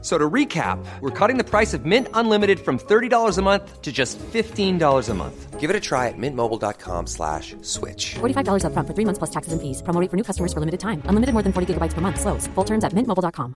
So 0.00 0.16
to 0.16 0.30
recap, 0.30 0.78
we're 1.00 1.10
cutting 1.10 1.38
the 1.38 1.44
price 1.44 1.74
of 1.74 1.84
Mint 1.84 2.06
Unlimited 2.14 2.60
from 2.60 2.78
$30 2.78 3.36
a 3.36 3.42
month 3.42 3.82
to 3.82 3.90
just 3.90 4.16
$15 4.18 5.08
a 5.08 5.14
month. 5.14 5.58
Give 5.58 5.70
it 5.70 5.74
a 5.74 5.80
try 5.80 6.06
at 6.06 6.14
mintmobile.com 6.16 7.08
slash 7.08 7.56
switch. 7.62 8.14
$45 8.20 8.62
upfront 8.62 8.86
for 8.86 8.94
three 8.94 9.04
months 9.04 9.18
plus 9.18 9.30
taxes 9.30 9.52
and 9.52 9.60
fees. 9.60 9.82
Promo 9.82 10.00
rate 10.00 10.08
for 10.08 10.16
new 10.16 10.22
customers 10.22 10.52
for 10.52 10.60
limited 10.60 10.78
time. 10.78 11.02
Unlimited 11.06 11.32
more 11.32 11.42
than 11.42 11.52
40 11.52 11.74
gigabytes 11.74 11.94
per 11.94 12.00
month. 12.00 12.20
Slows. 12.20 12.46
Full 12.54 12.64
terms 12.64 12.84
at 12.84 12.92
mintmobile.com. 12.92 13.54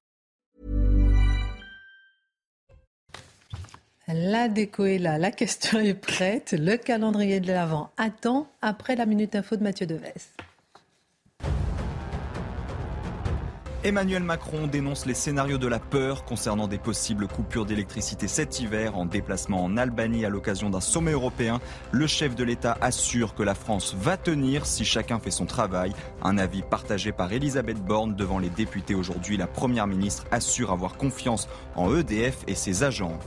La 4.08 4.48
déco 4.48 4.84
est 4.84 4.98
là, 4.98 5.16
la 5.16 5.30
question 5.30 5.78
est 5.78 5.94
prête, 5.94 6.52
le 6.58 6.76
calendrier 6.76 7.40
de 7.40 7.46
l'Avent 7.46 7.90
attend 7.96 8.46
après 8.60 8.94
la 8.94 9.06
Minute 9.06 9.34
Info 9.36 9.56
de 9.56 9.62
Mathieu 9.62 9.86
Deves. 9.86 10.28
Emmanuel 13.84 14.22
Macron 14.22 14.68
dénonce 14.68 15.06
les 15.06 15.14
scénarios 15.14 15.58
de 15.58 15.66
la 15.66 15.80
peur 15.80 16.24
concernant 16.24 16.68
des 16.68 16.78
possibles 16.78 17.26
coupures 17.26 17.66
d'électricité 17.66 18.28
cet 18.28 18.60
hiver 18.60 18.96
en 18.96 19.06
déplacement 19.06 19.64
en 19.64 19.76
Albanie 19.76 20.24
à 20.24 20.28
l'occasion 20.28 20.70
d'un 20.70 20.80
sommet 20.80 21.10
européen. 21.10 21.60
Le 21.90 22.06
chef 22.06 22.36
de 22.36 22.44
l'État 22.44 22.78
assure 22.80 23.34
que 23.34 23.42
la 23.42 23.56
France 23.56 23.96
va 23.98 24.16
tenir 24.16 24.66
si 24.66 24.84
chacun 24.84 25.18
fait 25.18 25.32
son 25.32 25.46
travail. 25.46 25.92
Un 26.22 26.38
avis 26.38 26.62
partagé 26.62 27.10
par 27.10 27.32
Elisabeth 27.32 27.84
Borne 27.84 28.14
devant 28.14 28.38
les 28.38 28.50
députés 28.50 28.94
aujourd'hui. 28.94 29.36
La 29.36 29.48
première 29.48 29.88
ministre 29.88 30.26
assure 30.30 30.70
avoir 30.70 30.96
confiance 30.96 31.48
en 31.74 31.92
EDF 31.92 32.44
et 32.46 32.54
ses 32.54 32.84
agents. 32.84 33.18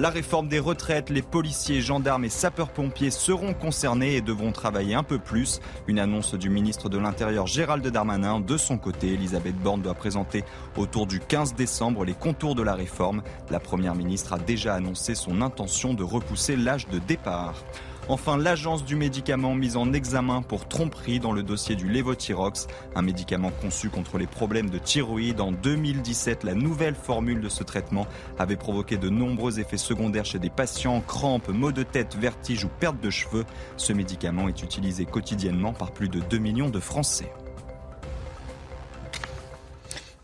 La 0.00 0.08
réforme 0.08 0.48
des 0.48 0.60
retraites, 0.60 1.10
les 1.10 1.20
policiers, 1.20 1.82
gendarmes 1.82 2.24
et 2.24 2.30
sapeurs-pompiers 2.30 3.10
seront 3.10 3.52
concernés 3.52 4.16
et 4.16 4.22
devront 4.22 4.50
travailler 4.50 4.94
un 4.94 5.02
peu 5.02 5.18
plus. 5.18 5.60
Une 5.88 5.98
annonce 5.98 6.32
du 6.32 6.48
ministre 6.48 6.88
de 6.88 6.96
l'Intérieur 6.96 7.46
Gérald 7.46 7.86
Darmanin. 7.86 8.40
De 8.40 8.56
son 8.56 8.78
côté, 8.78 9.12
Elisabeth 9.12 9.56
Borne 9.56 9.82
doit 9.82 9.92
présenter 9.92 10.42
autour 10.78 11.06
du 11.06 11.20
15 11.20 11.54
décembre 11.54 12.06
les 12.06 12.14
contours 12.14 12.54
de 12.54 12.62
la 12.62 12.74
réforme. 12.74 13.22
La 13.50 13.60
Première 13.60 13.94
ministre 13.94 14.32
a 14.32 14.38
déjà 14.38 14.72
annoncé 14.72 15.14
son 15.14 15.42
intention 15.42 15.92
de 15.92 16.02
repousser 16.02 16.56
l'âge 16.56 16.88
de 16.88 16.98
départ. 16.98 17.62
Enfin, 18.10 18.36
l'agence 18.36 18.84
du 18.84 18.96
médicament 18.96 19.54
mise 19.54 19.76
en 19.76 19.92
examen 19.92 20.42
pour 20.42 20.66
tromperie 20.66 21.20
dans 21.20 21.30
le 21.30 21.44
dossier 21.44 21.76
du 21.76 21.88
Levothyrox, 21.88 22.66
un 22.96 23.02
médicament 23.02 23.52
conçu 23.60 23.88
contre 23.88 24.18
les 24.18 24.26
problèmes 24.26 24.68
de 24.68 24.78
thyroïde. 24.78 25.40
En 25.40 25.52
2017, 25.52 26.42
la 26.42 26.54
nouvelle 26.54 26.96
formule 26.96 27.40
de 27.40 27.48
ce 27.48 27.62
traitement 27.62 28.08
avait 28.36 28.56
provoqué 28.56 28.96
de 28.96 29.08
nombreux 29.08 29.60
effets 29.60 29.76
secondaires 29.76 30.24
chez 30.24 30.40
des 30.40 30.50
patients, 30.50 31.00
crampes, 31.06 31.50
maux 31.50 31.70
de 31.70 31.84
tête, 31.84 32.16
vertiges 32.16 32.64
ou 32.64 32.68
perte 32.80 33.00
de 33.00 33.10
cheveux. 33.10 33.44
Ce 33.76 33.92
médicament 33.92 34.48
est 34.48 34.60
utilisé 34.64 35.04
quotidiennement 35.04 35.72
par 35.72 35.92
plus 35.92 36.08
de 36.08 36.18
2 36.18 36.38
millions 36.38 36.68
de 36.68 36.80
Français. 36.80 37.30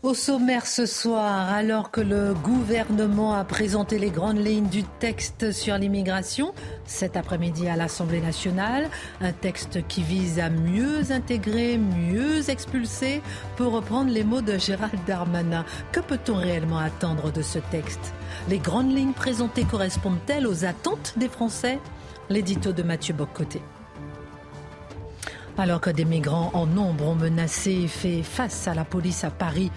Au 0.03 0.13
sommaire 0.13 0.67
ce 0.67 0.85
soir, 0.85 1.51
alors 1.51 1.89
que 1.89 2.01
le 2.01 2.35
gouvernement 2.35 3.33
a 3.33 3.43
présenté 3.43 3.97
les 3.97 4.11
grandes 4.11 4.37
lignes 4.37 4.69
du 4.69 4.83
texte 4.83 5.51
sur 5.51 5.75
l'immigration 5.75 6.53
cet 6.85 7.17
après-midi 7.17 7.67
à 7.67 7.75
l'Assemblée 7.75 8.21
nationale, 8.21 8.91
un 9.21 9.31
texte 9.33 9.87
qui 9.87 10.03
vise 10.03 10.37
à 10.39 10.51
mieux 10.51 11.11
intégrer, 11.11 11.79
mieux 11.79 12.47
expulser, 12.51 13.23
pour 13.55 13.71
reprendre 13.71 14.11
les 14.11 14.23
mots 14.23 14.41
de 14.41 14.59
Gérald 14.59 14.99
Darmanin. 15.07 15.65
Que 15.91 15.99
peut-on 15.99 16.35
réellement 16.35 16.77
attendre 16.77 17.31
de 17.31 17.41
ce 17.41 17.57
texte? 17.57 18.13
Les 18.49 18.59
grandes 18.59 18.95
lignes 18.95 19.13
présentées 19.13 19.65
correspondent-elles 19.65 20.45
aux 20.45 20.63
attentes 20.63 21.15
des 21.17 21.27
Français? 21.27 21.79
L'édito 22.29 22.71
de 22.71 22.83
Mathieu 22.83 23.15
Boccoté. 23.15 23.61
Alors 25.59 25.81
que 25.81 25.89
des 25.89 26.05
migrants 26.05 26.51
en 26.53 26.67
nombre 26.67 27.07
ont 27.07 27.15
menacé 27.15 27.71
et 27.71 27.87
fait 27.87 28.21
face 28.21 28.67
à 28.67 28.75
la 28.75 28.85
police 28.85 29.23
à 29.23 29.31
Paris 29.31 29.71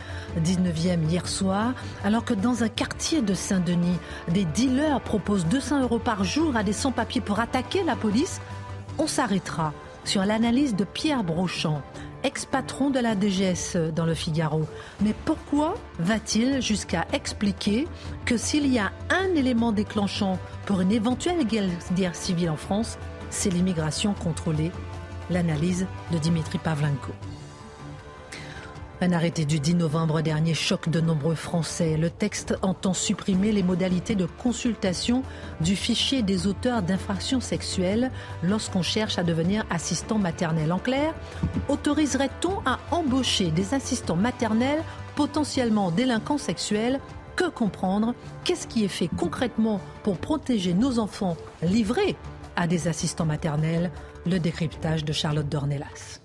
19e 0.45 1.09
hier 1.09 1.27
soir, 1.27 1.73
alors 2.05 2.27
que 2.27 2.35
dans 2.35 2.63
un 2.63 2.69
quartier 2.69 3.23
de 3.23 3.33
Saint-Denis, 3.33 3.99
des 4.29 4.45
dealers 4.45 5.01
proposent 5.01 5.47
200 5.47 5.81
euros 5.81 5.99
par 5.99 6.23
jour 6.23 6.55
à 6.55 6.63
des 6.63 6.75
sans-papiers 6.75 7.23
pour 7.23 7.41
attaquer 7.41 7.83
la 7.83 7.97
police, 7.97 8.43
on 8.99 9.07
s'arrêtera 9.07 9.73
sur 10.05 10.23
l'analyse 10.27 10.77
de 10.77 10.85
Pierre 10.85 11.25
Brochant, 11.25 11.81
ex-patron 12.25 12.91
de 12.91 13.01
la 13.01 13.19
DGSE 13.19 13.95
dans 13.95 14.05
le 14.05 14.15
Figaro. 14.15 14.67
Mais 15.01 15.15
pourquoi 15.25 15.77
va-t-il 15.99 16.61
jusqu'à 16.61 17.07
expliquer 17.15 17.89
que 18.27 18.37
s'il 18.37 18.67
y 18.67 18.79
a 18.79 18.93
un 19.09 19.35
élément 19.35 19.73
déclenchant 19.73 20.39
pour 20.67 20.83
une 20.83 20.93
éventuelle 20.93 21.47
guerre 21.47 22.15
civile 22.15 22.51
en 22.51 22.57
France, 22.57 22.99
c'est 23.31 23.51
l'immigration 23.51 24.13
contrôlée 24.13 24.73
l'analyse 25.31 25.87
de 26.13 26.19
Dimitri 26.19 26.59
Pavlenko. 26.59 27.13
Un 29.03 29.13
arrêté 29.13 29.47
du 29.47 29.61
10 29.61 29.77
novembre 29.77 30.21
dernier 30.21 30.53
choque 30.53 30.91
de 30.91 31.01
nombreux 31.01 31.35
Français. 31.35 31.97
Le 31.97 32.11
texte 32.11 32.55
entend 32.61 32.93
supprimer 32.93 33.51
les 33.51 33.63
modalités 33.63 34.15
de 34.15 34.27
consultation 34.27 35.23
du 35.63 35.75
fichier 35.75 36.21
des 36.21 36.47
auteurs 36.47 36.83
d'infractions 36.83 37.41
sexuelles 37.41 38.11
lorsqu'on 38.43 38.83
cherche 38.83 39.19
à 39.19 39.23
devenir 39.23 39.65
assistant 39.71 40.19
maternel. 40.19 40.71
En 40.71 40.79
clair, 40.79 41.15
autoriserait-on 41.71 42.61
à 42.67 42.79
embaucher 42.91 43.51
des 43.51 43.73
assistants 43.73 44.17
maternels 44.17 44.83
potentiellement 45.17 45.91
délinquants 45.91 46.37
sexuels? 46.37 47.01
Que 47.37 47.49
comprendre? 47.49 48.15
Qu'est-ce 48.45 48.67
qui 48.67 48.85
est 48.85 48.89
fait 48.89 49.09
concrètement 49.17 49.81
pour 50.03 50.19
protéger 50.19 50.75
nos 50.75 50.99
enfants 50.99 51.39
livrés 51.63 52.17
à 52.55 52.67
des 52.67 52.87
assistants 52.87 53.25
maternels? 53.25 53.91
Le 54.27 54.39
décryptage 54.39 55.05
de 55.05 55.13
Charlotte 55.13 55.49
Dornelas. 55.49 56.21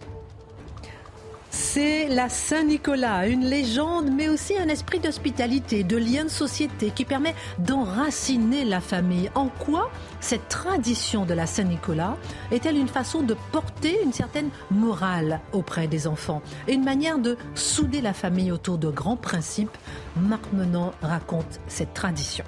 C'est 1.57 2.09
la 2.09 2.28
Saint-Nicolas, 2.28 3.28
une 3.28 3.45
légende, 3.45 4.09
mais 4.11 4.28
aussi 4.28 4.57
un 4.57 4.67
esprit 4.67 5.00
d'hospitalité, 5.00 5.83
de 5.83 5.95
lien 5.95 6.25
de 6.25 6.29
société 6.29 6.91
qui 6.94 7.05
permet 7.05 7.34
d'enraciner 7.59 8.66
la 8.66 8.81
famille. 8.81 9.31
En 9.35 9.47
quoi 9.47 9.89
cette 10.19 10.50
tradition 10.50 11.25
de 11.25 11.34
la 11.34 11.45
Saint-Nicolas 11.45 12.17
est-elle 12.51 12.78
une 12.78 12.89
façon 12.89 13.23
de 13.23 13.35
porter 13.53 13.97
une 14.03 14.13
certaine 14.13 14.50
morale 14.69 15.39
auprès 15.53 15.88
des 15.88 16.07
enfants 16.07 16.41
et 16.67 16.73
une 16.73 16.84
manière 16.84 17.19
de 17.19 17.38
souder 17.55 18.01
la 18.01 18.13
famille 18.13 18.51
autour 18.51 18.78
de 18.78 18.89
grands 18.89 19.17
principes? 19.17 19.78
Marc 20.17 20.51
Menant 20.51 20.94
raconte 21.01 21.59
cette 21.67 21.94
tradition. 21.94 22.44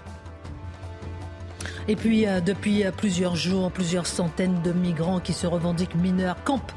Et 1.88 1.95
puis, 1.95 2.28
euh, 2.28 2.41
depuis 2.41 2.84
plusieurs 2.95 3.35
jours, 3.35 3.72
plusieurs 3.72 4.06
centaines 4.06 4.62
de 4.62 4.72
migrants 4.72 5.19
qui 5.19 5.34
se 5.34 5.47
revendiquent 5.47 5.95
mineurs 5.95 6.44
campent 6.44 6.72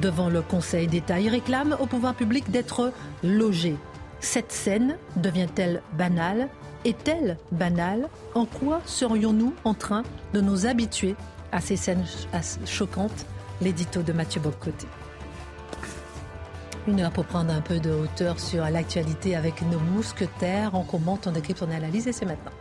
devant 0.00 0.28
le 0.28 0.42
Conseil 0.42 0.86
d'État. 0.86 1.20
Ils 1.20 1.28
réclament 1.28 1.76
au 1.80 1.86
pouvoir 1.86 2.14
public 2.14 2.50
d'être 2.50 2.92
logés. 3.22 3.76
Cette 4.20 4.52
scène 4.52 4.96
devient-elle 5.16 5.82
banale? 5.92 6.48
Est-elle 6.84 7.38
banale? 7.52 8.08
En 8.34 8.44
quoi 8.44 8.80
serions-nous 8.86 9.54
en 9.64 9.74
train 9.74 10.02
de 10.34 10.40
nous 10.40 10.66
habituer 10.66 11.16
à 11.52 11.60
ces 11.60 11.76
scènes 11.76 12.04
choquantes? 12.64 13.26
L'édito 13.62 14.02
de 14.02 14.12
Mathieu 14.12 14.40
Boccoté. 14.40 14.86
Une 16.86 17.00
heure 17.00 17.10
pour 17.10 17.24
prendre 17.24 17.52
un 17.52 17.62
peu 17.62 17.80
de 17.80 17.90
hauteur 17.90 18.38
sur 18.38 18.62
l'actualité 18.68 19.34
avec 19.34 19.62
nos 19.62 19.78
mousquetaires. 19.78 20.72
On 20.74 20.82
commente, 20.82 21.26
on 21.26 21.32
décrypte, 21.32 21.62
on 21.62 21.70
analyse 21.74 22.06
et 22.06 22.12
c'est 22.12 22.26
maintenant. 22.26 22.52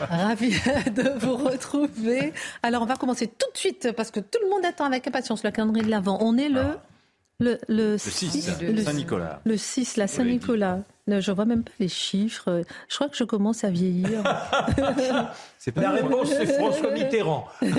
Ravi 0.00 0.50
de 0.94 1.18
vous 1.18 1.36
retrouver. 1.36 2.32
Alors, 2.62 2.82
on 2.82 2.86
va 2.86 2.96
commencer 2.96 3.26
tout 3.26 3.50
de 3.52 3.58
suite 3.58 3.92
parce 3.96 4.10
que 4.10 4.20
tout 4.20 4.38
le 4.42 4.50
monde 4.50 4.64
attend 4.64 4.84
avec 4.84 5.06
impatience 5.06 5.44
le 5.44 5.50
calendrier 5.50 5.84
de 5.84 5.90
l'Avent. 5.90 6.18
On 6.20 6.36
est 6.36 6.48
le. 6.48 6.60
Ah. 6.60 6.82
Le, 7.40 7.56
le, 7.68 7.98
6, 7.98 8.50
Saint-Nicolas. 8.82 9.40
Le 9.44 9.56
6, 9.56 9.96
la 9.96 10.08
Saint-Nicolas. 10.08 10.80
Je 11.08 11.32
vois 11.32 11.44
même 11.46 11.64
pas 11.64 11.72
les 11.78 11.88
chiffres. 11.88 12.62
Je 12.88 12.94
crois 12.94 13.08
que 13.08 13.16
je 13.16 13.24
commence 13.24 13.64
à 13.64 13.70
vieillir. 13.70 14.22
c'est 15.58 15.72
pas 15.72 15.80
la 15.80 15.90
réponse, 15.92 16.28
c'est 16.28 16.46
François 16.46 16.90
Mitterrand. 16.90 17.46
non 17.62 17.70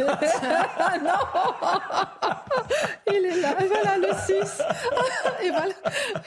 Il 3.08 3.26
est 3.26 3.42
là. 3.42 3.56
Et 3.62 3.68
voilà, 3.68 3.98
le 3.98 4.10
6. 4.26 4.62
Et 5.44 5.50
voilà. 5.50 5.74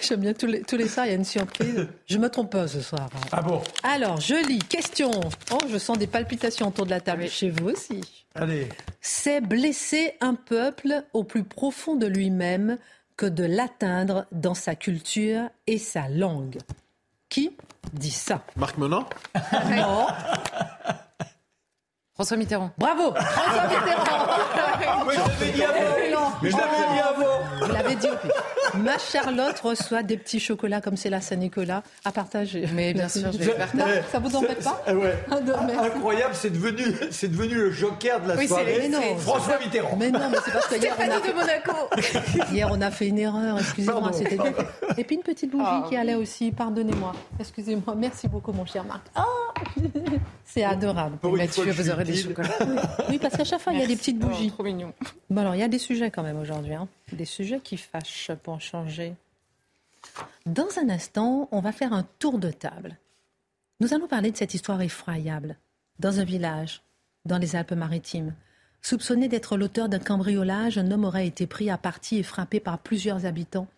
J'aime 0.01 0.21
bien 0.21 0.33
tous 0.33 0.47
les, 0.47 0.63
tous 0.63 0.77
les 0.77 0.89
soirs, 0.89 1.07
il 1.07 1.11
y 1.11 1.13
a 1.13 1.17
une 1.17 1.25
surprise. 1.25 1.89
Je 2.07 2.19
me 2.19 2.29
trompe 2.29 2.53
pas 2.53 2.69
ce 2.69 2.81
soir. 2.81 3.09
Ah 3.33 3.43
bon? 3.43 3.61
Alors, 3.83 4.21
je 4.21 4.35
lis. 4.47 4.61
Question. 4.61 5.11
Oh, 5.53 5.59
je 5.69 5.79
sens 5.79 5.99
des 5.99 6.07
palpitations 6.07 6.69
autour 6.69 6.87
de 6.87 6.91
la 6.91 7.01
table. 7.01 7.29
Chez 7.29 7.51
vous 7.51 7.71
aussi. 7.71 8.01
Allez. 8.35 8.69
C'est 9.01 9.41
blesser 9.41 10.15
un 10.21 10.35
peuple 10.35 11.05
au 11.13 11.25
plus 11.25 11.45
profond 11.45 11.97
de 11.97 12.07
lui-même 12.07 12.79
que 13.17 13.27
de 13.27 13.45
l'atteindre 13.45 14.27
dans 14.33 14.55
sa 14.55 14.75
culture 14.75 15.49
et 15.67 15.79
sa 15.79 16.09
langue. 16.09 16.59
Qui 17.33 17.57
dit 17.95 18.11
ça 18.11 18.41
Marc 18.57 18.77
Menant 18.77 19.07
Non. 19.71 20.07
François 22.13 22.37
Mitterrand. 22.37 22.71
Bravo. 22.77 23.15
François 23.15 23.69
Mitterrand. 23.69 24.27
Mais 25.07 25.15
je 25.15 25.19
l'avais 25.19 25.53
dit 25.53 25.63
avant. 25.63 26.33
Mais 26.43 26.51
je 26.51 26.57
l'avais 26.59 26.77
dit 26.93 27.01
avant 27.01 27.62
Dit. 28.01 28.07
Ma 28.79 28.97
Charlotte 28.99 29.59
reçoit 29.61 30.03
des 30.03 30.17
petits 30.17 30.41
chocolats 30.41 30.81
comme 30.81 30.97
c'est 30.97 31.11
la 31.11 31.21
Saint-Nicolas 31.21 31.83
à 32.05 32.13
partager. 32.13 32.67
Mais 32.75 32.95
bien 32.95 33.09
sûr, 33.09 33.31
je 33.33 33.39
vais 33.39 33.45
faire 33.45 33.69
Non, 33.75 33.85
ça 34.11 34.19
vous 34.19 34.35
embête 34.37 34.63
pas 34.65 34.83
Eh 34.89 34.93
ouais. 34.93 35.15
Ah. 35.31 35.37
Incroyable, 35.85 36.35
c'est 36.35 36.51
devenu, 36.51 36.85
c'est 37.11 37.29
devenu 37.29 37.55
le 37.55 37.71
joker 37.71 38.21
de 38.23 38.29
la 38.29 38.35
Oui, 38.37 38.43
c'est 38.43 38.49
soirée. 38.49 38.89
non. 38.89 39.17
François 39.19 39.59
Mitterrand. 39.59 39.97
Mais 39.99 40.11
non, 40.11 40.21
mais 40.31 40.39
c'est 40.45 40.53
parce 40.53 40.67
que 40.69 40.77
hier 40.77 40.95
on, 40.99 41.03
a 41.03 41.21
de 41.21 41.33
Monaco. 41.35 41.73
fait, 41.99 42.39
hier 42.53 42.69
on 42.71 42.81
a 42.81 42.91
fait 42.91 43.09
une 43.09 43.19
erreur, 43.19 43.59
excusez-moi. 43.59 44.11
Et 44.97 45.05
puis 45.05 45.17
une 45.17 45.23
petite 45.23 45.51
bougie 45.51 45.65
Ah, 45.67 45.85
qui 45.89 45.97
allait 45.97 46.15
aussi, 46.15 46.51
pardonnez-moi, 46.53 47.13
excusez-moi, 47.41 47.95
merci 47.97 48.29
beaucoup 48.29 48.53
mon 48.53 48.65
cher 48.65 48.85
Marc. 48.85 49.03
Ah 49.15 49.25
c'est 50.45 50.65
adorable. 50.65 51.17
Pour 51.19 51.37
Mathieu, 51.37 51.71
vous 51.71 51.91
aurez 51.91 52.05
des 52.05 52.17
chocolats. 52.17 52.49
Oui, 53.09 53.19
parce 53.19 53.37
qu'à 53.37 53.45
chaque 53.45 53.61
fois, 53.61 53.73
il 53.73 53.81
y 53.81 53.83
a 53.83 53.87
des 53.87 53.97
petites 53.97 54.19
Oh, 54.23 54.27
bougies. 54.27 54.51
trop 54.51 54.63
mignon. 54.63 54.93
Bon, 55.31 55.41
alors, 55.43 55.55
il 55.55 55.61
y 55.61 55.65
a 55.65 55.69
des 55.69 55.79
sujets 55.79 56.11
quand 56.11 56.23
même 56.23 56.39
aujourd'hui. 56.41 56.75
hein. 56.75 56.89
Des 57.13 57.25
sujets 57.27 57.61
qui 57.61 57.77
fâchent 57.77 58.33
pour 58.43 58.61
changer. 58.61 59.15
Dans 60.47 60.79
un 60.79 60.89
instant, 60.89 61.49
on 61.53 61.61
va 61.61 61.73
faire 61.73 61.93
un 61.93 62.07
tour 62.19 62.39
de 62.39 62.51
table. 62.51 62.97
Nous 63.81 63.93
allons 63.93 64.09
parler 64.09 64.31
de 64.31 64.37
cette 64.37 64.55
histoire 64.55 64.81
effroyable. 64.81 65.57
Dans 65.99 66.21
un 66.21 66.25
village, 66.25 66.83
dans 67.27 67.39
les 67.39 67.55
Alpes-Maritimes, 67.55 68.35
soupçonné 68.81 69.29
d'être 69.29 69.59
l'auteur 69.59 69.89
d'un 69.89 69.99
cambriolage, 69.99 70.79
un 70.79 70.91
homme 70.91 71.05
aurait 71.05 71.27
été 71.27 71.47
pris 71.47 71.69
à 71.69 71.77
partie 71.77 72.17
et 72.17 72.23
frappé 72.23 72.61
par 72.61 72.79
plusieurs 72.79 73.27
habitants. 73.27 73.69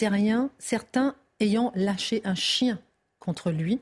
Rien, 0.00 0.50
certains 0.58 1.14
ayant 1.40 1.72
lâché 1.74 2.20
un 2.24 2.34
chien 2.34 2.78
contre 3.20 3.50
lui. 3.50 3.80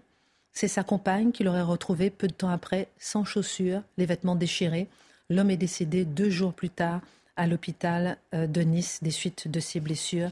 C'est 0.52 0.68
sa 0.68 0.84
compagne 0.84 1.32
qui 1.32 1.42
l'aurait 1.42 1.62
retrouvé 1.62 2.10
peu 2.10 2.28
de 2.28 2.32
temps 2.32 2.50
après, 2.50 2.88
sans 2.98 3.24
chaussures, 3.24 3.82
les 3.98 4.06
vêtements 4.06 4.36
déchirés. 4.36 4.88
L'homme 5.30 5.50
est 5.50 5.56
décédé 5.56 6.04
deux 6.04 6.30
jours 6.30 6.54
plus 6.54 6.70
tard 6.70 7.00
à 7.36 7.46
l'hôpital 7.46 8.18
euh, 8.34 8.46
de 8.46 8.60
Nice 8.62 9.00
des 9.02 9.10
suites 9.10 9.48
de 9.48 9.60
ses 9.60 9.80
blessures 9.80 10.30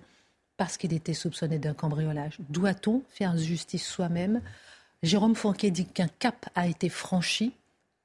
parce 0.56 0.76
qu'il 0.76 0.92
était 0.92 1.14
soupçonné 1.14 1.58
d'un 1.58 1.74
cambriolage. 1.74 2.38
Doit-on 2.48 3.02
faire 3.08 3.36
justice 3.36 3.86
soi-même? 3.86 4.40
Jérôme 5.02 5.34
Fourquet 5.34 5.70
dit 5.70 5.86
qu'un 5.86 6.08
cap 6.18 6.48
a 6.54 6.68
été 6.68 6.88
franchi. 6.88 7.52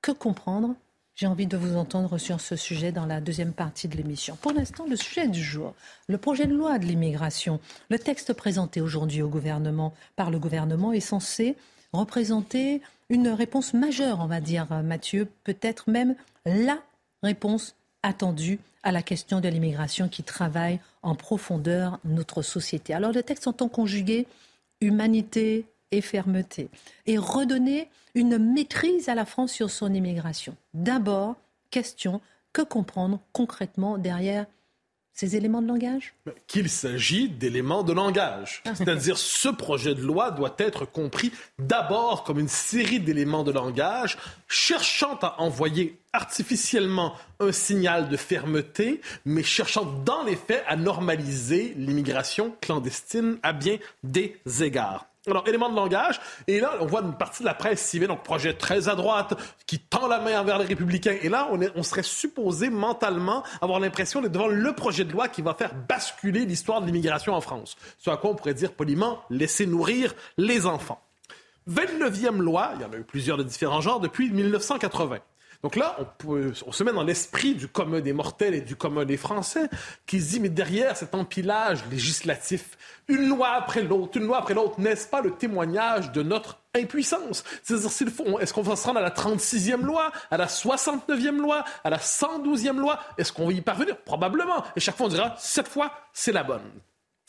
Que 0.02 0.12
comprendre? 0.12 0.76
J'ai 1.16 1.28
envie 1.28 1.48
de 1.48 1.58
vous 1.58 1.76
entendre 1.76 2.18
sur 2.18 2.40
ce 2.40 2.56
sujet 2.56 2.92
dans 2.92 3.06
la 3.08 3.22
deuxième 3.22 3.54
partie 3.54 3.88
de 3.88 3.98
l'émission. 3.98 4.36
Pour 4.36 4.54
l'instant, 4.54 4.86
le 4.88 4.96
sujet 4.96 5.28
du 5.28 5.44
jour, 5.44 5.74
le 6.08 6.18
projet 6.18 6.46
de 6.46 6.56
loi 6.56 6.78
de 6.78 6.86
l'immigration. 6.86 7.60
Le 7.90 7.98
texte 7.98 8.34
présenté 8.34 8.82
aujourd'hui 8.82 9.24
au 9.24 9.28
gouvernement 9.28 9.94
par 10.16 10.30
le 10.30 10.38
gouvernement 10.38 10.94
est 10.94 11.00
censé 11.00 11.56
représenter 11.92 12.82
une 13.10 13.30
réponse 13.30 13.74
majeure, 13.74 14.20
on 14.20 14.28
va 14.28 14.42
dire, 14.42 14.68
Mathieu, 14.84 15.28
peut-être 15.44 15.90
même 15.90 16.16
la 16.46 16.78
réponse 17.24 17.76
attendue 18.04 18.60
à 18.88 18.94
la 18.94 19.02
question 19.02 19.42
de 19.42 19.50
l'immigration 19.50 20.08
qui 20.08 20.24
travaille 20.24 20.80
en 21.02 21.14
profondeur 21.14 22.00
notre 22.06 22.42
société. 22.42 22.94
Alors 22.94 23.12
le 23.12 23.22
texte 23.22 23.46
entend 23.46 23.68
conjuguer 23.68 24.28
humanité 24.80 25.66
et 25.92 26.00
fermeté 26.00 26.70
et 27.06 27.18
redonner 27.18 27.90
une 28.16 28.38
maîtrise 28.38 29.10
à 29.10 29.16
la 29.16 29.26
France 29.26 29.52
sur 29.52 29.72
son 29.72 29.94
immigration. 29.94 30.56
D'abord, 30.74 31.36
question, 31.70 32.22
que 32.54 32.62
comprendre 32.62 33.20
concrètement 33.34 33.98
derrière 33.98 34.46
ces 35.18 35.36
éléments 35.36 35.64
de 35.64 35.68
langage? 35.68 36.14
Qu'il 36.46 36.70
s'agit 36.70 37.28
d'éléments 37.28 37.82
de 37.82 37.92
langage. 37.92 38.62
C'est-à-dire, 38.76 39.18
ce 39.18 39.50
projet 39.50 39.96
de 39.96 40.02
loi 40.02 40.30
doit 40.30 40.56
être 40.60 40.86
compris 40.86 41.32
d'abord 41.58 42.24
comme 42.24 42.38
une 42.40 42.48
série 42.48 43.00
d'éléments 43.00 43.44
de 43.44 43.52
langage 43.52 44.18
cherchant 44.48 45.18
à 45.24 45.42
envoyer 45.42 45.98
artificiellement 46.14 47.16
un 47.40 47.52
signal 47.52 48.10
de 48.10 48.18
fermeté, 48.18 49.02
mais 49.26 49.42
cherchant 49.42 49.86
dans 50.06 50.24
les 50.24 50.36
faits 50.36 50.64
à 50.68 50.76
normaliser 50.76 51.74
l'immigration 51.78 52.56
clandestine 52.62 53.40
à 53.42 53.54
bien 53.54 53.78
des 54.04 54.40
égards. 54.62 55.08
Alors, 55.28 55.48
élément 55.48 55.70
de 55.70 55.76
langage, 55.76 56.20
et 56.48 56.60
là, 56.60 56.74
on 56.80 56.86
voit 56.86 57.02
une 57.02 57.14
partie 57.14 57.44
de 57.44 57.48
la 57.48 57.54
presse 57.54 57.82
civile, 57.82 58.08
donc 58.08 58.24
projet 58.24 58.54
très 58.54 58.88
à 58.88 58.96
droite, 58.96 59.34
qui 59.66 59.80
tend 59.80 60.08
la 60.08 60.20
main 60.20 60.40
envers 60.40 60.58
les 60.58 60.66
républicains. 60.66 61.18
Et 61.22 61.30
là, 61.30 61.50
on, 61.52 61.62
est, 61.62 61.72
on 61.76 61.84
serait 61.84 62.04
supposé 62.04 62.70
mentalement 62.70 63.44
avoir 63.62 63.80
l'impression 63.80 64.22
d'être 64.22 64.32
devant 64.32 64.48
le 64.48 64.74
projet 64.74 65.04
de 65.04 65.12
loi 65.12 65.28
qui 65.28 65.42
va 65.42 65.54
faire 65.54 65.74
basculer 65.88 66.46
l'histoire 66.46 66.82
de 66.82 66.86
l'immigration 66.86 67.34
en 67.34 67.42
France. 67.42 67.76
Ce 67.98 68.10
à 68.10 68.18
quoi 68.18 68.30
on 68.30 68.36
pourrait 68.36 68.54
dire 68.54 68.72
poliment, 68.74 69.22
laisser 69.30 69.66
nourrir 69.66 70.14
les 70.38 70.66
enfants. 70.66 71.02
29e 71.70 72.38
loi, 72.38 72.72
il 72.76 72.82
y 72.82 72.86
en 72.86 72.94
a 72.94 72.98
eu 72.98 73.04
plusieurs 73.04 73.38
de 73.38 73.44
différents 73.44 73.82
genres 73.82 74.00
depuis 74.00 74.32
1980. 74.32 75.20
Donc 75.64 75.76
là, 75.76 75.98
on, 76.26 76.72
se 76.72 76.84
met 76.84 76.94
dans 76.94 77.04
l'esprit 77.04 77.56
du 77.56 77.68
commun 77.68 78.00
des 78.00 78.14
mortels 78.14 78.54
et 78.54 78.62
du 78.62 78.76
commun 78.76 79.06
des 79.06 79.18
Français 79.18 79.70
qui 80.06 80.22
se 80.22 80.30
dit, 80.32 80.40
mais 80.40 80.50
derrière 80.50 80.96
cet 80.96 81.16
empilage 81.16 81.84
législatif, 81.90 82.78
une 83.08 83.28
loi 83.28 83.50
après 83.50 83.84
l'autre, 83.84 84.18
une 84.18 84.26
loi 84.26 84.38
après 84.38 84.54
l'autre, 84.54 84.80
n'est-ce 84.80 85.08
pas 85.08 85.22
le 85.22 85.32
témoignage 85.32 86.12
de 86.12 86.22
notre 86.22 86.60
impuissance? 86.76 87.44
C'est-à-dire, 87.64 87.90
est-ce 88.40 88.54
qu'on 88.54 88.62
va 88.62 88.76
se 88.76 88.86
rendre 88.86 89.00
à 89.00 89.02
la 89.02 89.10
36e 89.10 89.82
loi, 89.82 90.12
à 90.30 90.38
la 90.38 90.48
69e 90.48 91.38
loi, 91.38 91.64
à 91.84 91.90
la 91.90 91.98
112e 91.98 92.78
loi? 92.78 93.00
Est-ce 93.18 93.34
qu'on 93.34 93.48
va 93.48 93.54
y 93.54 93.62
parvenir? 93.62 93.98
Probablement. 93.98 94.64
Et 94.76 94.80
chaque 94.80 94.96
fois, 94.96 95.08
on 95.08 95.10
dira, 95.10 95.36
cette 95.40 95.68
fois, 95.68 95.92
c'est 96.14 96.32
la 96.32 96.44
bonne. 96.44 96.70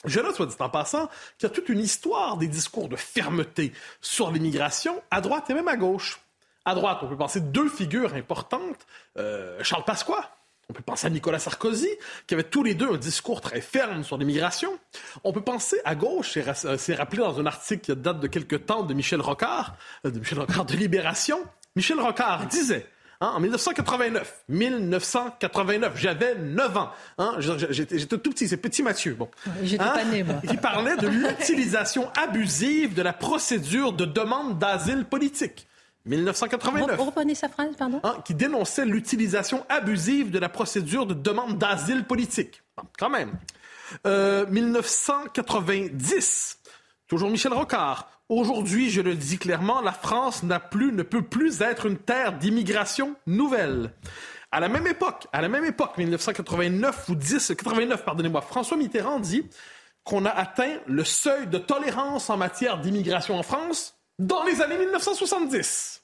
Je 0.04 0.20
note, 0.20 0.36
soit 0.36 0.46
dit 0.46 0.54
en 0.60 0.68
passant, 0.68 1.08
qu'il 1.38 1.48
y 1.48 1.52
a 1.52 1.54
toute 1.54 1.68
une 1.68 1.80
histoire 1.80 2.36
des 2.36 2.46
discours 2.46 2.88
de 2.88 2.96
fermeté 2.96 3.72
sur 4.00 4.30
l'immigration, 4.30 5.02
à 5.10 5.20
droite 5.20 5.50
et 5.50 5.54
même 5.54 5.68
à 5.68 5.76
gauche. 5.76 6.20
À 6.64 6.74
droite, 6.74 6.98
on 7.02 7.06
peut 7.08 7.16
penser 7.16 7.40
deux 7.40 7.68
figures 7.68 8.14
importantes. 8.14 8.86
Euh, 9.16 9.58
Charles 9.62 9.84
Pasqua, 9.84 10.30
on 10.68 10.74
peut 10.74 10.82
penser 10.82 11.06
à 11.06 11.10
Nicolas 11.10 11.38
Sarkozy, 11.38 11.88
qui 12.26 12.34
avait 12.34 12.42
tous 12.44 12.62
les 12.62 12.74
deux 12.74 12.92
un 12.92 12.98
discours 12.98 13.40
très 13.40 13.60
ferme 13.62 14.04
sur 14.04 14.18
l'immigration. 14.18 14.78
On 15.24 15.32
peut 15.32 15.40
penser 15.40 15.80
à 15.86 15.94
gauche, 15.94 16.32
c'est 16.32 16.44
c'est 16.78 16.94
rappelé 16.94 17.22
dans 17.22 17.40
un 17.40 17.46
article 17.46 17.80
qui 17.94 17.96
date 18.00 18.20
de 18.20 18.26
quelque 18.26 18.56
temps 18.56 18.82
de 18.82 18.92
Michel 18.92 19.20
Rocard, 19.22 19.76
euh, 20.04 20.10
de 20.10 20.18
Michel 20.18 20.40
Rocard 20.40 20.64
de 20.66 20.74
Libération. 20.76 21.38
Michel 21.76 21.98
Rocard 22.00 22.46
disait 22.46 22.86
Hein, 23.20 23.32
en 23.34 23.40
1989, 23.40 24.44
1989, 24.48 25.92
j'avais 25.96 26.36
9 26.36 26.76
ans. 26.76 26.90
Hein, 27.18 27.34
j'étais, 27.38 27.98
tout 28.06 28.18
petit, 28.30 28.46
c'est 28.46 28.56
petit 28.58 28.82
Mathieu. 28.84 29.14
Bon. 29.14 29.28
J'étais 29.64 29.82
Hein? 29.82 29.90
pas 29.92 30.04
né, 30.04 30.22
moi. 30.22 30.36
Il 30.44 30.58
parlait 30.58 30.96
de 30.96 31.08
l'utilisation 31.08 32.10
abusive 32.16 32.94
de 32.94 33.02
la 33.02 33.12
procédure 33.12 33.92
de 33.92 34.04
demande 34.04 34.58
d'asile 34.60 35.04
politique. 35.04 35.66
1989. 36.08 36.98
Re- 36.98 37.04
Reprenez 37.04 37.34
sa 37.34 37.48
phrase, 37.48 37.74
pardon 37.76 38.00
Hein, 38.04 38.16
qui 38.24 38.34
dénonçait 38.34 38.84
l'utilisation 38.84 39.64
abusive 39.68 40.30
de 40.30 40.38
la 40.38 40.48
procédure 40.48 41.06
de 41.06 41.14
demande 41.14 41.58
d'asile 41.58 42.04
politique. 42.04 42.62
Bon, 42.76 42.84
quand 42.98 43.10
même. 43.10 43.32
Euh, 44.06 44.46
1990. 44.46 46.58
Toujours 47.06 47.30
Michel 47.30 47.52
Rocard. 47.52 48.10
Aujourd'hui, 48.28 48.90
je 48.90 49.00
le 49.00 49.14
dis 49.14 49.38
clairement, 49.38 49.80
la 49.80 49.92
France 49.92 50.42
n'a 50.42 50.60
plus, 50.60 50.92
ne 50.92 51.02
peut 51.02 51.22
plus 51.22 51.62
être 51.62 51.86
une 51.86 51.96
terre 51.96 52.34
d'immigration 52.34 53.16
nouvelle. 53.26 53.92
À 54.52 54.60
la 54.60 54.68
même 54.68 54.86
époque, 54.86 55.26
à 55.32 55.40
la 55.40 55.48
même 55.48 55.64
époque, 55.64 55.96
1989 55.96 57.08
ou 57.08 57.14
10, 57.14 57.54
89, 57.56 58.04
pardonnez-moi, 58.04 58.42
François 58.42 58.76
Mitterrand 58.76 59.20
dit 59.20 59.46
qu'on 60.04 60.26
a 60.26 60.30
atteint 60.30 60.76
le 60.86 61.04
seuil 61.04 61.46
de 61.46 61.56
tolérance 61.58 62.28
en 62.28 62.36
matière 62.36 62.78
d'immigration 62.78 63.38
en 63.38 63.42
France 63.42 63.94
dans 64.18 64.42
les 64.44 64.60
années 64.60 64.78
1970. 64.78 65.97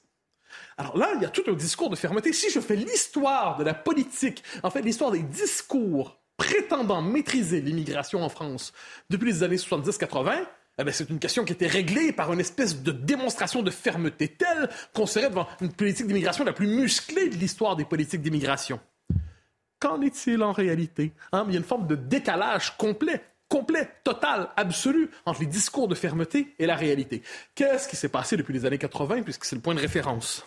Alors 0.77 0.97
là, 0.97 1.13
il 1.15 1.21
y 1.21 1.25
a 1.25 1.29
tout 1.29 1.43
un 1.47 1.53
discours 1.53 1.89
de 1.89 1.95
fermeté. 1.95 2.33
Si 2.33 2.49
je 2.49 2.59
fais 2.59 2.75
l'histoire 2.75 3.57
de 3.57 3.63
la 3.63 3.73
politique, 3.73 4.43
en 4.63 4.69
fait, 4.69 4.81
l'histoire 4.81 5.11
des 5.11 5.23
discours 5.23 6.19
prétendant 6.37 7.01
maîtriser 7.01 7.61
l'immigration 7.61 8.23
en 8.23 8.29
France 8.29 8.73
depuis 9.09 9.31
les 9.31 9.43
années 9.43 9.55
70-80, 9.55 10.33
eh 10.77 10.91
c'est 10.91 11.09
une 11.09 11.19
question 11.19 11.45
qui 11.45 11.53
était 11.53 11.67
réglée 11.67 12.11
par 12.11 12.33
une 12.33 12.41
espèce 12.41 12.83
de 12.83 12.91
démonstration 12.91 13.61
de 13.61 13.71
fermeté 13.71 14.27
telle 14.27 14.69
qu'on 14.93 15.05
serait 15.05 15.29
devant 15.29 15.47
une 15.61 15.71
politique 15.71 16.07
d'immigration 16.07 16.43
la 16.43 16.51
plus 16.51 16.67
musclée 16.67 17.29
de 17.29 17.35
l'histoire 17.35 17.77
des 17.77 17.85
politiques 17.85 18.21
d'immigration. 18.21 18.81
Qu'en 19.79 20.01
est-il 20.01 20.43
en 20.43 20.51
réalité 20.51 21.13
Hein, 21.31 21.45
Il 21.47 21.53
y 21.53 21.55
a 21.55 21.59
une 21.59 21.65
forme 21.65 21.87
de 21.87 21.95
décalage 21.95 22.75
complet 22.77 23.21
complet, 23.47 23.87
total, 24.03 24.49
absolu 24.57 25.09
entre 25.25 25.41
les 25.41 25.45
discours 25.45 25.87
de 25.87 25.95
fermeté 25.95 26.55
et 26.57 26.65
la 26.65 26.75
réalité. 26.75 27.21
Qu'est-ce 27.53 27.87
qui 27.87 27.95
s'est 27.95 28.09
passé 28.09 28.37
depuis 28.37 28.53
les 28.53 28.65
années 28.65 28.79
80, 28.79 29.21
puisque 29.21 29.45
c'est 29.45 29.55
le 29.55 29.61
point 29.61 29.75
de 29.75 29.79
référence? 29.79 30.43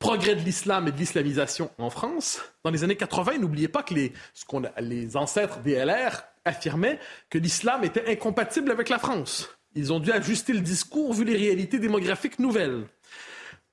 Progrès 0.00 0.34
de 0.34 0.40
l'islam 0.40 0.88
et 0.88 0.92
de 0.92 0.96
l'islamisation 0.96 1.70
en 1.78 1.90
France. 1.90 2.40
Dans 2.64 2.70
les 2.70 2.82
années 2.82 2.96
80, 2.96 3.38
n'oubliez 3.38 3.68
pas 3.68 3.82
que 3.82 3.94
les, 3.94 4.12
ce 4.34 4.44
les 4.80 5.16
ancêtres 5.16 5.60
des 5.60 5.74
LR 5.74 6.22
affirmaient 6.44 6.98
que 7.28 7.38
l'islam 7.38 7.84
était 7.84 8.10
incompatible 8.10 8.72
avec 8.72 8.88
la 8.88 8.98
France. 8.98 9.50
Ils 9.74 9.92
ont 9.92 10.00
dû 10.00 10.10
ajuster 10.10 10.54
le 10.54 10.60
discours 10.60 11.12
vu 11.12 11.24
les 11.24 11.36
réalités 11.36 11.78
démographiques 11.78 12.38
nouvelles 12.38 12.86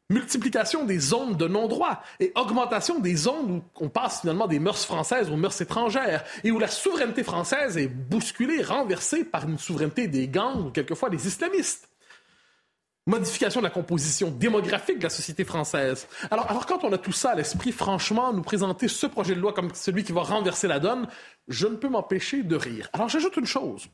multiplication 0.10 0.86
des 0.86 1.00
zones 1.00 1.36
de 1.36 1.48
non-droit 1.48 2.02
et 2.20 2.32
augmentation 2.36 3.00
des 3.00 3.16
zones 3.16 3.52
où 3.52 3.64
on 3.84 3.90
passe 3.90 4.22
finalement 4.22 4.48
des 4.48 4.60
mœurs 4.60 4.86
françaises 4.86 5.30
aux 5.30 5.36
mœurs 5.36 5.60
étrangères 5.60 6.24
et 6.44 6.52
où 6.52 6.60
la 6.60 6.70
souveraineté 6.70 7.24
française 7.24 7.78
est 7.78 7.88
bousculée, 7.88 8.64
renversée 8.64 9.26
par 9.26 9.48
une 9.48 9.58
souveraineté 9.58 10.08
des 10.08 10.30
gangs 10.30 10.68
ou 10.68 10.72
quelquefois 10.72 11.10
des 11.10 11.28
islamistes. 11.28 11.90
Modification 13.08 13.62
de 13.62 13.66
la 13.66 13.72
composition 13.72 14.30
démographique 14.30 15.00
de 15.00 15.04
la 15.04 15.10
société 15.10 15.44
française. 15.44 16.08
Alors, 16.30 16.50
alors 16.50 16.66
quand 16.66 16.84
on 16.84 16.92
a 16.92 16.98
tout 16.98 17.12
ça 17.12 17.32
à 17.32 17.36
l'esprit, 17.36 17.72
franchement, 17.72 18.32
nous 18.34 18.44
présenter 18.44 18.88
ce 18.88 19.08
projet 19.08 19.34
de 19.34 19.40
loi 19.40 19.54
comme 19.54 19.74
celui 19.74 20.04
qui 20.04 20.12
va 20.12 20.22
renverser 20.22 20.68
la 20.68 20.80
donne, 20.80 21.08
je 21.48 21.66
ne 21.66 21.76
peux 21.76 21.90
m'empêcher 21.90 22.44
de 22.44 22.56
rire. 22.56 22.90
Alors, 22.94 23.10
j'ajoute 23.10 23.36
une 23.38 23.46
chose. 23.46 23.88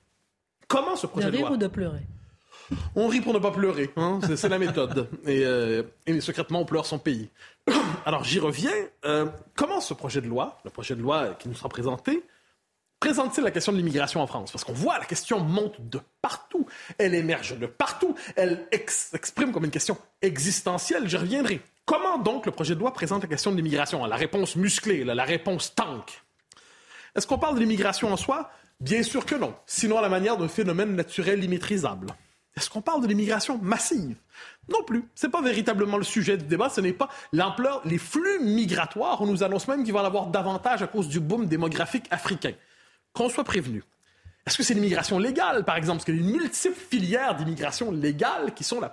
Comment 0.68 0.96
ce 0.96 1.08
projet 1.08 1.28
de, 1.28 1.32
de 1.32 1.38
rire 1.38 1.52
ou 1.52 1.58
de 1.58 1.68
pleurer? 1.68 2.06
On 2.96 3.08
rit 3.08 3.22
pour 3.22 3.34
ne 3.34 3.40
pas 3.40 3.52
pleurer, 3.52 3.92
hein? 3.98 4.20
c'est 4.36 4.50
la 4.50 4.60
méthode. 4.60 5.08
Et, 5.28 5.46
euh, 5.46 5.84
et, 6.06 6.22
secrètement, 6.22 6.62
on 6.62 6.66
pleure 6.66 6.86
son 6.86 6.98
pays. 6.98 7.30
Alors 8.06 8.24
j'y 8.24 8.40
reviens. 8.40 8.72
Euh, 9.06 9.26
comment 9.56 9.82
ce 9.82 9.94
projet 9.94 10.22
de 10.22 10.28
loi, 10.28 10.60
le 10.64 10.70
projet 10.70 10.96
de 10.96 11.02
loi 11.02 11.36
qui 11.38 11.50
nous 11.50 11.56
sera 11.56 11.70
présenté, 11.70 12.24
présente-t-il 13.04 13.44
la 13.44 13.52
question 13.52 13.74
de 13.74 13.78
l'immigration 13.78 14.22
en 14.22 14.28
France? 14.28 14.50
Parce 14.50 14.64
qu'on 14.64 14.72
voit 14.72 14.98
la 14.98 15.04
question 15.04 15.42
monte 15.42 15.76
de 15.90 16.00
partout, 16.22 16.66
elle 16.98 17.14
émerge 17.14 17.60
de 17.60 17.66
partout, 17.66 18.16
elle 18.38 18.66
exprime 18.72 19.52
comme 19.52 19.66
une 19.66 19.72
question 19.72 19.98
existentielle. 20.22 21.10
J'y 21.10 21.18
reviendrai. 21.18 21.60
Comment 21.84 22.18
donc 22.18 22.46
le 22.46 22.54
projet 22.54 22.76
de 22.76 22.80
loi 22.80 22.94
présente 22.94 23.24
la 23.24 23.28
question 23.28 23.52
de 23.52 23.58
l'immigration? 23.58 24.06
La 24.06 24.16
réponse 24.16 24.56
musclée, 24.56 25.04
la 25.04 25.26
réponse 25.26 25.76
tank. 25.76 26.24
Est-ce 27.14 27.28
qu'on 27.28 27.38
parle 27.38 27.56
de 27.56 27.60
l'immigration 27.60 28.14
en 28.14 28.16
soi? 28.16 28.50
Bien 28.80 29.04
sûr 29.04 29.26
que 29.26 29.36
non, 29.36 29.54
sinon 29.66 29.98
à 29.98 30.02
la 30.02 30.08
manière 30.08 30.38
d'un 30.38 30.48
phénomène 30.48 30.96
naturel 30.96 31.44
immaîtrisable. 31.44 32.08
Est-ce 32.56 32.70
qu'on 32.70 32.82
parle 32.82 33.02
de 33.02 33.08
l'immigration 33.08 33.60
massive? 33.62 34.16
Non 34.70 34.82
plus. 34.88 35.04
Ce 35.14 35.26
n'est 35.26 35.32
pas 35.32 35.42
véritablement 35.42 35.98
le 35.98 36.06
sujet 36.06 36.38
du 36.38 36.46
débat. 36.46 36.70
Ce 36.70 36.80
n'est 36.80 36.94
pas 36.94 37.10
l'ampleur, 37.34 37.82
les 37.84 37.98
flux 37.98 38.40
migratoires. 38.40 39.22
On 39.22 39.28
nous 39.28 39.44
annonce 39.44 39.68
même 39.68 39.84
qu'il 39.84 39.92
va 39.92 40.04
en 40.04 40.06
avoir 40.06 40.28
davantage 40.28 40.82
à 40.82 40.88
cause 40.88 41.10
du 41.10 41.20
boom 41.20 41.48
démographique 41.48 42.06
africain. 42.10 42.54
Qu'on 43.14 43.30
soit 43.30 43.44
prévenu. 43.44 43.84
Est-ce 44.46 44.58
que 44.58 44.64
c'est 44.64 44.74
l'immigration 44.74 45.20
légale, 45.20 45.64
par 45.64 45.78
exemple? 45.78 46.00
Parce 46.00 46.06
qu'il 46.06 46.16
y 46.16 46.20
a 46.20 46.22
une 46.22 46.38
multiple 46.38 46.76
filières 46.76 47.36
d'immigration 47.36 47.92
légale 47.92 48.54
qui 48.54 48.64
sont 48.64 48.82
la, 48.82 48.92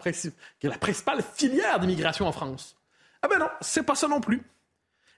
la 0.62 0.78
principale 0.78 1.22
filière 1.34 1.80
d'immigration 1.80 2.26
en 2.26 2.32
France. 2.32 2.76
Ah 3.22 3.28
ben 3.28 3.38
non, 3.38 3.48
c'est 3.60 3.82
pas 3.82 3.94
ça 3.94 4.06
non 4.06 4.20
plus. 4.20 4.42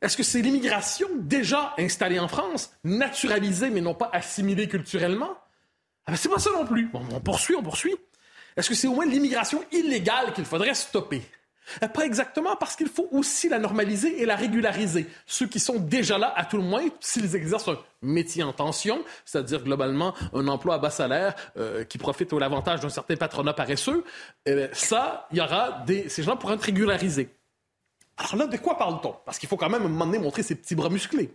Est-ce 0.01 0.17
que 0.17 0.23
c'est 0.23 0.41
l'immigration 0.41 1.09
déjà 1.17 1.75
installée 1.79 2.19
en 2.19 2.29
France, 2.29 2.73
naturalisée 2.83 3.71
mais 3.71 3.81
non 3.81 3.95
pas 3.95 4.11
assimilée 4.13 4.69
culturellement? 4.69 5.37
Ah 6.07 6.13
ben 6.13 6.17
c'est 6.17 6.29
pas 6.29 6.39
ça 6.39 6.51
non 6.51 6.67
plus. 6.67 6.89
On 6.95 7.21
poursuit, 7.21 7.55
on 7.55 7.63
poursuit. 7.63 7.95
Est-ce 8.57 8.69
que 8.69 8.75
c'est 8.75 8.89
au 8.89 8.95
moins 8.95 9.07
l'immigration 9.07 9.63
illégale 9.71 10.33
qu'il 10.33 10.45
faudrait 10.45 10.75
stopper? 10.75 11.23
Pas 11.81 12.05
exactement, 12.05 12.57
parce 12.57 12.77
qu'il 12.77 12.89
faut 12.89 13.09
aussi 13.13 13.49
la 13.49 13.59
normaliser 13.59 14.23
et 14.23 14.27
la 14.27 14.37
régulariser. 14.37 15.07
Ceux 15.27 15.47
qui 15.47 15.61
sont 15.61 15.79
déjà 15.79 16.19
là, 16.19 16.33
à 16.37 16.45
tout 16.45 16.57
le 16.57 16.63
moins, 16.63 16.85
s'ils 17.01 17.35
exercent 17.37 17.69
un 17.69 17.79
métier 18.03 18.43
en 18.43 18.53
tension, 18.53 19.05
c'est-à-dire 19.25 19.63
globalement 19.63 20.15
un 20.33 20.49
emploi 20.49 20.77
à 20.77 20.79
bas 20.79 20.91
salaire 20.91 21.35
euh, 21.57 21.85
qui 21.85 21.99
profite 21.99 22.33
au 22.33 22.39
l'avantage 22.39 22.81
d'un 22.81 22.89
certain 22.89 23.17
patronat 23.17 23.53
paresseux, 23.53 24.05
eh 24.47 24.69
ça, 24.73 25.27
y 25.33 25.41
aura 25.41 25.83
des... 25.87 26.09
ces 26.09 26.23
gens 26.23 26.37
pourront 26.37 26.55
être 26.55 26.63
régularisés. 26.63 27.31
Alors 28.19 28.37
là, 28.37 28.47
de 28.47 28.57
quoi 28.57 28.77
parle-t-on? 28.77 29.17
Parce 29.25 29.39
qu'il 29.39 29.49
faut 29.49 29.57
quand 29.57 29.71
même 29.71 29.83
à 29.83 29.87
un 29.87 29.89
moment 29.89 30.07
donné 30.07 30.19
montrer 30.19 30.43
ses 30.43 30.55
petits 30.55 30.75
bras 30.75 30.91
musclés. 30.91 31.35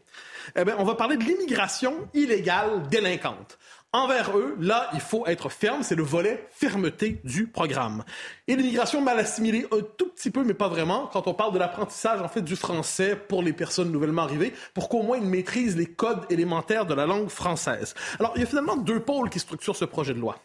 Eh 0.55 0.63
bien, 0.63 0.75
on 0.77 0.83
va 0.83 0.95
parler 0.95 1.17
de 1.17 1.23
l'immigration 1.23 2.07
illégale 2.13 2.87
délinquante. 2.87 3.57
Envers 3.93 4.37
eux, 4.37 4.57
là, 4.59 4.89
il 4.93 4.99
faut 4.99 5.25
être 5.27 5.47
ferme, 5.47 5.81
c'est 5.81 5.95
le 5.95 6.03
volet 6.03 6.45
fermeté 6.51 7.21
du 7.23 7.47
programme. 7.47 8.03
Et 8.47 8.57
l'immigration 8.57 9.01
mal 9.01 9.17
assimilée, 9.17 9.65
un 9.71 9.79
tout 9.97 10.09
petit 10.09 10.29
peu, 10.29 10.43
mais 10.43 10.53
pas 10.53 10.67
vraiment, 10.67 11.07
quand 11.07 11.25
on 11.27 11.33
parle 11.33 11.53
de 11.53 11.59
l'apprentissage, 11.59 12.21
en 12.21 12.27
fait, 12.27 12.41
du 12.41 12.57
français 12.57 13.15
pour 13.15 13.41
les 13.41 13.53
personnes 13.53 13.89
nouvellement 13.89 14.23
arrivées, 14.23 14.53
pour 14.73 14.89
qu'au 14.89 15.03
moins 15.03 15.17
ils 15.17 15.25
maîtrisent 15.25 15.77
les 15.77 15.85
codes 15.85 16.25
élémentaires 16.29 16.85
de 16.85 16.93
la 16.93 17.05
langue 17.05 17.29
française. 17.29 17.95
Alors, 18.19 18.33
il 18.35 18.41
y 18.41 18.43
a 18.43 18.47
finalement 18.47 18.75
deux 18.75 18.99
pôles 18.99 19.29
qui 19.29 19.39
structurent 19.39 19.77
ce 19.77 19.85
projet 19.85 20.13
de 20.13 20.19
loi 20.19 20.35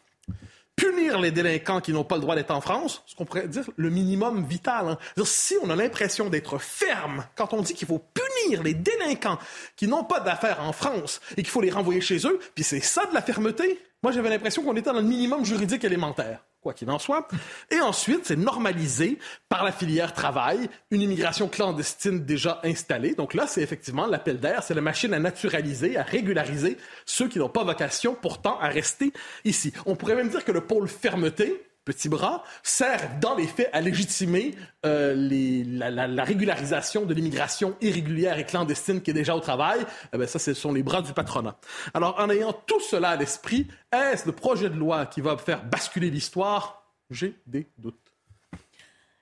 punir 0.83 1.21
les 1.21 1.31
délinquants 1.31 1.81
qui 1.81 1.93
n'ont 1.93 2.05
pas 2.05 2.17
le 2.17 2.23
droit 2.23 2.35
d'être 2.35 2.51
en 2.51 2.61
France, 2.61 3.03
ce 3.07 3.15
qu'on 3.15 3.25
pourrait 3.25 3.47
dire 3.47 3.65
le 3.77 3.89
minimum 3.89 4.45
vital. 4.45 4.89
Hein. 4.89 5.25
Si 5.25 5.55
on 5.63 5.71
a 5.71 5.77
l'impression 5.77 6.29
d'être 6.29 6.59
ferme 6.59 7.25
quand 7.37 7.55
on 7.55 7.63
dit 7.63 7.75
qu'il 7.75 7.87
faut 7.87 8.03
punir 8.13 8.63
les 8.63 8.75
délinquants 8.75 9.39
qui 9.77 9.87
n'ont 9.87 10.05
pas 10.05 10.21
d'affaires 10.21 10.61
en 10.63 10.73
France 10.73 11.21
et 11.37 11.43
qu'il 11.43 11.51
faut 11.51 11.61
les 11.61 11.71
renvoyer 11.71 12.01
chez 12.01 12.27
eux, 12.27 12.41
puis 12.55 12.65
c'est 12.65 12.81
ça 12.81 13.07
de 13.07 13.15
la 13.15 13.23
fermeté, 13.23 13.81
moi 14.03 14.13
j'avais 14.13 14.29
l'impression 14.29 14.63
qu'on 14.63 14.77
était 14.77 14.91
dans 14.91 14.99
le 14.99 15.03
minimum 15.03 15.45
juridique 15.45 15.85
élémentaire 15.85 16.41
quoi 16.63 16.73
qu'il 16.73 16.91
en 16.91 16.99
soit. 16.99 17.29
Et 17.71 17.81
ensuite, 17.81 18.21
c'est 18.25 18.37
normalisé 18.37 19.19
par 19.49 19.65
la 19.65 19.73
filière 19.73 20.13
travail, 20.13 20.71
une 20.91 21.03
immigration 21.03 21.49
clandestine 21.49 22.25
déjà 22.25 22.61
installée. 22.63 23.15
Donc 23.15 23.35
là, 23.35 23.47
c'est 23.47 23.63
effectivement 23.63 24.07
l'appel 24.07 24.39
d'air, 24.39 24.63
c'est 24.63 24.75
la 24.75 24.81
machine 24.81 25.13
à 25.13 25.19
naturaliser, 25.19 25.97
à 25.97 26.03
régulariser 26.03 26.79
ceux 27.05 27.29
qui 27.29 27.39
n'ont 27.39 27.49
pas 27.49 27.65
vocation 27.65 28.15
pourtant 28.15 28.59
à 28.61 28.69
rester 28.69 29.13
ici. 29.45 29.73
On 29.87 29.97
pourrait 29.97 30.15
même 30.15 30.29
dire 30.29 30.45
que 30.45 30.53
le 30.53 30.61
pôle 30.63 30.89
fermeté, 30.89 31.61
petit 31.85 32.09
bras, 32.09 32.45
sert 32.63 33.19
dans 33.21 33.35
les 33.35 33.47
faits 33.47 33.71
à 33.73 33.81
légitimer 33.81 34.55
euh, 34.87 35.15
la, 35.17 35.91
la, 35.91 36.07
la, 36.07 36.25
régularisation 36.25 37.05
de 37.05 37.15
l'immigration 37.15 37.77
irrégulière 37.81 38.39
et 38.39 38.47
clandestine 38.47 39.03
qui 39.03 39.11
est 39.11 39.15
déjà 39.15 39.35
au 39.35 39.41
travail. 39.41 39.85
Eh 40.13 40.27
ça, 40.27 40.39
ce 40.39 40.55
sont 40.55 40.73
les 40.73 40.83
bras 40.83 41.03
du 41.03 41.13
patronat. 41.13 41.57
Alors, 41.95 42.19
en 42.19 42.31
ayant 42.31 42.53
tout 42.53 42.81
cela 42.81 43.11
à 43.11 43.17
l'esprit, 43.17 43.67
est-ce 43.93 44.27
le 44.27 44.33
projet 44.33 44.71
de 44.71 44.77
loi 44.77 45.07
qui 45.07 45.21
va 45.21 45.37
faire 45.37 45.65
basculer 45.65 46.11
l'histoire? 46.11 46.87
J'ai 47.11 47.35
des 47.47 47.67
doutes. 47.79 47.97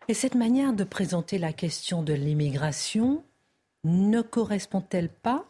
Et 0.08 0.14
cette 0.14 0.34
manière 0.34 0.72
de 0.72 0.84
présenter 0.84 1.38
la 1.38 1.52
question 1.52 2.02
de 2.02 2.12
l'immigration 2.12 3.24
ne 3.84 4.20
correspond-elle 4.20 5.08
pas 5.08 5.46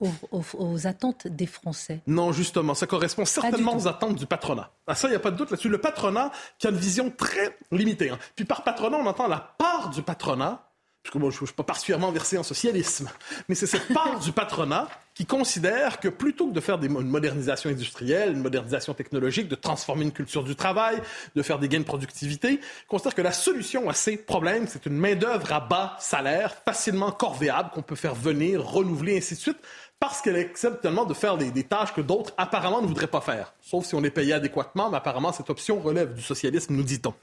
aux, 0.00 0.86
attentes 0.86 1.26
des 1.26 1.46
Français 1.46 2.00
Non, 2.06 2.32
justement, 2.32 2.74
ça 2.74 2.86
correspond 2.86 3.24
certainement 3.24 3.76
aux 3.76 3.88
attentes 3.88 4.16
du 4.16 4.26
patronat. 4.26 4.70
Ah, 4.86 4.94
ça, 4.94 5.08
il 5.08 5.10
n'y 5.10 5.16
a 5.16 5.20
pas 5.20 5.30
de 5.30 5.36
doute 5.36 5.50
là-dessus. 5.50 5.68
Le 5.68 5.78
patronat 5.78 6.30
qui 6.58 6.66
a 6.66 6.70
une 6.70 6.76
vision 6.76 7.10
très 7.10 7.58
limitée. 7.72 8.10
Hein. 8.10 8.18
Puis 8.36 8.44
par 8.44 8.62
patronat, 8.64 8.98
on 8.98 9.06
entend 9.06 9.26
la 9.26 9.54
part 9.58 9.90
du 9.90 10.02
patronat 10.02 10.67
parce 11.08 11.14
que 11.14 11.18
moi, 11.20 11.30
je 11.30 11.40
ne 11.40 11.46
suis 11.46 11.54
pas 11.54 11.62
particulièrement 11.62 12.12
versé 12.12 12.36
en 12.36 12.42
socialisme, 12.42 13.08
mais 13.48 13.54
c'est 13.54 13.66
cette 13.66 13.88
part 13.94 14.20
du 14.20 14.30
patronat 14.30 14.88
qui 15.14 15.24
considère 15.24 16.00
que 16.00 16.08
plutôt 16.08 16.48
que 16.48 16.52
de 16.52 16.60
faire 16.60 16.78
une 16.84 17.08
modernisation 17.08 17.70
industrielle, 17.70 18.32
une 18.32 18.42
modernisation 18.42 18.92
technologique, 18.92 19.48
de 19.48 19.54
transformer 19.54 20.02
une 20.02 20.12
culture 20.12 20.44
du 20.44 20.54
travail, 20.54 21.00
de 21.34 21.42
faire 21.42 21.58
des 21.58 21.70
gains 21.70 21.78
de 21.78 21.84
productivité, 21.84 22.60
considère 22.88 23.14
que 23.14 23.22
la 23.22 23.32
solution 23.32 23.88
à 23.88 23.94
ces 23.94 24.18
problèmes, 24.18 24.66
c'est 24.68 24.84
une 24.84 24.98
main-d'œuvre 24.98 25.50
à 25.50 25.60
bas 25.60 25.96
salaire, 25.98 26.54
facilement 26.62 27.10
corvéable, 27.10 27.70
qu'on 27.70 27.80
peut 27.80 27.96
faire 27.96 28.14
venir, 28.14 28.62
renouveler, 28.62 29.16
ainsi 29.16 29.34
de 29.34 29.40
suite, 29.40 29.58
parce 29.98 30.20
qu'elle 30.20 30.36
accepte 30.36 30.82
tellement 30.82 31.06
de 31.06 31.14
faire 31.14 31.38
des, 31.38 31.50
des 31.50 31.64
tâches 31.64 31.94
que 31.94 32.02
d'autres 32.02 32.34
apparemment 32.36 32.82
ne 32.82 32.86
voudraient 32.86 33.06
pas 33.06 33.22
faire. 33.22 33.54
Sauf 33.62 33.86
si 33.86 33.94
on 33.94 34.02
les 34.02 34.10
payait 34.10 34.34
adéquatement, 34.34 34.90
mais 34.90 34.98
apparemment 34.98 35.32
cette 35.32 35.48
option 35.48 35.80
relève 35.80 36.12
du 36.12 36.20
socialisme, 36.20 36.74
nous 36.74 36.82
dit-on. 36.82 37.14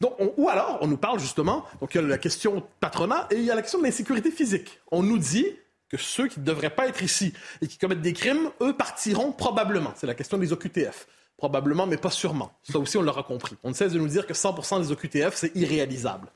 Donc, 0.00 0.14
ou 0.36 0.48
alors, 0.48 0.78
on 0.80 0.86
nous 0.86 0.96
parle 0.96 1.18
justement, 1.18 1.64
donc 1.80 1.94
il 1.94 2.00
y 2.00 2.04
a 2.04 2.06
la 2.06 2.18
question 2.18 2.62
patronat 2.78 3.26
et 3.30 3.36
il 3.36 3.42
y 3.42 3.50
a 3.50 3.54
la 3.56 3.62
question 3.62 3.80
de 3.80 3.84
l'insécurité 3.84 4.30
physique. 4.30 4.80
On 4.92 5.02
nous 5.02 5.18
dit 5.18 5.46
que 5.88 5.96
ceux 5.96 6.28
qui 6.28 6.38
ne 6.38 6.44
devraient 6.44 6.74
pas 6.74 6.86
être 6.86 7.02
ici 7.02 7.32
et 7.62 7.66
qui 7.66 7.78
commettent 7.78 8.02
des 8.02 8.12
crimes, 8.12 8.50
eux 8.60 8.76
partiront 8.76 9.32
probablement. 9.32 9.92
C'est 9.96 10.06
la 10.06 10.14
question 10.14 10.38
des 10.38 10.52
OQTF. 10.52 11.08
Probablement, 11.36 11.86
mais 11.86 11.96
pas 11.96 12.10
sûrement. 12.10 12.52
Ça 12.62 12.78
aussi, 12.78 12.96
on 12.96 13.02
l'aura 13.02 13.22
compris. 13.22 13.56
On 13.62 13.70
ne 13.70 13.74
cesse 13.74 13.92
de 13.92 13.98
nous 13.98 14.08
dire 14.08 14.26
que 14.26 14.34
100% 14.34 14.82
des 14.82 14.92
OQTF, 14.92 15.34
c'est 15.34 15.54
irréalisable. 15.56 16.28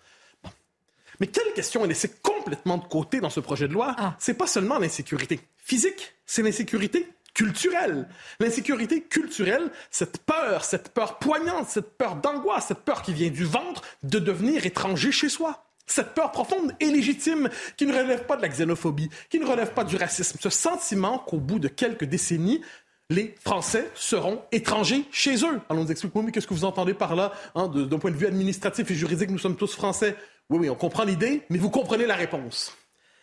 Mais 1.21 1.27
quelle 1.27 1.53
question 1.55 1.85
est 1.85 1.89
laissée 1.89 2.11
complètement 2.23 2.79
de 2.79 2.85
côté 2.85 3.21
dans 3.21 3.31
ce 3.31 3.41
projet 3.41 3.69
de 3.69 3.73
loi? 3.73 3.95
Ah. 3.99 4.17
C'est 4.19 4.35
pas 4.35 4.47
seulement 4.47 4.79
l'insécurité 4.79 5.41
physique, 5.59 6.15
c'est 6.27 6.43
l'insécurité 6.43 7.09
culturelle. 7.35 8.09
L'insécurité 8.41 9.03
culturelle, 9.03 9.71
cette 9.91 10.19
peur, 10.19 10.65
cette 10.65 10.91
peur 10.91 11.19
poignante, 11.19 11.69
cette 11.69 11.97
peur 11.97 12.17
d'angoisse, 12.17 12.67
cette 12.69 12.81
peur 12.81 13.03
qui 13.03 13.13
vient 13.13 13.31
du 13.31 13.45
ventre 13.45 13.83
de 14.03 14.19
devenir 14.19 14.67
étranger 14.67 15.13
chez 15.13 15.29
soi. 15.29 15.65
Cette 15.87 16.15
peur 16.15 16.31
profonde 16.31 16.75
et 16.81 16.87
légitime 16.87 17.51
qui 17.77 17.87
ne 17.87 17.93
relève 17.93 18.25
pas 18.25 18.37
de 18.37 18.43
la 18.43 18.49
xénophobie, 18.49 19.11
qui 19.29 19.39
ne 19.39 19.47
relève 19.47 19.73
pas 19.73 19.85
du 19.85 19.97
racisme. 19.97 20.39
Ce 20.41 20.51
sentiment 20.51 21.19
qu'au 21.19 21.39
bout 21.39 21.59
de 21.59 21.69
quelques 21.69 22.05
décennies, 22.05 22.63
les 23.11 23.35
Français 23.45 23.91
seront 23.95 24.43
étrangers 24.53 25.05
chez 25.11 25.45
eux. 25.45 25.61
On 25.69 25.75
nous 25.75 25.91
explique, 25.91 26.15
mais 26.15 26.33
qu'est-ce 26.33 26.47
que 26.47 26.55
vous 26.55 26.65
entendez 26.65 26.95
par 26.95 27.15
là 27.15 27.33
hein, 27.55 27.69
D'un 27.69 27.99
point 27.99 28.11
de 28.11 28.17
vue 28.17 28.27
administratif 28.27 28.91
et 28.91 28.95
juridique, 28.95 29.31
nous 29.31 29.39
sommes 29.39 29.57
tous 29.57 29.75
Français. 29.75 30.17
Oui, 30.49 30.61
oui, 30.61 30.71
on 30.71 30.75
comprend 30.75 31.05
l'idée, 31.05 31.43
mais 31.51 31.59
vous 31.59 31.71
comprenez 31.71 32.07
la 32.07 32.15
réponse. 32.15 32.77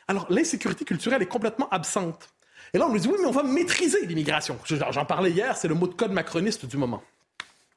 Alors, 0.07 0.27
l'insécurité 0.29 0.85
culturelle 0.85 1.21
est 1.21 1.27
complètement 1.27 1.69
absente. 1.69 2.29
Et 2.73 2.77
là, 2.77 2.85
on 2.87 2.91
nous 2.91 2.99
dit, 2.99 3.07
oui, 3.07 3.17
mais 3.19 3.27
on 3.27 3.31
va 3.31 3.43
maîtriser 3.43 4.05
l'immigration. 4.05 4.57
J'en 4.65 5.05
parlais 5.05 5.31
hier, 5.31 5.57
c'est 5.57 5.67
le 5.67 5.75
mot 5.75 5.87
de 5.87 5.93
code 5.93 6.11
macroniste 6.11 6.65
du 6.65 6.77
moment. 6.77 7.01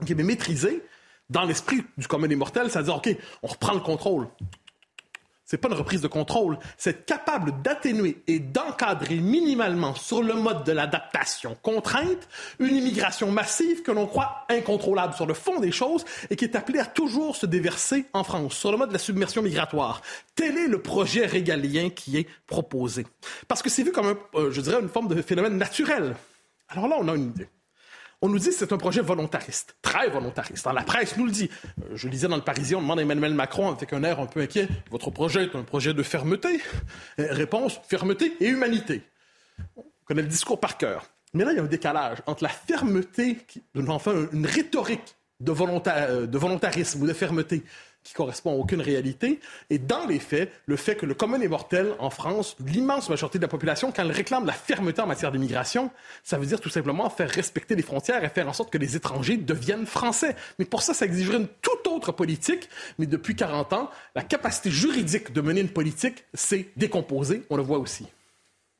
OK, 0.00 0.10
mais 0.10 0.22
maîtriser, 0.22 0.82
dans 1.30 1.44
l'esprit 1.44 1.84
du 1.96 2.06
commun 2.06 2.28
des 2.28 2.36
mortels, 2.36 2.70
c'est-à-dire, 2.70 2.96
OK, 2.96 3.08
on 3.42 3.48
reprend 3.48 3.74
le 3.74 3.80
contrôle 3.80 4.28
c'est 5.52 5.58
pas 5.58 5.68
une 5.68 5.74
reprise 5.74 6.00
de 6.00 6.08
contrôle, 6.08 6.58
c'est 6.78 6.88
être 6.88 7.04
capable 7.04 7.60
d'atténuer 7.60 8.22
et 8.26 8.38
d'encadrer 8.38 9.16
minimalement 9.16 9.94
sur 9.94 10.22
le 10.22 10.32
mode 10.32 10.64
de 10.64 10.72
l'adaptation 10.72 11.58
contrainte 11.60 12.26
une 12.58 12.74
immigration 12.74 13.30
massive 13.30 13.82
que 13.82 13.92
l'on 13.92 14.06
croit 14.06 14.46
incontrôlable 14.48 15.12
sur 15.12 15.26
le 15.26 15.34
fond 15.34 15.60
des 15.60 15.70
choses 15.70 16.06
et 16.30 16.36
qui 16.36 16.46
est 16.46 16.56
appelée 16.56 16.78
à 16.78 16.86
toujours 16.86 17.36
se 17.36 17.44
déverser 17.44 18.06
en 18.14 18.24
France 18.24 18.54
sur 18.54 18.72
le 18.72 18.78
mode 18.78 18.88
de 18.88 18.94
la 18.94 18.98
submersion 18.98 19.42
migratoire. 19.42 20.00
Tel 20.36 20.56
est 20.56 20.68
le 20.68 20.80
projet 20.80 21.26
régalien 21.26 21.90
qui 21.90 22.16
est 22.16 22.26
proposé. 22.46 23.06
Parce 23.46 23.60
que 23.60 23.68
c'est 23.68 23.82
vu 23.82 23.92
comme, 23.92 24.06
un, 24.06 24.16
euh, 24.36 24.50
je 24.50 24.62
dirais, 24.62 24.80
une 24.80 24.88
forme 24.88 25.08
de 25.08 25.20
phénomène 25.20 25.58
naturel. 25.58 26.16
Alors 26.70 26.88
là, 26.88 26.96
on 26.98 27.08
a 27.08 27.14
une 27.14 27.24
idée. 27.24 27.48
On 28.24 28.28
nous 28.28 28.38
dit 28.38 28.50
que 28.50 28.54
c'est 28.54 28.72
un 28.72 28.78
projet 28.78 29.00
volontariste, 29.00 29.74
très 29.82 30.08
volontariste. 30.08 30.64
Dans 30.64 30.72
la 30.72 30.84
presse 30.84 31.16
nous 31.16 31.26
le 31.26 31.32
dit. 31.32 31.50
Euh, 31.82 31.96
je 31.96 32.06
lisais 32.08 32.28
dans 32.28 32.36
le 32.36 32.42
Parisien, 32.42 32.78
on 32.78 32.82
demande 32.82 33.00
à 33.00 33.02
Emmanuel 33.02 33.34
Macron 33.34 33.72
avec 33.72 33.92
un 33.92 34.04
air 34.04 34.20
un 34.20 34.26
peu 34.26 34.40
inquiet, 34.40 34.68
votre 34.92 35.10
projet 35.10 35.44
est 35.44 35.56
un 35.56 35.64
projet 35.64 35.92
de 35.92 36.02
fermeté? 36.04 36.60
Euh, 37.18 37.26
Réponse, 37.30 37.80
fermeté 37.88 38.32
et 38.38 38.46
humanité. 38.46 39.02
On 39.76 39.82
connaît 40.04 40.22
le 40.22 40.28
discours 40.28 40.60
par 40.60 40.78
cœur. 40.78 41.10
Mais 41.34 41.44
là, 41.44 41.50
il 41.50 41.56
y 41.56 41.58
a 41.58 41.62
un 41.64 41.66
décalage 41.66 42.18
entre 42.26 42.44
la 42.44 42.48
fermeté, 42.48 43.38
enfin 43.88 44.14
une 44.32 44.46
rhétorique 44.46 45.16
de, 45.40 45.52
euh, 45.52 46.26
de 46.26 46.38
volontarisme 46.38 47.02
ou 47.02 47.06
de 47.06 47.12
fermeté 47.12 47.64
qui 48.04 48.14
correspond 48.14 48.52
à 48.52 48.54
aucune 48.54 48.80
réalité. 48.80 49.40
Et 49.70 49.78
dans 49.78 50.06
les 50.06 50.18
faits, 50.18 50.50
le 50.66 50.76
fait 50.76 50.96
que 50.96 51.06
le 51.06 51.14
commun 51.14 51.40
est 51.40 51.48
mortel 51.48 51.94
en 51.98 52.10
France, 52.10 52.56
l'immense 52.64 53.08
majorité 53.08 53.38
de 53.38 53.42
la 53.42 53.48
population, 53.48 53.92
quand 53.92 54.02
elle 54.02 54.10
réclame 54.10 54.46
la 54.46 54.52
fermeté 54.52 55.00
en 55.00 55.06
matière 55.06 55.32
d'immigration, 55.32 55.90
ça 56.24 56.38
veut 56.38 56.46
dire 56.46 56.60
tout 56.60 56.70
simplement 56.70 57.08
faire 57.10 57.30
respecter 57.30 57.74
les 57.74 57.82
frontières 57.82 58.24
et 58.24 58.28
faire 58.28 58.48
en 58.48 58.52
sorte 58.52 58.70
que 58.70 58.78
les 58.78 58.96
étrangers 58.96 59.36
deviennent 59.36 59.86
français. 59.86 60.36
Mais 60.58 60.64
pour 60.64 60.82
ça, 60.82 60.94
ça 60.94 61.04
exigerait 61.04 61.38
une 61.38 61.48
toute 61.60 61.86
autre 61.86 62.12
politique. 62.12 62.68
Mais 62.98 63.06
depuis 63.06 63.36
40 63.36 63.72
ans, 63.72 63.90
la 64.14 64.22
capacité 64.22 64.70
juridique 64.70 65.32
de 65.32 65.40
mener 65.40 65.60
une 65.60 65.68
politique 65.68 66.24
s'est 66.34 66.68
décomposée. 66.76 67.44
On 67.50 67.56
le 67.56 67.62
voit 67.62 67.78
aussi. 67.78 68.06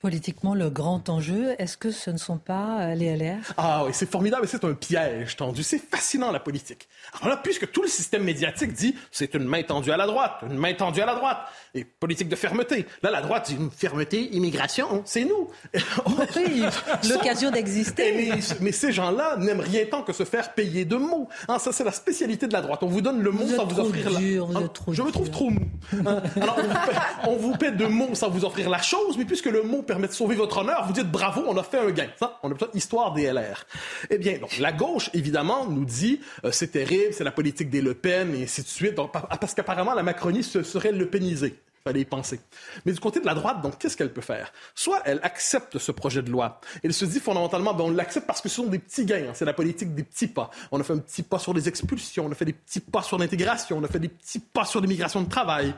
Politiquement, 0.03 0.57
le 0.57 0.69
grand 0.69 1.09
enjeu, 1.11 1.55
est-ce 1.61 1.77
que 1.77 1.93
ce 1.93 2.11
ne 2.11 2.17
sont 2.17 2.37
pas 2.37 2.81
euh, 2.81 2.95
les 2.97 3.17
LR 3.17 3.39
Ah 3.57 3.85
oui, 3.87 3.93
c'est 3.95 4.11
formidable, 4.11 4.49
c'est 4.49 4.65
un 4.65 4.75
piège 4.75 5.37
tendu. 5.37 5.63
C'est 5.63 5.79
fascinant, 5.79 6.33
la 6.33 6.41
politique. 6.41 6.89
Alors 7.21 7.37
là, 7.37 7.41
puisque 7.41 7.71
tout 7.71 7.83
le 7.83 7.89
système 7.89 8.25
médiatique 8.25 8.73
dit 8.73 8.97
c'est 9.13 9.33
une 9.35 9.45
main 9.45 9.63
tendue 9.63 9.93
à 9.93 9.97
la 9.97 10.09
droite, 10.09 10.41
une 10.43 10.59
main 10.59 10.75
tendue 10.75 11.03
à 11.03 11.07
la 11.07 11.15
droite, 11.15 11.39
et 11.73 11.85
politique 11.85 12.29
de 12.29 12.35
fermeté. 12.35 12.85
Là, 13.05 13.13
la 13.13 13.21
droite 13.21 13.47
dit 13.47 13.57
fermeté, 13.77 14.35
immigration, 14.35 15.03
c'est 15.05 15.25
nous. 15.25 15.49
Oui, 16.35 16.65
l'occasion 17.09 17.51
d'exister. 17.51 18.33
Mais, 18.61 18.73
ces 18.73 18.91
gens-là 18.91 19.37
n'aiment 19.37 19.61
rien 19.61 19.85
tant 19.89 20.03
que 20.03 20.13
se 20.13 20.25
faire 20.25 20.55
payer 20.55 20.85
de 20.85 20.97
mots. 20.97 21.29
Hein, 21.47 21.59
ça, 21.59 21.73
c'est 21.73 21.85
la 21.85 21.93
spécialité 21.93 22.49
de 22.49 22.53
la 22.53 22.63
droite. 22.63 22.83
On 22.83 22.87
vous 22.87 23.01
donne 23.01 23.23
le 23.23 23.31
mot 23.31 23.47
sans 23.47 23.67
vous 23.67 23.81
offrir 23.81 24.11
la... 24.11 24.19
Hein, 24.19 24.71
je 24.89 25.03
me 25.03 25.11
trouve 25.13 25.31
trop 25.31 25.51
mou. 25.51 25.61
Hein, 26.07 26.23
alors, 26.41 26.59
on 27.29 27.37
vous, 27.37 27.53
paie, 27.53 27.71
de 27.71 27.87
mots 27.87 28.15
sans 28.15 28.31
vous 28.31 28.45
offrir 28.45 28.69
la 28.69 28.83
chose, 28.83 29.17
mais 29.17 29.25
puisque 29.25 29.47
le 29.47 29.63
mot 29.63 29.83
permet 29.93 30.09
de 30.09 30.15
sauver 30.15 30.37
votre 30.37 30.57
honneur, 30.57 30.87
vous 30.87 30.95
dites 30.95 31.11
bravo, 31.11 31.45
on 31.47 31.55
a 31.59 31.63
fait 31.63 31.79
un 31.79 31.91
gain. 31.91 32.09
Ça, 32.19 32.39
on 32.43 32.51
a 32.51 32.55
besoin 32.55 32.69
histoire 32.73 33.13
des 33.13 33.31
LR. 33.31 33.67
Eh 34.09 34.17
bien, 34.17 34.39
donc, 34.39 34.57
la 34.59 34.73
gauche, 34.73 35.11
évidemment, 35.13 35.67
nous 35.67 35.85
dit 35.85 36.19
euh, 36.47 36.51
c'est 36.51 36.69
terrible, 36.69 37.13
c'est 37.13 37.25
la 37.25 37.31
politique 37.31 37.69
des 37.69 37.83
Le 37.83 37.93
Pen, 37.93 38.35
et 38.35 38.45
ainsi 38.45 38.63
de 38.63 38.69
suite. 38.69 38.95
Parce 38.95 39.53
qu'apparemment, 39.53 39.93
la 39.93 40.03
Macronie 40.03 40.43
se 40.43 40.63
serait 40.63 40.93
le 40.93 41.11
pénisée 41.11 41.59
fallait 41.85 42.03
y 42.03 42.05
penser. 42.05 42.39
Mais 42.87 42.93
du 42.93 43.01
côté 43.01 43.19
de 43.19 43.27
la 43.27 43.35
droite, 43.35 43.61
donc, 43.61 43.77
qu'est-ce 43.77 43.97
qu'elle 43.97 44.13
peut 44.13 44.21
faire? 44.21 44.53
Soit 44.73 45.03
elle 45.05 45.19
accepte 45.25 45.79
ce 45.79 45.91
projet 45.91 46.23
de 46.23 46.31
loi. 46.31 46.61
Elle 46.85 46.95
se 46.95 47.05
dit 47.05 47.19
fondamentalement, 47.19 47.75
ben, 47.75 47.85
on 47.85 47.91
l'accepte 47.91 48.25
parce 48.25 48.41
que 48.41 48.49
ce 48.49 48.55
sont 48.55 48.67
des 48.67 48.79
petits 48.79 49.05
gains. 49.05 49.27
Hein. 49.29 49.33
C'est 49.35 49.45
la 49.45 49.53
politique 49.53 49.93
des 49.93 50.05
petits 50.05 50.29
pas. 50.29 50.51
On 50.71 50.81
a 50.81 50.85
fait 50.85 50.93
un 50.93 50.99
petit 50.99 51.25
pas 51.25 51.41
sur 51.41 51.53
les 51.53 51.69
expulsions, 51.69 52.27
on 52.27 52.31
a 52.31 52.37
fait 52.37 52.45
des 52.45 52.53
petits 52.53 52.79
pas 52.79 53.03
sur 53.03 53.19
l'intégration, 53.19 53.79
on 53.79 53.83
a 53.83 53.89
fait 53.89 53.99
des 53.99 54.09
petits 54.09 54.39
pas 54.39 54.65
sur 54.65 54.81
l'immigration 54.81 55.23
de 55.23 55.29
travail 55.29 55.75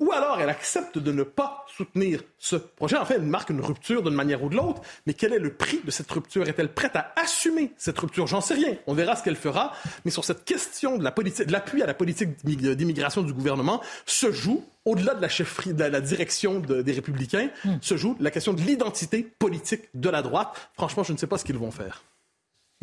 ou 0.00 0.12
alors 0.12 0.40
elle 0.40 0.48
accepte 0.48 0.98
de 0.98 1.12
ne 1.12 1.22
pas 1.22 1.64
soutenir 1.68 2.22
ce 2.38 2.56
projet. 2.56 2.96
En 2.96 3.04
fait, 3.04 3.14
elle 3.14 3.22
marque 3.22 3.50
une 3.50 3.60
rupture 3.60 4.02
d'une 4.02 4.14
manière 4.14 4.42
ou 4.42 4.48
de 4.48 4.56
l'autre, 4.56 4.82
mais 5.06 5.14
quel 5.14 5.32
est 5.32 5.38
le 5.38 5.54
prix 5.54 5.80
de 5.84 5.90
cette 5.90 6.10
rupture? 6.10 6.48
Est-elle 6.48 6.72
prête 6.72 6.96
à 6.96 7.12
assumer 7.16 7.72
cette 7.76 7.98
rupture? 7.98 8.26
J'en 8.26 8.40
sais 8.40 8.54
rien. 8.54 8.74
On 8.86 8.94
verra 8.94 9.16
ce 9.16 9.22
qu'elle 9.22 9.36
fera. 9.36 9.72
Mais 10.04 10.10
sur 10.10 10.24
cette 10.24 10.44
question 10.44 10.98
de 10.98 11.04
l'appui 11.04 11.82
à 11.82 11.86
la 11.86 11.94
politique 11.94 12.44
d'immigration 12.44 13.22
du 13.22 13.32
gouvernement 13.32 13.80
se 14.06 14.32
joue 14.32 14.64
au-delà 14.84 15.14
de 15.14 15.22
la 15.22 15.28
chefferie, 15.28 15.72
de 15.72 15.84
la 15.84 16.00
direction 16.00 16.60
des 16.60 16.92
Républicains, 16.92 17.48
hmm. 17.64 17.76
se 17.80 17.96
joue 17.96 18.16
la 18.20 18.30
question 18.30 18.52
de 18.52 18.60
l'identité 18.60 19.22
politique 19.38 19.88
de 19.94 20.10
la 20.10 20.20
droite. 20.20 20.70
Franchement, 20.74 21.04
je 21.04 21.12
ne 21.12 21.18
sais 21.18 21.26
pas 21.26 21.38
ce 21.38 21.44
qu'ils 21.44 21.56
vont 21.56 21.70
faire. 21.70 22.02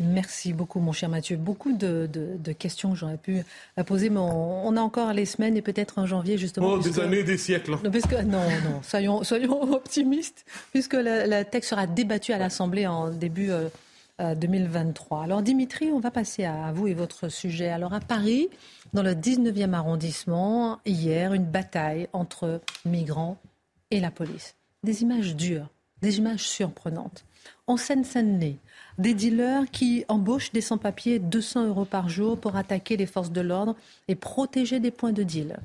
Merci 0.00 0.52
beaucoup, 0.52 0.80
mon 0.80 0.92
cher 0.92 1.08
Mathieu. 1.08 1.36
Beaucoup 1.36 1.72
de, 1.72 2.08
questions 2.58 2.92
que 2.92 2.96
j'aurais 2.96 3.18
pu 3.18 3.42
poser, 3.86 4.10
mais 4.10 4.18
on, 4.20 4.76
a 4.76 4.80
encore 4.80 5.12
les 5.12 5.26
semaines 5.26 5.56
et 5.56 5.62
peut-être 5.62 5.98
en 5.98 6.06
janvier, 6.06 6.38
justement. 6.38 6.72
Oh, 6.72 6.78
des 6.78 6.98
années, 6.98 7.22
des 7.22 7.38
siècles. 7.38 7.76
non, 7.82 8.48
non, 8.64 8.82
soyons, 8.82 9.22
soyons 9.22 9.62
optimistes, 9.72 10.44
puisque 10.72 10.94
le, 10.94 11.42
texte 11.44 11.70
sera 11.70 11.86
débattu 11.86 12.32
à 12.32 12.38
l'Assemblée 12.38 12.86
en 12.86 13.10
début 13.10 13.50
2023. 14.18 15.18
Euh, 15.18 15.20
euh, 15.20 15.24
Alors, 15.24 15.42
Dimitri, 15.42 15.90
on 15.92 16.00
va 16.00 16.10
passer 16.10 16.44
à 16.44 16.72
vous 16.72 16.88
et 16.88 16.94
votre 16.94 17.28
sujet. 17.28 17.68
Alors, 17.68 17.92
à 17.92 18.00
Paris, 18.00 18.48
dans 18.92 19.02
le 19.02 19.12
19e 19.12 19.72
arrondissement, 19.72 20.80
hier, 20.84 21.32
une 21.32 21.46
bataille 21.46 22.08
entre 22.12 22.60
migrants 22.84 23.36
et 23.90 24.00
la 24.00 24.10
police. 24.10 24.56
Des 24.82 25.02
images 25.02 25.36
dures, 25.36 25.68
des 26.00 26.18
images 26.18 26.48
surprenantes. 26.48 27.24
En 27.66 27.76
Seine-Saint-Denis, 27.76 28.58
des 28.98 29.14
dealers 29.14 29.70
qui 29.70 30.04
embauchent 30.08 30.52
des 30.52 30.60
sans-papiers 30.60 31.18
200 31.18 31.66
euros 31.66 31.84
par 31.84 32.08
jour 32.08 32.38
pour 32.38 32.56
attaquer 32.56 32.96
les 32.96 33.06
forces 33.06 33.32
de 33.32 33.40
l'ordre 33.40 33.76
et 34.08 34.14
protéger 34.14 34.80
des 34.80 34.90
points 34.90 35.12
de 35.12 35.22
deal. 35.22 35.56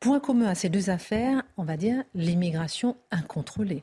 Point 0.00 0.20
commun 0.20 0.46
à 0.46 0.54
ces 0.54 0.68
deux 0.68 0.90
affaires, 0.90 1.42
on 1.56 1.64
va 1.64 1.76
dire 1.76 2.04
l'immigration 2.14 2.96
incontrôlée. 3.10 3.82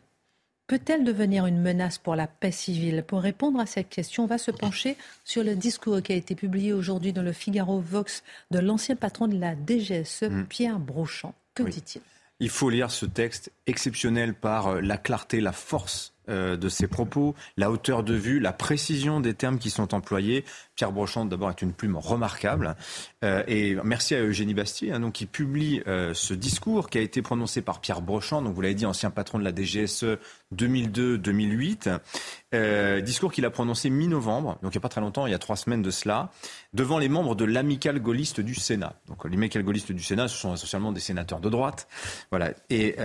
Peut-elle 0.68 1.04
devenir 1.04 1.46
une 1.46 1.62
menace 1.62 2.00
pour 2.00 2.16
la 2.16 2.26
paix 2.26 2.52
civile? 2.52 3.04
Pour 3.06 3.22
répondre 3.22 3.60
à 3.60 3.68
cette 3.68 3.90
question, 3.90 4.24
on 4.24 4.28
va 4.28 4.40
se 4.40 4.50
pencher 4.50 4.98
sur 5.24 5.44
le 5.44 5.56
discours 5.56 6.02
qui 6.02 6.14
a 6.14 6.16
été 6.16 6.34
publié 6.34 6.74
aujourd'hui 6.74 7.14
dans 7.14 7.22
le 7.22 7.34
Figaro 7.34 7.80
Vox 7.80 8.24
de 8.50 8.58
l'ancien 8.58 8.96
patron 8.96 9.28
de 9.28 9.38
la 9.38 9.54
DGSE, 9.54 10.24
mm. 10.24 10.46
Pierre 10.46 10.80
Brochant. 10.80 11.36
Que 11.54 11.64
dit-il? 11.64 12.02
Il 12.40 12.50
faut 12.50 12.72
lire 12.72 12.90
ce 12.90 13.06
texte 13.06 13.52
exceptionnel 13.68 14.34
par 14.34 14.68
euh, 14.68 14.82
la 14.82 14.98
clarté, 14.98 15.40
la 15.40 15.52
force 15.52 16.15
de 16.28 16.70
ses 16.70 16.88
propos, 16.88 17.36
la 17.58 17.72
hauteur 17.72 18.04
de 18.04 18.14
vue, 18.14 18.40
la 18.40 18.54
précision 18.54 19.20
des 19.20 19.34
termes 19.34 19.60
qui 19.60 19.70
sont 19.70 19.94
employés. 19.94 20.44
Pierre 20.76 20.92
Brochant, 20.92 21.26
d'abord, 21.26 21.50
est 21.50 21.62
une 21.62 21.74
plume 21.74 21.96
remarquable. 21.96 22.76
Euh, 23.24 23.44
et 23.48 23.78
merci 23.84 24.14
à 24.14 24.22
Eugénie 24.22 24.54
Bastier, 24.54 24.92
hein, 24.92 25.00
donc, 25.00 25.14
qui 25.14 25.26
publie 25.26 25.82
euh, 25.88 26.14
ce 26.14 26.34
discours 26.34 26.90
qui 26.90 26.98
a 26.98 27.02
été 27.02 27.22
prononcé 27.22 27.62
par 27.62 27.80
Pierre 27.80 28.02
Brochant, 28.02 28.42
donc 28.42 28.54
vous 28.54 28.62
l'avez 28.62 28.76
dit, 28.76 28.86
ancien 28.86 29.10
patron 29.10 29.40
de 29.40 29.46
la 29.46 29.56
DGSE 29.56 30.18
2002-2008. 30.54 33.02
discours 33.02 33.32
qu'il 33.32 33.46
a 33.46 33.50
prononcé 33.50 33.90
mi-novembre, 33.90 34.58
donc 34.62 34.74
il 34.74 34.78
n'y 34.78 34.80
a 34.80 34.82
pas 34.82 34.90
très 34.90 35.02
longtemps, 35.02 35.28
il 35.28 35.32
y 35.32 35.36
a 35.36 35.40
trois 35.40 35.56
semaines 35.56 35.82
de 35.82 35.92
cela, 35.92 36.30
devant 36.74 37.00
les 37.00 37.10
membres 37.10 37.36
de 37.36 37.46
l'amicale 37.46 38.00
gaulliste 38.00 38.42
du 38.42 38.56
Sénat. 38.56 38.94
Donc 39.08 39.26
l'amicale 39.26 39.64
gaulliste 39.64 39.92
du 39.92 40.04
Sénat, 40.04 40.28
ce 40.28 40.38
sont 40.38 40.54
essentiellement 40.54 40.92
des 40.92 41.00
sénateurs 41.00 41.40
de 41.40 41.50
droite. 41.50 41.88
Voilà. 42.32 42.52
Et 42.70 42.96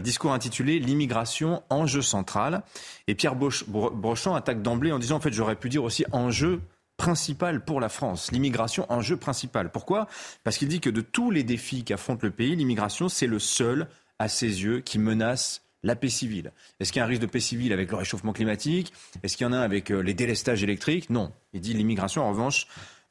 discours 0.00 0.32
intitulé 0.32 0.78
L'immigration, 0.78 1.62
enjeu 1.70 2.02
central 2.02 2.62
et 3.06 3.14
Pierre 3.14 3.36
Brochant 3.36 4.34
attaque 4.34 4.62
d'emblée 4.62 4.92
en 4.92 4.98
disant, 4.98 5.16
en 5.16 5.20
fait, 5.20 5.32
j'aurais 5.32 5.56
pu 5.56 5.68
dire 5.68 5.84
aussi 5.84 6.04
enjeu 6.12 6.60
principal 6.96 7.64
pour 7.64 7.80
la 7.80 7.88
France, 7.88 8.32
l'immigration 8.32 8.86
enjeu 8.90 9.16
principal. 9.16 9.70
Pourquoi? 9.70 10.08
Parce 10.44 10.56
qu'il 10.56 10.68
dit 10.68 10.80
que 10.80 10.90
de 10.90 11.00
tous 11.00 11.30
les 11.30 11.44
défis 11.44 11.84
qu'affronte 11.84 12.22
le 12.22 12.30
pays, 12.30 12.56
l'immigration, 12.56 13.08
c'est 13.08 13.26
le 13.26 13.38
seul, 13.38 13.88
à 14.18 14.28
ses 14.28 14.62
yeux, 14.62 14.80
qui 14.80 14.98
menace 14.98 15.62
la 15.82 15.94
paix 15.94 16.08
civile. 16.08 16.52
Est-ce 16.80 16.92
qu'il 16.92 17.00
y 17.00 17.02
a 17.02 17.04
un 17.04 17.08
risque 17.08 17.22
de 17.22 17.26
paix 17.26 17.40
civile 17.40 17.72
avec 17.72 17.90
le 17.90 17.96
réchauffement 17.96 18.32
climatique? 18.32 18.92
Est-ce 19.22 19.36
qu'il 19.36 19.44
y 19.44 19.48
en 19.48 19.52
a 19.52 19.60
avec 19.60 19.90
euh, 19.90 20.00
les 20.00 20.14
délestages 20.14 20.62
électriques? 20.62 21.10
Non. 21.10 21.32
Il 21.52 21.60
dit 21.60 21.74
l'immigration, 21.74 22.22
en 22.22 22.30
revanche, 22.30 22.66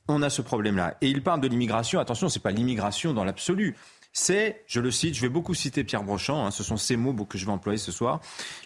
on 0.07 0.21
a 0.21 0.29
ce 0.29 0.41
problème-là. 0.41 0.97
Et 1.01 1.07
il 1.07 1.23
parle 1.23 1.41
de 1.41 1.47
l'immigration, 1.47 1.99
attention, 1.99 2.27
ce 2.27 2.37
n'est 2.37 2.43
pas 2.43 2.51
l'immigration 2.51 3.13
dans 3.13 3.23
l'absolu 3.23 3.75
c'est, 4.17 4.63
je 4.65 4.79
le 4.79 4.91
cite, 4.91 5.13
je 5.13 5.21
vais 5.21 5.29
beaucoup 5.29 5.53
citer 5.53 5.83
Pierre 5.83 6.03
Brochant, 6.03 6.45
hein, 6.45 6.49
ce 6.49 6.63
sont 6.63 6.77
ces 6.77 6.95
mots 6.95 7.13
que 7.25 7.37
je 7.37 7.45
vais 7.45 7.51
employer 7.51 7.77
ce 7.77 7.91
soir, 7.91 8.21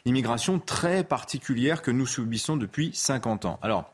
l'immigration 0.06 0.60
très 0.60 1.04
particulière 1.04 1.82
que 1.82 1.90
nous 1.90 2.06
subissons 2.06 2.56
depuis 2.56 2.92
50 2.94 3.46
ans. 3.46 3.60
Alors, 3.64 3.92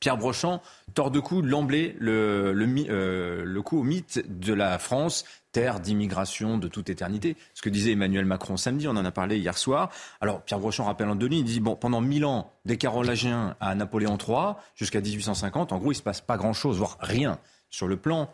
Pierre 0.00 0.16
Brochant 0.16 0.60
tord 0.94 1.10
de 1.10 1.20
coup 1.20 1.42
l'emblée 1.42 1.96
le, 1.98 2.54
euh, 2.88 3.44
le 3.44 3.62
coup 3.62 3.80
au 3.80 3.82
mythe 3.82 4.24
de 4.28 4.52
la 4.52 4.78
France, 4.78 5.24
terre 5.52 5.80
d'immigration 5.80 6.58
de 6.58 6.68
toute 6.68 6.90
éternité. 6.90 7.36
Ce 7.54 7.62
que 7.62 7.70
disait 7.70 7.92
Emmanuel 7.92 8.24
Macron 8.24 8.56
samedi, 8.56 8.86
on 8.88 8.92
en 8.92 9.04
a 9.04 9.10
parlé 9.10 9.38
hier 9.38 9.56
soir. 9.56 9.90
Alors 10.20 10.42
Pierre 10.42 10.60
Brochant 10.60 10.84
rappelle 10.84 11.08
en 11.08 11.16
Denis, 11.16 11.40
il 11.40 11.44
dit 11.44 11.60
bon 11.60 11.76
pendant 11.76 12.00
mille 12.00 12.24
ans, 12.24 12.50
des 12.64 12.76
Carolingiens 12.76 13.56
à 13.60 13.74
Napoléon 13.74 14.18
III 14.18 14.54
jusqu'à 14.74 15.00
1850, 15.00 15.72
en 15.72 15.78
gros 15.78 15.92
il 15.92 15.96
se 15.96 16.02
passe 16.02 16.20
pas 16.20 16.36
grand-chose, 16.36 16.78
voire 16.78 16.98
rien 17.00 17.38
sur 17.70 17.88
le 17.88 17.96
plan 17.96 18.30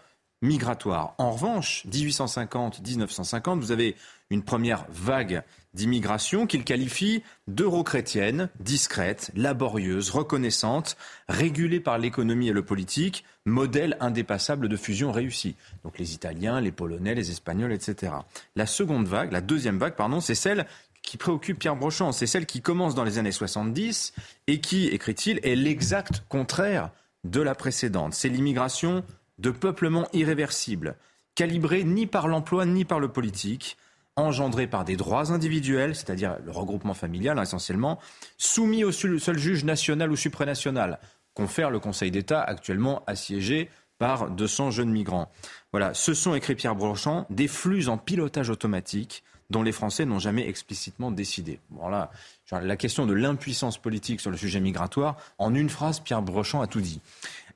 En 1.18 1.33
revanche, 1.33 1.85
1850-1950, 1.90 3.61
vous 3.61 3.72
avez 3.72 3.94
une 4.31 4.42
première 4.42 4.87
vague 4.88 5.42
d'immigration 5.74 6.46
qu'il 6.46 6.64
qualifie 6.64 7.22
d'euro-chrétienne, 7.46 8.48
discrète, 8.59 9.31
laborieuse, 9.35 10.11
reconnaissante, 10.11 10.96
régulée 11.29 11.79
par 11.79 11.98
l'économie 11.98 12.48
et 12.48 12.53
le 12.53 12.64
politique, 12.64 13.24
modèle 13.44 13.98
indépassable 14.00 14.68
de 14.68 14.76
fusion 14.76 15.12
réussie. 15.12 15.57
Donc 15.85 15.98
les 15.98 16.14
Italiens, 16.14 16.61
les 16.61 16.72
Polonais, 16.72 17.14
les 17.14 17.31
Espagnols, 17.31 17.72
etc. 17.72 18.12
La 18.57 18.66
seconde 18.66 19.07
vague, 19.07 19.33
la 19.33 19.42
deuxième 19.42 19.79
vague, 19.79 19.94
pardon, 19.94 20.20
c'est 20.20 20.35
celle 20.35 20.66
qui 21.03 21.18
préoccupe 21.18 21.59
Pierre 21.59 21.76
Brochant. 21.76 22.12
C'est 22.12 22.26
celle 22.26 22.46
qui 22.46 22.62
commence 22.62 22.94
dans 22.94 23.05
les 23.05 23.18
années 23.18 23.33
70 23.33 24.14
et 24.46 24.61
qui, 24.61 24.88
écrit-il, 24.88 25.38
est 25.42 25.57
l'exact 25.57 26.22
contraire 26.29 26.90
de 27.24 27.40
la 27.40 27.55
précédente. 27.55 28.14
C'est 28.14 28.29
l'immigration 28.29 29.05
de 29.40 29.50
peuplement 29.50 30.07
irréversible, 30.12 30.96
calibré 31.35 31.85
ni 31.85 32.07
par 32.07 32.29
l'emploi 32.29 32.66
ni 32.66 32.85
par 32.85 33.00
le 33.00 33.09
politique, 33.09 33.76
engendré 34.16 34.66
par 34.66 34.85
des 34.85 34.96
droits 34.96 35.33
individuels, 35.33 35.96
c'est-à-dire 35.96 36.37
le 36.44 36.50
regroupement 36.50 36.94
familial 36.94 37.38
hein, 37.38 37.42
essentiellement, 37.42 37.98
soumis 38.37 38.85
au 38.85 38.92
seul 38.92 39.38
juge 39.38 39.64
national 39.64 40.11
ou 40.11 40.16
supranational, 40.16 40.98
confère 41.35 41.70
le 41.70 41.79
Conseil 41.79 42.11
d'État 42.11 42.42
actuellement 42.42 43.03
assiégé 43.07 43.70
par 43.98 44.31
200 44.31 44.70
jeunes 44.70 44.90
migrants. 44.90 45.31
Voilà, 45.72 45.94
ce 45.94 46.14
sont, 46.14 46.35
écrit 46.35 46.55
Pierre 46.55 46.74
Brochant, 46.74 47.26
des 47.31 47.48
flux 47.48 47.88
en 47.88 47.98
pilotage 47.98 48.50
automatique 48.50 49.22
dont 49.50 49.62
les 49.62 49.72
Français 49.72 50.07
n'ont 50.07 50.18
jamais 50.18 50.48
explicitement 50.48 51.11
décidé. 51.11 51.59
Voilà, 51.70 52.11
la 52.53 52.76
question 52.76 53.05
de 53.05 53.12
l'impuissance 53.12 53.79
politique 53.79 54.20
sur 54.20 54.31
le 54.31 54.37
sujet 54.37 54.61
migratoire, 54.61 55.16
en 55.38 55.55
une 55.55 55.68
phrase, 55.68 56.00
Pierre 56.00 56.22
Brochant 56.22 56.62
a 56.62 56.66
tout 56.66 56.81
dit. 56.81 57.00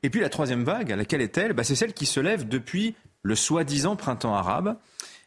Et 0.03 0.11
puis 0.11 0.21
la 0.21 0.29
troisième 0.29 0.65
vague, 0.65 0.91
laquelle 0.91 1.23
est-elle 1.23 1.53
bah, 1.53 1.65
C'est 1.65 1.77
celle 1.77 1.95
qui 1.95 2.07
se 2.07 2.21
lève 2.21 2.49
depuis 2.49 2.95
le 3.23 3.35
soi-disant 3.35 3.97
printemps 3.97 4.35
arabe 4.35 4.77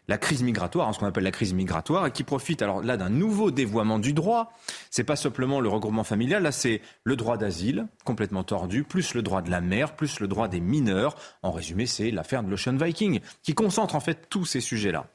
la 0.07 0.17
crise 0.17 0.41
migratoire, 0.41 0.87
hein, 0.87 0.93
ce 0.93 0.99
qu'on 0.99 1.05
appelle 1.05 1.23
la 1.23 1.31
crise 1.31 1.53
migratoire, 1.53 2.07
et 2.07 2.11
qui 2.11 2.23
profite 2.23 2.61
alors 2.61 2.81
là 2.81 2.97
d'un 2.97 3.09
nouveau 3.09 3.51
dévoiement 3.51 3.99
du 3.99 4.13
droit. 4.13 4.53
C'est 4.89 5.03
pas 5.03 5.15
simplement 5.15 5.59
le 5.59 5.69
regroupement 5.69 6.03
familial, 6.03 6.43
là 6.43 6.51
c'est 6.51 6.81
le 7.03 7.15
droit 7.15 7.37
d'asile 7.37 7.87
complètement 8.05 8.43
tordu, 8.43 8.83
plus 8.83 9.13
le 9.13 9.21
droit 9.21 9.41
de 9.41 9.51
la 9.51 9.61
mer, 9.61 9.95
plus 9.95 10.19
le 10.19 10.27
droit 10.27 10.47
des 10.47 10.61
mineurs. 10.61 11.15
En 11.43 11.51
résumé, 11.51 11.85
c'est 11.85 12.11
l'affaire 12.11 12.43
de 12.43 12.49
l'Ocean 12.49 12.77
Viking 12.77 13.19
qui 13.43 13.53
concentre 13.53 13.95
en 13.95 13.99
fait 13.99 14.29
tous 14.29 14.45
ces 14.45 14.61
sujets-là. 14.61 15.07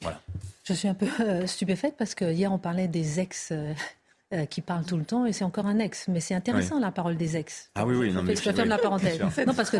Voilà. 0.00 0.20
Je 0.64 0.74
suis 0.74 0.88
un 0.88 0.94
peu 0.94 1.08
euh, 1.20 1.46
stupéfaite 1.46 1.94
parce 1.96 2.14
que 2.14 2.24
hier 2.32 2.52
on 2.52 2.58
parlait 2.58 2.88
des 2.88 3.20
ex 3.20 3.50
euh, 3.52 3.72
euh, 4.32 4.46
qui 4.46 4.60
parle 4.60 4.84
tout 4.84 4.96
le 4.96 5.04
temps 5.04 5.26
et 5.26 5.32
c'est 5.32 5.44
encore 5.44 5.66
un 5.66 5.78
ex. 5.78 6.08
Mais 6.08 6.20
c'est 6.20 6.34
intéressant 6.34 6.78
la 6.78 6.90
parole 6.90 7.16
des 7.16 7.36
ex. 7.36 7.70
Ah 7.74 7.86
oui, 7.86 7.94
oui. 7.96 8.12
Non, 8.12 8.22
mais, 8.22 8.34
je 8.34 8.40
ferme 8.40 8.68
la 8.68 8.78
parenthèse. 8.78 9.20
Non, 9.46 9.54
parce 9.54 9.70
que 9.70 9.76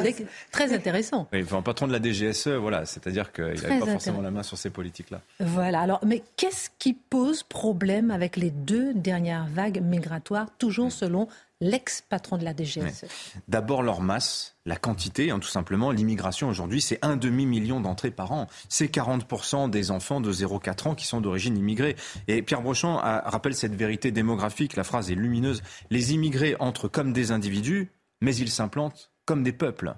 très 0.51 0.75
intéressant. 0.75 1.29
Oui, 1.33 1.45
un 1.51 1.63
patron 1.63 1.87
de 1.87 1.93
la 1.93 2.03
DGSE, 2.03 2.49
voilà, 2.49 2.85
c'est-à-dire 2.85 3.33
qu'il 3.33 3.45
n'avait 3.45 3.81
pas 3.81 3.87
forcément 3.87 4.21
la 4.21 4.31
main 4.31 4.43
sur 4.43 4.59
ces 4.59 4.71
politiques-là. 4.71 5.21
Voilà. 5.41 5.81
Alors, 5.81 6.01
mais 6.05 6.23
qu'est-ce 6.37 6.71
qui 6.79 6.93
pose 6.95 7.43
problème 7.43 8.11
avec 8.11 8.37
les 8.37 8.51
deux 8.51 8.95
dernières 8.95 9.47
vagues 9.47 9.83
migratoires, 9.83 10.49
toujours 10.59 10.89
mm. 10.89 10.91
selon 10.91 11.29
l'ex-patron 11.63 12.39
de 12.39 12.45
la 12.45 12.55
DGSE 12.55 13.07
D'abord 13.49 13.83
leur 13.83 14.01
masse, 14.01 14.57
la 14.67 14.77
quantité, 14.77 15.31
hein, 15.31 15.39
tout 15.39 15.49
simplement. 15.49 15.93
L'immigration 15.93 16.49
aujourd'hui, 16.49 16.81
c'est 16.81 16.99
un 17.03 17.17
demi-million 17.17 17.81
d'entrées 17.81 18.11
par 18.11 18.33
an. 18.33 18.49
C'est 18.69 18.93
40% 18.93 19.71
des 19.71 19.91
enfants 19.93 20.21
de 20.21 20.33
0,4 20.33 20.89
ans 20.89 20.95
qui 20.95 21.07
sont 21.07 21.21
d'origine 21.21 21.57
immigrée. 21.57 21.97
Et 22.27 22.43
Pierre 22.43 22.63
Brochant 22.63 22.97
rappelle 22.97 23.55
cette 23.55 23.75
vérité 23.75 24.11
démographique, 24.11 24.77
la 24.77 24.85
phrase 24.85 25.11
est 25.11 25.15
lumineuse. 25.15 25.63
Les 25.91 26.13
immigrés 26.13 26.57
entrent 26.59 26.89
comme 26.89 27.13
des 27.13 27.31
individus, 27.31 27.93
mais 28.21 28.35
ils 28.35 28.51
s'implantent 28.51 29.13
comme 29.25 29.45
des 29.45 29.53
peuples. 29.53 29.95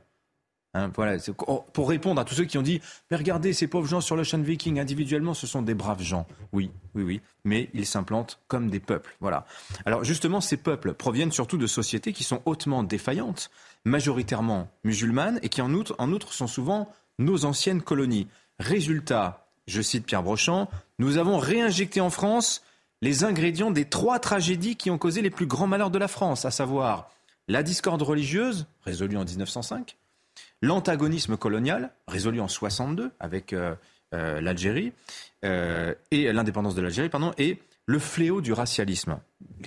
Hein, 0.74 0.90
voilà, 0.94 1.16
oh, 1.46 1.64
pour 1.72 1.88
répondre 1.88 2.20
à 2.20 2.24
tous 2.24 2.34
ceux 2.34 2.44
qui 2.44 2.58
ont 2.58 2.62
dit 2.62 2.80
Mais 3.10 3.16
regardez, 3.16 3.52
ces 3.52 3.68
pauvres 3.68 3.86
gens 3.86 4.00
sur 4.00 4.16
l'Ocean 4.16 4.40
Viking, 4.40 4.80
individuellement, 4.80 5.32
ce 5.32 5.46
sont 5.46 5.62
des 5.62 5.74
braves 5.74 6.02
gens. 6.02 6.26
Oui, 6.52 6.70
oui, 6.94 7.04
oui, 7.04 7.20
mais 7.44 7.70
ils 7.74 7.86
s'implantent 7.86 8.40
comme 8.48 8.68
des 8.70 8.80
peuples. 8.80 9.16
Voilà. 9.20 9.46
Alors 9.86 10.02
justement, 10.02 10.40
ces 10.40 10.56
peuples 10.56 10.94
proviennent 10.94 11.32
surtout 11.32 11.58
de 11.58 11.68
sociétés 11.68 12.12
qui 12.12 12.24
sont 12.24 12.42
hautement 12.44 12.82
défaillantes, 12.82 13.50
majoritairement 13.84 14.68
musulmanes, 14.82 15.38
et 15.42 15.48
qui 15.48 15.62
en 15.62 15.72
outre, 15.72 15.94
en 15.98 16.10
outre 16.10 16.32
sont 16.32 16.48
souvent 16.48 16.92
nos 17.20 17.44
anciennes 17.44 17.82
colonies. 17.82 18.26
Résultat, 18.58 19.46
je 19.68 19.80
cite 19.80 20.06
Pierre 20.06 20.24
Brochant, 20.24 20.68
nous 20.98 21.18
avons 21.18 21.38
réinjecté 21.38 22.00
en 22.00 22.10
France 22.10 22.62
les 23.00 23.22
ingrédients 23.22 23.70
des 23.70 23.84
trois 23.84 24.18
tragédies 24.18 24.76
qui 24.76 24.90
ont 24.90 24.98
causé 24.98 25.22
les 25.22 25.30
plus 25.30 25.46
grands 25.46 25.66
malheurs 25.66 25.90
de 25.90 25.98
la 25.98 26.08
France, 26.08 26.44
à 26.44 26.50
savoir 26.50 27.10
la 27.48 27.62
discorde 27.62 28.02
religieuse, 28.02 28.66
résolue 28.84 29.16
en 29.16 29.24
1905, 29.24 29.96
l'antagonisme 30.64 31.36
colonial, 31.36 31.90
résolu 32.08 32.40
en 32.40 32.48
62 32.48 33.12
avec 33.20 33.52
euh, 33.52 33.74
euh, 34.14 34.40
l'Algérie, 34.40 34.92
euh, 35.44 35.94
et 36.10 36.32
l'indépendance 36.32 36.74
de 36.74 36.80
l'Algérie, 36.80 37.08
pardon, 37.08 37.32
et 37.38 37.58
le 37.86 37.98
fléau 37.98 38.40
du 38.40 38.54
racialisme, 38.54 39.18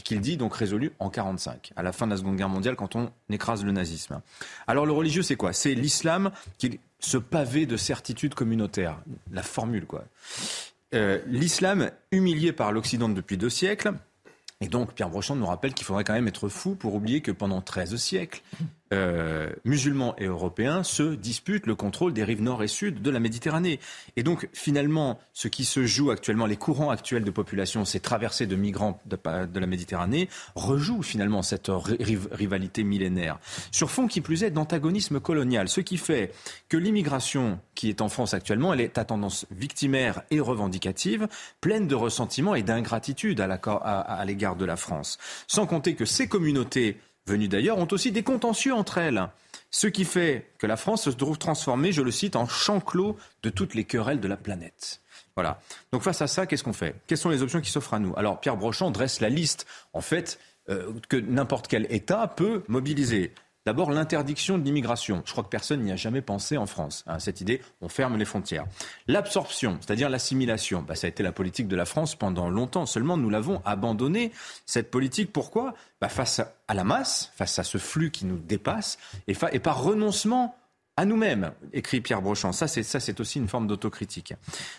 qu'il 0.03 0.21
dit 0.21 0.37
donc 0.37 0.55
résolu 0.55 0.91
en 0.97 1.09
45, 1.09 1.71
à 1.75 1.83
la 1.83 1.91
fin 1.91 2.07
de 2.07 2.11
la 2.11 2.17
Seconde 2.17 2.35
Guerre 2.35 2.49
mondiale, 2.49 2.75
quand 2.75 2.95
on 2.95 3.11
écrase 3.29 3.63
le 3.63 3.71
nazisme. 3.71 4.21
Alors 4.65 4.87
le 4.87 4.91
religieux, 4.91 5.21
c'est 5.21 5.35
quoi? 5.35 5.53
C'est 5.53 5.75
l'islam 5.75 6.31
qui 6.57 6.79
se 6.99 7.17
pavé 7.17 7.67
de 7.67 7.77
certitudes 7.77 8.33
communautaires, 8.33 8.99
la 9.31 9.43
formule 9.43 9.85
quoi. 9.85 10.03
l'islam 11.27 11.91
humilié 12.11 12.53
par 12.53 12.71
l'Occident 12.71 13.07
depuis 13.07 13.37
deux 13.37 13.51
siècles, 13.51 13.93
et 14.61 14.67
donc 14.67 14.93
Pierre 14.93 15.09
Brochand 15.09 15.35
nous 15.35 15.45
rappelle 15.45 15.73
qu'il 15.75 15.85
faudrait 15.85 16.03
quand 16.03 16.13
même 16.13 16.27
être 16.27 16.49
fou 16.49 16.73
pour 16.73 16.95
oublier 16.95 17.21
que 17.21 17.31
pendant 17.31 17.61
13 17.61 17.95
siècles, 17.97 18.41
euh, 18.93 19.49
musulmans 19.65 20.15
et 20.17 20.25
européens 20.25 20.83
se 20.83 21.15
disputent 21.15 21.67
le 21.67 21.75
contrôle 21.75 22.13
des 22.13 22.23
rives 22.23 22.41
nord 22.41 22.63
et 22.63 22.67
sud 22.67 23.01
de 23.01 23.09
la 23.09 23.19
Méditerranée. 23.19 23.79
Et 24.15 24.23
donc 24.23 24.49
finalement, 24.53 25.19
ce 25.33 25.47
qui 25.47 25.65
se 25.65 25.85
joue 25.85 26.09
actuellement, 26.11 26.45
les 26.45 26.55
courants 26.55 26.89
actuels 26.89 27.23
de 27.23 27.31
population, 27.31 27.83
ces 27.83 27.99
traversées 27.99 28.47
de 28.47 28.55
migrants 28.55 28.99
de, 29.05 29.59
la 29.59 29.67
Méditerranée, 29.67 30.29
rejouent 30.55 31.01
finalement 31.01 31.41
cette 31.41 31.69
rivalité 31.69 32.83
millénaire. 32.83 33.39
Sur 33.71 33.91
fond 33.91 34.07
qui 34.07 34.21
plus 34.21 34.43
est 34.43 34.51
d'antagonisme 34.51 35.19
colonial, 35.19 35.67
ce 35.67 35.81
qui 35.81 35.97
fait 35.97 36.33
que 36.69 36.77
l'immigration 36.77 37.59
qui 37.75 37.89
est 37.89 38.01
en 38.01 38.09
France 38.09 38.33
actuellement, 38.33 38.73
elle 38.73 38.81
est 38.81 38.97
à 38.97 39.05
tendance 39.05 39.45
victimaire 39.51 40.21
et 40.31 40.39
revendicative, 40.39 41.27
pleine 41.61 41.87
de 41.87 41.95
ressentiment 41.95 42.55
et 42.55 42.63
d'ingratitude 42.63 43.41
à 43.41 44.25
l'égard 44.25 44.55
de 44.55 44.65
la 44.65 44.77
France. 44.77 45.17
Sans 45.47 45.65
compter 45.65 45.95
que 45.95 46.05
ces 46.05 46.27
communautés 46.27 46.97
venues 47.27 47.47
d'ailleurs, 47.47 47.77
ont 47.77 47.87
aussi 47.91 48.11
des 48.11 48.23
contentieux 48.23 48.73
entre 48.73 48.97
elles. 48.97 49.27
Ce 49.69 49.87
qui 49.87 50.05
fait 50.05 50.49
que 50.59 50.67
la 50.67 50.77
France 50.77 51.03
se 51.03 51.09
trouve 51.09 51.37
transformée, 51.37 51.91
je 51.91 52.01
le 52.01 52.11
cite, 52.11 52.35
en 52.35 52.47
champ 52.47 52.79
clos 52.79 53.17
de 53.43 53.49
toutes 53.49 53.75
les 53.75 53.83
querelles 53.83 54.19
de 54.19 54.27
la 54.27 54.37
planète. 54.37 55.01
Voilà. 55.35 55.59
Donc 55.91 56.01
face 56.01 56.21
à 56.21 56.27
ça, 56.27 56.47
qu'est-ce 56.47 56.63
qu'on 56.63 56.73
fait? 56.73 56.95
Quelles 57.05 57.17
sont 57.17 57.29
les 57.29 57.43
options 57.43 57.61
qui 57.61 57.69
s'offrent 57.69 57.93
à 57.93 57.99
nous? 57.99 58.13
Alors 58.17 58.39
Pierre 58.39 58.57
Brochant 58.57 58.91
dresse 58.91 59.19
la 59.19 59.29
liste, 59.29 59.67
en 59.93 60.01
fait, 60.01 60.39
euh, 60.69 60.93
que 61.09 61.17
n'importe 61.17 61.67
quel 61.67 61.85
État 61.93 62.27
peut 62.27 62.63
mobiliser. 62.67 63.33
D'abord, 63.67 63.91
l'interdiction 63.91 64.57
de 64.57 64.63
l'immigration. 64.63 65.23
Je 65.25 65.33
crois 65.33 65.43
que 65.43 65.49
personne 65.49 65.81
n'y 65.81 65.91
a 65.91 65.97
jamais 65.97 66.21
pensé 66.21 66.55
en 66.55 66.67
France. 66.67 67.03
Hein, 67.05 67.19
cette 67.19 67.41
idée, 67.41 67.61
on 67.81 67.89
ferme 67.89 68.15
les 68.15 68.23
frontières. 68.23 68.65
L'absorption, 69.07 69.77
c'est-à-dire 69.81 70.07
l'assimilation, 70.07 70.83
bah, 70.83 70.95
ça 70.95 71.05
a 71.05 71.09
été 71.09 71.21
la 71.21 71.33
politique 71.33 71.67
de 71.67 71.75
la 71.75 71.83
France 71.83 72.15
pendant 72.15 72.49
longtemps. 72.49 72.85
Seulement, 72.85 73.17
nous 73.17 73.29
l'avons 73.29 73.61
abandonnée, 73.65 74.31
cette 74.65 74.89
politique. 74.89 75.33
Pourquoi? 75.33 75.73
Bah, 75.99 76.07
Face 76.07 76.39
à 76.39 76.73
la 76.73 76.85
masse, 76.85 77.33
face 77.35 77.59
à 77.59 77.65
ce 77.65 77.77
flux 77.77 78.09
qui 78.09 78.23
nous 78.23 78.37
dépasse, 78.37 78.99
et, 79.27 79.33
par 79.59 79.83
renoncement 79.83 80.55
à 80.95 81.03
nous-mêmes, 81.03 81.51
écrit 81.73 81.99
Pierre 81.99 82.21
Brochant. 82.21 82.53
Ça, 82.53 82.69
c'est 82.69 82.83
ça, 82.83 83.01
c'est 83.01 83.19
aussi 83.19 83.37
une 83.37 83.49
forme 83.49 83.67
d'autocritique. 83.67 84.33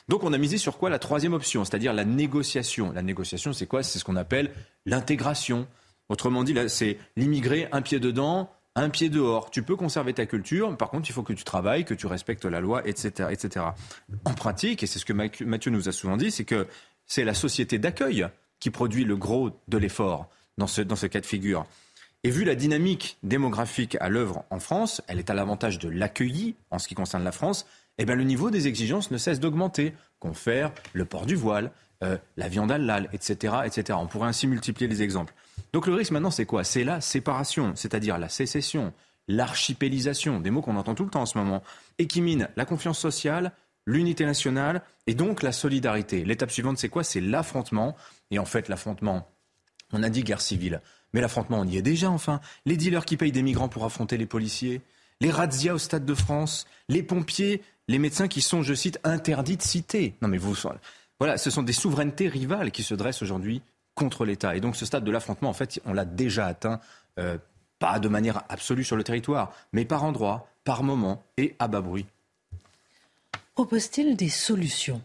Donc, 0.09 0.25
on 0.25 0.33
a 0.33 0.39
misé 0.39 0.57
sur 0.57 0.79
quoi? 0.79 0.89
La 0.89 0.99
troisième 0.99 1.35
option, 1.35 1.63
c'est-à-dire 1.63 1.93
la 1.93 2.07
négociation. 2.07 2.91
La 2.93 3.03
négociation, 3.03 3.53
c'est 3.53 3.67
quoi? 3.67 3.83
C'est 3.83 3.99
ce 3.99 4.05
qu'on 4.07 4.17
appelle 4.17 4.51
l'intégration. 4.87 5.69
Autrement 6.09 6.43
dit, 6.43 6.55
c'est 6.69 6.97
l'immigré 7.17 7.69
un 7.71 7.83
pied 7.83 8.01
dedans, 8.01 8.51
un 8.81 8.91
pied 8.91 9.09
dehors. 9.09 9.51
Tu 9.51 9.63
peux 9.63 9.77
conserver 9.77 10.13
ta 10.13 10.27
culture, 10.27 10.77
par 10.77 10.91
contre, 10.91 11.09
il 11.09 11.13
faut 11.13 11.23
que 11.23 11.33
tu 11.33 11.45
travailles, 11.45 11.85
que 11.85 11.95
tu 11.95 12.07
respectes 12.07 12.45
la 12.45 12.61
loi, 12.61 12.87
etc. 12.87 13.29
etc. 13.31 13.67
En 14.25 14.35
pratique, 14.35 14.83
et 14.83 14.87
c'est 14.87 14.99
ce 14.99 15.05
que 15.05 15.13
Mathieu 15.13 15.71
nous 15.71 15.89
a 15.89 15.93
souvent 15.93 16.17
dit, 16.17 16.31
c'est 16.31 16.45
que 16.45 16.67
c'est 17.07 17.25
la 17.25 17.35
société 17.35 17.79
d'accueil 17.79 18.27
qui 18.61 18.71
produit 18.71 19.05
le 19.05 19.17
gros 19.17 19.51
de 19.69 19.79
l'effort 19.79 20.29
dans 20.59 20.67
ce, 20.67 20.83
dans 20.83 20.97
ce 20.97 21.07
cas 21.07 21.21
de 21.21 21.27
figure. 21.27 21.67
Et 22.25 22.31
vu 22.31 22.45
la 22.45 22.57
dynamique 22.57 23.19
démographique 23.23 23.97
à 24.01 24.09
l'œuvre 24.09 24.45
en 24.51 24.59
France, 24.59 25.03
elle 25.07 25.19
est 25.19 25.31
à 25.31 25.35
l'avantage 25.35 25.79
de 25.79 25.89
l'accueilli 25.89 26.57
en 26.71 26.79
ce 26.79 26.89
qui 26.89 26.95
concerne 26.95 27.23
la 27.23 27.33
France, 27.33 27.67
eh 27.99 28.05
bien 28.05 28.17
le 28.17 28.25
niveau 28.25 28.51
des 28.51 28.67
exigences 28.67 29.11
ne 29.11 29.19
cesse 29.19 29.41
d'augmenter. 29.41 29.95
Confère 30.19 30.73
le 30.93 31.05
port 31.05 31.27
du 31.27 31.37
voile, 31.37 31.71
euh, 32.03 32.17
la 32.37 32.49
viande 32.49 32.73
halal, 32.73 33.09
etc., 33.13 33.55
etc. 33.65 33.99
On 34.01 34.07
pourrait 34.07 34.29
ainsi 34.29 34.47
multiplier 34.47 34.89
les 34.89 35.03
exemples. 35.03 35.33
Donc 35.73 35.87
le 35.87 35.95
risque 35.95 36.13
maintenant, 36.13 36.31
c'est 36.31 36.47
quoi? 36.47 36.65
C'est 36.65 36.85
la 36.85 37.01
séparation, 37.01 37.73
c'est-à-dire 37.75 38.19
la 38.19 38.29
sécession, 38.29 38.93
l'archipélisation, 39.29 40.41
des 40.41 40.51
mots 40.51 40.63
qu'on 40.63 40.77
entend 40.77 40.95
tout 40.95 41.05
le 41.05 41.11
temps 41.11 41.23
en 41.23 41.27
ce 41.27 41.39
moment, 41.39 41.63
et 41.99 42.07
qui 42.07 42.21
mine 42.21 42.49
la 42.57 42.65
confiance 42.65 42.99
sociale, 42.99 43.53
l'unité 43.87 44.25
nationale 44.27 44.83
et 45.07 45.15
donc 45.15 45.43
la 45.43 45.53
solidarité. 45.53 46.25
L'étape 46.25 46.51
suivante, 46.51 46.79
c'est 46.79 46.89
quoi? 46.89 47.05
C'est 47.05 47.21
l'affrontement. 47.21 47.97
Et 48.31 48.39
en 48.39 48.45
fait, 48.45 48.69
l'affrontement, 48.69 49.29
on 49.93 50.03
a 50.03 50.11
dit 50.11 50.23
guerre 50.23 50.43
civile, 50.43 50.81
mais 51.13 51.21
l'affrontement, 51.21 51.61
on 51.61 51.65
y 51.65 51.79
est 51.79 51.83
déjà 51.83 52.11
enfin. 52.11 52.41
Les 52.67 52.77
dealers 52.77 53.07
qui 53.07 53.17
payent 53.17 53.33
des 53.33 53.43
migrants 53.43 53.69
pour 53.69 53.85
affronter 53.85 54.17
les 54.17 54.27
policiers, 54.27 54.83
les 55.21 55.31
razzias 55.31 55.75
au 55.75 55.79
Stade 55.79 56.05
de 56.05 56.15
France, 56.15 56.67
les 56.89 57.03
pompiers, 57.03 57.63
les 57.89 57.99
médecins 57.99 58.29
qui 58.29 58.43
sont, 58.43 58.63
je 58.63 58.75
cite, 58.75 59.01
interdits 59.05 59.57
de 59.57 59.63
citer. 59.63 60.15
Non 60.21 60.29
mais 60.29 60.39
vous, 60.39 60.55
voilà, 61.19 61.39
ce 61.39 61.51
sont 61.51 61.63
des 61.63 61.73
souverainetés 61.73 62.29
rivales 62.29 62.71
qui 62.71 62.83
se 62.83 62.95
dressent 62.95 63.23
aujourd'hui 63.23 63.63
contre 63.99 64.25
l'État. 64.25 64.57
Et 64.57 64.61
donc 64.61 64.77
ce 64.77 64.87
stade 64.87 65.05
de 65.05 65.11
l'affrontement, 65.11 65.51
en 65.51 65.55
fait, 65.55 65.81
on 65.85 65.93
l'a 65.93 66.05
déjà 66.05 66.47
atteint, 66.47 66.81
euh, 67.19 67.37
pas 67.79 67.99
de 67.99 68.09
manière 68.09 68.45
absolue 68.49 68.85
sur 68.85 68.97
le 68.97 69.05
territoire, 69.05 69.53
mais 69.73 69.85
par 69.85 70.05
endroits, 70.05 70.49
par 70.65 70.83
moments 70.83 71.23
et 71.37 71.55
à 71.59 71.69
bas 71.69 71.81
bruit. 71.81 72.07
Propose-t-il 73.55 74.17
des 74.17 74.29
solutions? 74.29 75.03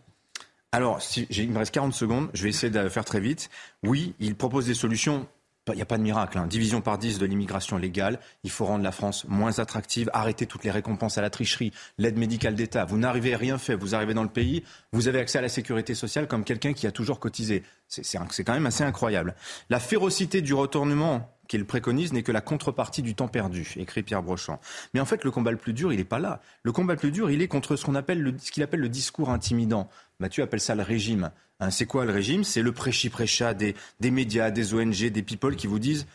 Alors, 0.71 1.01
si, 1.01 1.27
il 1.29 1.51
me 1.51 1.57
reste 1.57 1.73
40 1.73 1.93
secondes, 1.93 2.29
je 2.33 2.43
vais 2.43 2.49
essayer 2.49 2.71
de 2.71 2.89
faire 2.89 3.05
très 3.05 3.19
vite. 3.19 3.49
Oui, 3.83 4.15
il 4.19 4.35
propose 4.35 4.67
des 4.67 4.73
solutions 4.73 5.27
il 5.69 5.75
n'y 5.75 5.81
a 5.81 5.85
pas 5.85 5.97
de 5.97 6.03
miracle. 6.03 6.37
Hein. 6.37 6.47
Division 6.47 6.81
par 6.81 6.97
10 6.97 7.19
de 7.19 7.25
l'immigration 7.25 7.77
légale. 7.77 8.19
Il 8.43 8.49
faut 8.49 8.65
rendre 8.65 8.83
la 8.83 8.91
France 8.91 9.25
moins 9.29 9.59
attractive, 9.59 10.09
arrêter 10.13 10.45
toutes 10.45 10.65
les 10.65 10.71
récompenses 10.71 11.17
à 11.17 11.21
la 11.21 11.29
tricherie, 11.29 11.71
l'aide 11.97 12.17
médicale 12.17 12.55
d'État. 12.55 12.83
Vous 12.83 12.97
n'arrivez 12.97 13.33
à 13.33 13.37
rien 13.37 13.57
faire. 13.57 13.77
Vous 13.77 13.95
arrivez 13.95 14.13
dans 14.13 14.23
le 14.23 14.29
pays, 14.29 14.63
vous 14.91 15.07
avez 15.07 15.19
accès 15.19 15.37
à 15.37 15.41
la 15.41 15.49
sécurité 15.49 15.95
sociale 15.95 16.27
comme 16.27 16.43
quelqu'un 16.43 16.73
qui 16.73 16.85
a 16.85 16.91
toujours 16.91 17.19
cotisé. 17.19 17.63
C'est 17.87 18.43
quand 18.43 18.53
même 18.53 18.65
assez 18.65 18.83
incroyable. 18.83 19.35
La 19.69 19.79
férocité 19.79 20.41
du 20.41 20.53
retournement 20.53 21.29
qu'il 21.47 21.65
préconise 21.65 22.13
n'est 22.13 22.23
que 22.23 22.31
la 22.31 22.41
contrepartie 22.41 23.01
du 23.01 23.15
temps 23.15 23.27
perdu, 23.27 23.73
écrit 23.75 24.01
Pierre 24.01 24.23
Brochant. 24.23 24.59
Mais 24.93 24.99
en 24.99 25.05
fait, 25.05 25.23
le 25.23 25.31
combat 25.31 25.51
le 25.51 25.57
plus 25.57 25.73
dur, 25.73 25.93
il 25.93 25.97
n'est 25.97 26.03
pas 26.03 26.19
là. 26.19 26.41
Le 26.63 26.71
combat 26.71 26.93
le 26.93 26.99
plus 26.99 27.11
dur, 27.11 27.29
il 27.29 27.41
est 27.41 27.47
contre 27.47 27.75
ce 27.75 27.85
qu'on 27.85 27.95
appelle 27.95 28.21
le, 28.21 28.33
ce 28.39 28.51
qu'il 28.51 28.63
appelle 28.63 28.79
le 28.79 28.89
discours 28.89 29.29
intimidant. 29.29 29.89
Mathieu 30.19 30.41
appelle 30.41 30.61
ça 30.61 30.73
le 30.73 30.83
régime. 30.83 31.31
Hein, 31.59 31.69
c'est 31.69 31.85
quoi 31.85 32.05
le 32.05 32.11
régime? 32.11 32.43
C'est 32.43 32.61
le 32.61 32.71
prêchi-prêcha 32.71 33.53
des, 33.53 33.75
des 33.99 34.09
médias, 34.09 34.49
des 34.51 34.73
ONG, 34.73 35.09
des 35.09 35.21
people 35.21 35.55
qui 35.55 35.67
vous 35.67 35.79
disent 35.79 36.07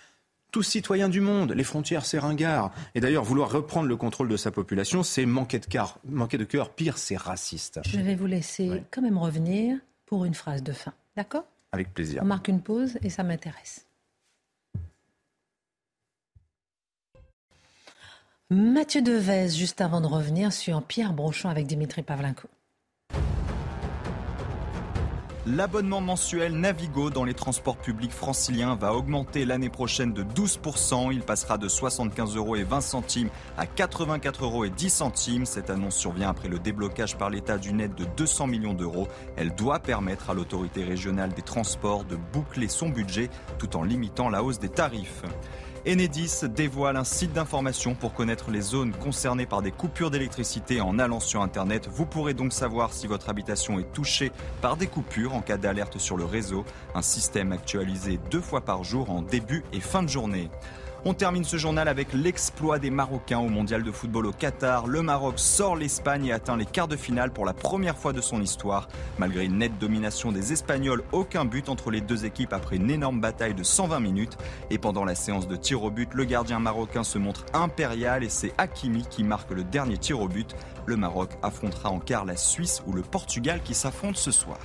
tous 0.51 0.63
citoyens 0.63 1.11
du 1.11 1.21
monde, 1.21 1.53
les 1.53 1.65
frontières, 1.65 2.07
c'est 2.07 2.19
ringard. 2.19 2.73
Et 2.95 3.01
d'ailleurs, 3.01 3.23
vouloir 3.23 3.51
reprendre 3.51 3.87
le 3.87 3.97
contrôle 3.97 4.29
de 4.29 4.37
sa 4.37 4.51
population, 4.51 5.03
c'est 5.03 5.27
manquer 5.27 5.59
de 5.59 5.67
cœur. 5.67 5.99
Manquer 6.09 6.39
de 6.39 6.45
cœur, 6.45 6.71
pire, 6.71 6.97
c'est 6.97 7.19
raciste. 7.19 7.81
Je 7.87 7.99
vais 7.99 8.15
vous 8.15 8.27
laisser 8.27 8.83
quand 8.91 9.03
même 9.03 9.19
revenir 9.19 9.77
pour 10.07 10.25
une 10.25 10.35
phrase 10.35 10.63
de 10.63 10.73
fin. 10.73 10.95
D'accord? 11.17 11.45
Avec 11.73 11.93
plaisir. 11.93 12.23
On 12.23 12.27
marque 12.27 12.49
une 12.49 12.63
pause 12.63 12.99
et 13.03 13.11
ça 13.11 13.23
m'intéresse. 13.23 13.87
Mathieu 18.51 19.03
Devez, 19.03 19.51
juste 19.51 19.83
avant 19.83 20.01
de 20.01 20.07
revenir 20.07 20.55
sur 20.55 20.83
Pierre 20.83 21.13
Brochon 21.13 21.51
avec 21.51 21.67
Dimitri 21.67 22.03
Pavlenko. 22.03 22.49
L'abonnement 25.57 26.03
mensuel 26.03 26.53
Navigo 26.53 27.09
dans 27.09 27.25
les 27.25 27.33
transports 27.33 27.79
publics 27.79 28.13
franciliens 28.13 28.75
va 28.75 28.93
augmenter 28.93 29.47
l'année 29.47 29.71
prochaine 29.71 30.13
de 30.13 30.23
12%. 30.23 31.11
Il 31.11 31.23
passera 31.23 31.57
de 31.57 31.69
75 31.69 32.37
euros 32.37 32.55
et 32.57 32.65
20 32.65 32.83
centimes 32.83 33.31
à 33.57 33.65
84 33.65 34.45
euros 34.45 34.67
et 34.67 34.71
10 34.71 34.91
centimes. 34.91 35.47
Cette 35.47 35.71
annonce 35.71 35.97
survient 35.97 36.29
après 36.29 36.49
le 36.49 36.59
déblocage 36.59 37.17
par 37.17 37.31
l'État 37.31 37.57
d'une 37.57 37.81
aide 37.81 37.95
de 37.95 38.05
200 38.05 38.47
millions 38.47 38.75
d'euros. 38.75 39.09
Elle 39.37 39.55
doit 39.55 39.79
permettre 39.79 40.29
à 40.29 40.35
l'autorité 40.35 40.85
régionale 40.85 41.33
des 41.33 41.41
transports 41.41 42.05
de 42.05 42.17
boucler 42.17 42.69
son 42.69 42.91
budget 42.91 43.31
tout 43.59 43.75
en 43.75 43.85
limitant 43.85 44.29
la 44.29 44.43
hausse 44.43 44.59
des 44.59 44.69
tarifs. 44.69 45.23
Enedis 45.87 46.45
dévoile 46.55 46.97
un 46.97 47.05
site 47.05 47.33
d'information 47.33 47.95
pour 47.95 48.13
connaître 48.13 48.51
les 48.51 48.61
zones 48.61 48.93
concernées 48.93 49.47
par 49.47 49.63
des 49.63 49.71
coupures 49.71 50.11
d'électricité 50.11 50.81
en 50.81 50.99
allant 50.99 51.21
sur 51.21 51.41
Internet. 51.41 51.89
Vous 51.91 52.05
pourrez 52.05 52.35
donc 52.35 52.53
savoir 52.53 52.93
si 52.93 53.07
votre 53.07 53.29
habitation 53.29 53.79
est 53.79 53.93
touchée 53.93 54.33
par 54.61 54.77
des 54.77 54.89
coupures 54.89 55.35
en 55.35 55.41
cas 55.41 55.57
d'alerte 55.57 55.99
sur 55.99 56.17
le 56.17 56.25
réseau. 56.25 56.65
Un 56.95 57.03
système 57.03 57.53
actualisé 57.53 58.19
deux 58.31 58.41
fois 58.41 58.61
par 58.61 58.83
jour 58.83 59.11
en 59.11 59.23
début 59.23 59.65
et 59.73 59.81
fin 59.81 60.03
de 60.03 60.09
journée. 60.09 60.51
On 61.05 61.15
termine 61.15 61.45
ce 61.45 61.57
journal 61.57 61.87
avec 61.87 62.13
l'exploit 62.13 62.81
des 62.81 62.91
Marocains 62.91 63.39
au 63.39 63.49
mondial 63.49 63.85
de 63.85 63.93
football 63.93 64.27
au 64.27 64.33
Qatar. 64.33 64.89
Le 64.89 65.01
Maroc 65.01 65.39
sort 65.39 65.77
l'Espagne 65.77 66.27
et 66.27 66.33
atteint 66.33 66.57
les 66.57 66.67
quarts 66.67 66.89
de 66.89 66.97
finale 66.97 67.31
pour 67.31 67.45
la 67.45 67.55
première 67.55 67.97
fois 67.97 68.13
de 68.13 68.21
son 68.21 68.43
histoire. 68.43 68.89
Malgré 69.17 69.45
une 69.45 69.59
nette 69.59 69.79
domination 69.79 70.33
des 70.33 70.53
Espagnols, 70.53 71.05
aucun 71.13 71.45
but 71.45 71.69
entre 71.69 71.93
les 71.93 72.01
deux 72.01 72.25
équipes 72.25 72.53
après 72.53 72.77
une 72.77 72.91
énorme 72.91 73.21
bataille 73.21 73.55
de 73.55 73.63
120 73.63 74.01
minutes. 74.01 74.39
Et 74.71 74.79
pendant 74.79 75.05
la 75.05 75.15
séance 75.15 75.47
de 75.47 75.55
tir 75.55 75.85
au 75.85 75.91
but, 75.91 76.13
le 76.15 76.25
gardien 76.25 76.59
marocain 76.59 77.05
se 77.05 77.19
montre 77.19 77.47
impérial 77.55 78.25
et 78.25 78.29
c'est 78.29 78.53
Hakimi 78.59 79.07
qui 79.09 79.23
marque 79.23 79.53
le 79.53 79.63
dernier 79.63 79.99
tir 79.99 80.21
au 80.21 80.27
but. 80.27 80.57
Le 80.87 80.97
Maroc 80.97 81.31
affrontera 81.43 81.91
en 81.91 82.01
quart 82.01 82.25
la 82.25 82.37
Suisse 82.37 82.83
ou 82.89 82.93
le 82.93 83.03
Portugal 83.03 83.61
qui 83.63 83.75
s'affrontent 83.75 84.19
ce 84.19 84.33
soir. 84.33 84.59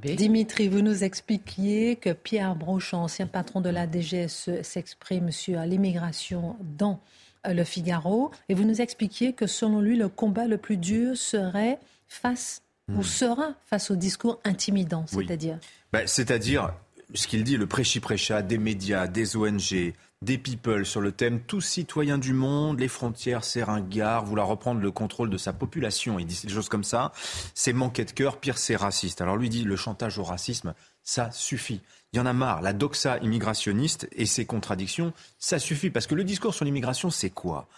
Dimitri, 0.00 0.68
vous 0.68 0.80
nous 0.80 1.04
expliquiez 1.04 1.96
que 1.96 2.10
Pierre 2.10 2.54
Brochon, 2.54 2.98
ancien 2.98 3.26
patron 3.26 3.60
de 3.60 3.68
la 3.68 3.86
DGSE, 3.90 4.62
s'exprime 4.62 5.30
sur 5.30 5.60
l'immigration 5.62 6.56
dans 6.60 7.00
euh, 7.46 7.52
le 7.52 7.64
Figaro. 7.64 8.30
Et 8.48 8.54
vous 8.54 8.64
nous 8.64 8.80
expliquiez 8.80 9.32
que 9.32 9.46
selon 9.46 9.80
lui, 9.80 9.96
le 9.96 10.08
combat 10.08 10.46
le 10.46 10.58
plus 10.58 10.76
dur 10.76 11.16
serait 11.16 11.78
face 12.08 12.62
ou 12.88 13.00
hmm. 13.00 13.02
sera 13.02 13.54
face 13.66 13.90
au 13.90 13.96
discours 13.96 14.40
intimidant, 14.44 15.04
c'est-à-dire 15.06 15.58
ben, 15.92 16.06
C'est-à-dire 16.06 16.72
ce 17.14 17.26
qu'il 17.26 17.44
dit, 17.44 17.56
le 17.56 17.66
prêchi-prêcha 17.66 18.42
des 18.42 18.58
médias, 18.58 19.06
des 19.06 19.36
ONG, 19.36 19.94
des 20.22 20.38
people 20.38 20.84
sur 20.84 21.00
le 21.00 21.12
thème 21.12 21.40
tous 21.40 21.60
citoyens 21.60 22.18
du 22.18 22.32
monde, 22.32 22.80
les 22.80 22.88
frontières, 22.88 23.44
c'est 23.44 23.62
ringard, 23.62 24.24
vouloir 24.24 24.48
reprendre 24.48 24.80
le 24.80 24.90
contrôle 24.90 25.30
de 25.30 25.38
sa 25.38 25.52
population. 25.52 26.18
Il 26.18 26.26
dit 26.26 26.40
des 26.44 26.52
choses 26.52 26.68
comme 26.68 26.84
ça. 26.84 27.12
C'est 27.54 27.72
manquer 27.72 28.04
de 28.04 28.10
cœur, 28.10 28.38
pire 28.38 28.58
c'est 28.58 28.76
raciste. 28.76 29.20
Alors 29.20 29.36
lui 29.36 29.48
dit 29.48 29.64
le 29.64 29.76
chantage 29.76 30.18
au 30.18 30.24
racisme, 30.24 30.74
ça 31.02 31.30
suffit. 31.30 31.80
Il 32.12 32.16
y 32.16 32.20
en 32.20 32.26
a 32.26 32.32
marre. 32.32 32.62
La 32.62 32.72
doxa 32.72 33.18
immigrationniste 33.18 34.08
et 34.12 34.26
ses 34.26 34.44
contradictions, 34.44 35.12
ça 35.38 35.58
suffit. 35.58 35.90
Parce 35.90 36.06
que 36.06 36.14
le 36.14 36.24
discours 36.24 36.54
sur 36.54 36.64
l'immigration, 36.64 37.10
c'est 37.10 37.30
quoi? 37.30 37.68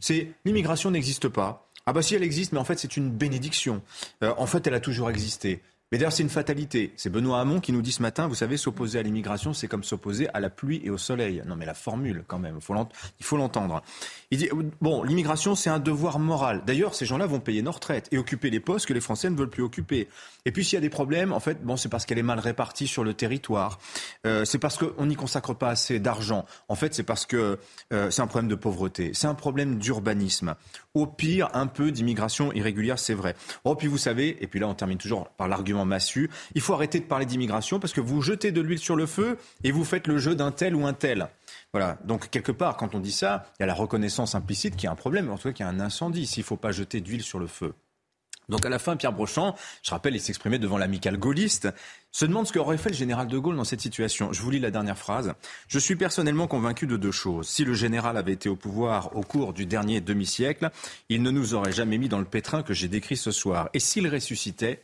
C'est 0.00 0.32
l'immigration 0.44 0.90
n'existe 0.90 1.28
pas. 1.28 1.70
Ah 1.86 1.92
bah 1.92 2.02
si 2.02 2.14
elle 2.14 2.24
existe, 2.24 2.52
mais 2.52 2.58
en 2.58 2.64
fait 2.64 2.78
c'est 2.78 2.96
une 2.96 3.10
bénédiction. 3.10 3.80
Euh, 4.22 4.34
en 4.36 4.46
fait 4.46 4.66
elle 4.66 4.74
a 4.74 4.80
toujours 4.80 5.08
existé. 5.08 5.62
Mais 5.92 5.98
d'ailleurs, 5.98 6.12
c'est 6.12 6.24
une 6.24 6.28
fatalité. 6.28 6.92
C'est 6.96 7.10
Benoît 7.10 7.40
Hamon 7.40 7.60
qui 7.60 7.72
nous 7.72 7.80
dit 7.80 7.92
ce 7.92 8.02
matin, 8.02 8.26
vous 8.26 8.34
savez, 8.34 8.56
s'opposer 8.56 8.98
à 8.98 9.02
l'immigration, 9.02 9.52
c'est 9.52 9.68
comme 9.68 9.84
s'opposer 9.84 10.28
à 10.34 10.40
la 10.40 10.50
pluie 10.50 10.80
et 10.84 10.90
au 10.90 10.98
soleil. 10.98 11.42
Non, 11.46 11.54
mais 11.54 11.64
la 11.64 11.74
formule, 11.74 12.24
quand 12.26 12.40
même, 12.40 12.56
il 12.58 13.24
faut 13.24 13.36
l'entendre. 13.36 13.82
Il 14.32 14.38
dit, 14.38 14.48
bon, 14.80 15.04
l'immigration, 15.04 15.54
c'est 15.54 15.70
un 15.70 15.78
devoir 15.78 16.18
moral. 16.18 16.64
D'ailleurs, 16.66 16.94
ces 16.96 17.06
gens-là 17.06 17.26
vont 17.26 17.38
payer 17.38 17.62
nos 17.62 17.70
retraites 17.70 18.08
et 18.10 18.18
occuper 18.18 18.50
les 18.50 18.58
postes 18.58 18.86
que 18.86 18.94
les 18.94 19.00
Français 19.00 19.30
ne 19.30 19.36
veulent 19.36 19.50
plus 19.50 19.62
occuper. 19.62 20.08
Et 20.44 20.50
puis, 20.50 20.64
s'il 20.64 20.74
y 20.74 20.78
a 20.78 20.80
des 20.80 20.90
problèmes, 20.90 21.32
en 21.32 21.40
fait, 21.40 21.62
bon, 21.64 21.76
c'est 21.76 21.88
parce 21.88 22.04
qu'elle 22.04 22.18
est 22.18 22.24
mal 22.24 22.40
répartie 22.40 22.88
sur 22.88 23.04
le 23.04 23.14
territoire. 23.14 23.78
Euh, 24.26 24.44
c'est 24.44 24.58
parce 24.58 24.78
qu'on 24.78 25.06
n'y 25.06 25.16
consacre 25.16 25.54
pas 25.54 25.68
assez 25.68 26.00
d'argent. 26.00 26.46
En 26.68 26.74
fait, 26.74 26.94
c'est 26.94 27.04
parce 27.04 27.26
que 27.26 27.58
euh, 27.92 28.10
c'est 28.10 28.22
un 28.22 28.26
problème 28.26 28.48
de 28.48 28.56
pauvreté. 28.56 29.12
C'est 29.14 29.28
un 29.28 29.34
problème 29.34 29.78
d'urbanisme. 29.78 30.56
Au 30.96 31.06
pire, 31.06 31.50
un 31.52 31.66
peu 31.66 31.92
d'immigration 31.92 32.54
irrégulière, 32.54 32.98
c'est 32.98 33.12
vrai. 33.12 33.34
Oh, 33.64 33.74
puis 33.74 33.86
vous 33.86 33.98
savez, 33.98 34.42
et 34.42 34.46
puis 34.46 34.60
là, 34.60 34.66
on 34.66 34.72
termine 34.72 34.96
toujours 34.96 35.28
par 35.28 35.46
l'argument 35.46 35.84
massu. 35.84 36.30
Il 36.54 36.62
faut 36.62 36.72
arrêter 36.72 37.00
de 37.00 37.04
parler 37.04 37.26
d'immigration 37.26 37.78
parce 37.78 37.92
que 37.92 38.00
vous 38.00 38.22
jetez 38.22 38.50
de 38.50 38.62
l'huile 38.62 38.78
sur 38.78 38.96
le 38.96 39.04
feu 39.04 39.36
et 39.62 39.72
vous 39.72 39.84
faites 39.84 40.06
le 40.06 40.16
jeu 40.16 40.34
d'un 40.34 40.52
tel 40.52 40.74
ou 40.74 40.86
un 40.86 40.94
tel. 40.94 41.28
Voilà. 41.74 41.98
Donc, 42.06 42.30
quelque 42.30 42.50
part, 42.50 42.78
quand 42.78 42.94
on 42.94 43.00
dit 43.00 43.12
ça, 43.12 43.44
il 43.58 43.62
y 43.62 43.64
a 43.64 43.66
la 43.66 43.74
reconnaissance 43.74 44.34
implicite 44.34 44.74
qu'il 44.74 44.84
y 44.84 44.86
a 44.86 44.92
un 44.92 44.96
problème, 44.96 45.30
en 45.30 45.36
tout 45.36 45.48
cas 45.48 45.52
qu'il 45.52 45.66
y 45.66 45.68
a 45.68 45.70
un 45.70 45.80
incendie, 45.80 46.26
s'il 46.26 46.40
ne 46.40 46.46
faut 46.46 46.56
pas 46.56 46.72
jeter 46.72 47.02
d'huile 47.02 47.22
sur 47.22 47.40
le 47.40 47.46
feu. 47.46 47.74
Donc 48.48 48.64
à 48.64 48.68
la 48.68 48.78
fin, 48.78 48.96
Pierre 48.96 49.12
Brochant, 49.12 49.56
je 49.82 49.90
rappelle, 49.90 50.14
il 50.14 50.20
s'exprimait 50.20 50.58
devant 50.58 50.78
l'amical 50.78 51.16
gaulliste, 51.16 51.68
se 52.12 52.24
demande 52.24 52.46
ce 52.46 52.52
qu'aurait 52.52 52.78
fait 52.78 52.90
le 52.90 52.94
général 52.94 53.26
de 53.26 53.38
Gaulle 53.38 53.56
dans 53.56 53.64
cette 53.64 53.80
situation. 53.80 54.32
Je 54.32 54.40
vous 54.40 54.50
lis 54.50 54.60
la 54.60 54.70
dernière 54.70 54.96
phrase. 54.96 55.34
Je 55.68 55.78
suis 55.78 55.96
personnellement 55.96 56.46
convaincu 56.46 56.86
de 56.86 56.96
deux 56.96 57.10
choses. 57.10 57.48
Si 57.48 57.64
le 57.64 57.74
général 57.74 58.16
avait 58.16 58.32
été 58.32 58.48
au 58.48 58.56
pouvoir 58.56 59.16
au 59.16 59.22
cours 59.22 59.52
du 59.52 59.66
dernier 59.66 60.00
demi-siècle, 60.00 60.70
il 61.08 61.22
ne 61.22 61.30
nous 61.30 61.54
aurait 61.54 61.72
jamais 61.72 61.98
mis 61.98 62.08
dans 62.08 62.20
le 62.20 62.24
pétrin 62.24 62.62
que 62.62 62.72
j'ai 62.72 62.88
décrit 62.88 63.16
ce 63.16 63.32
soir. 63.32 63.68
Et 63.74 63.80
s'il 63.80 64.06
ressuscitait, 64.08 64.82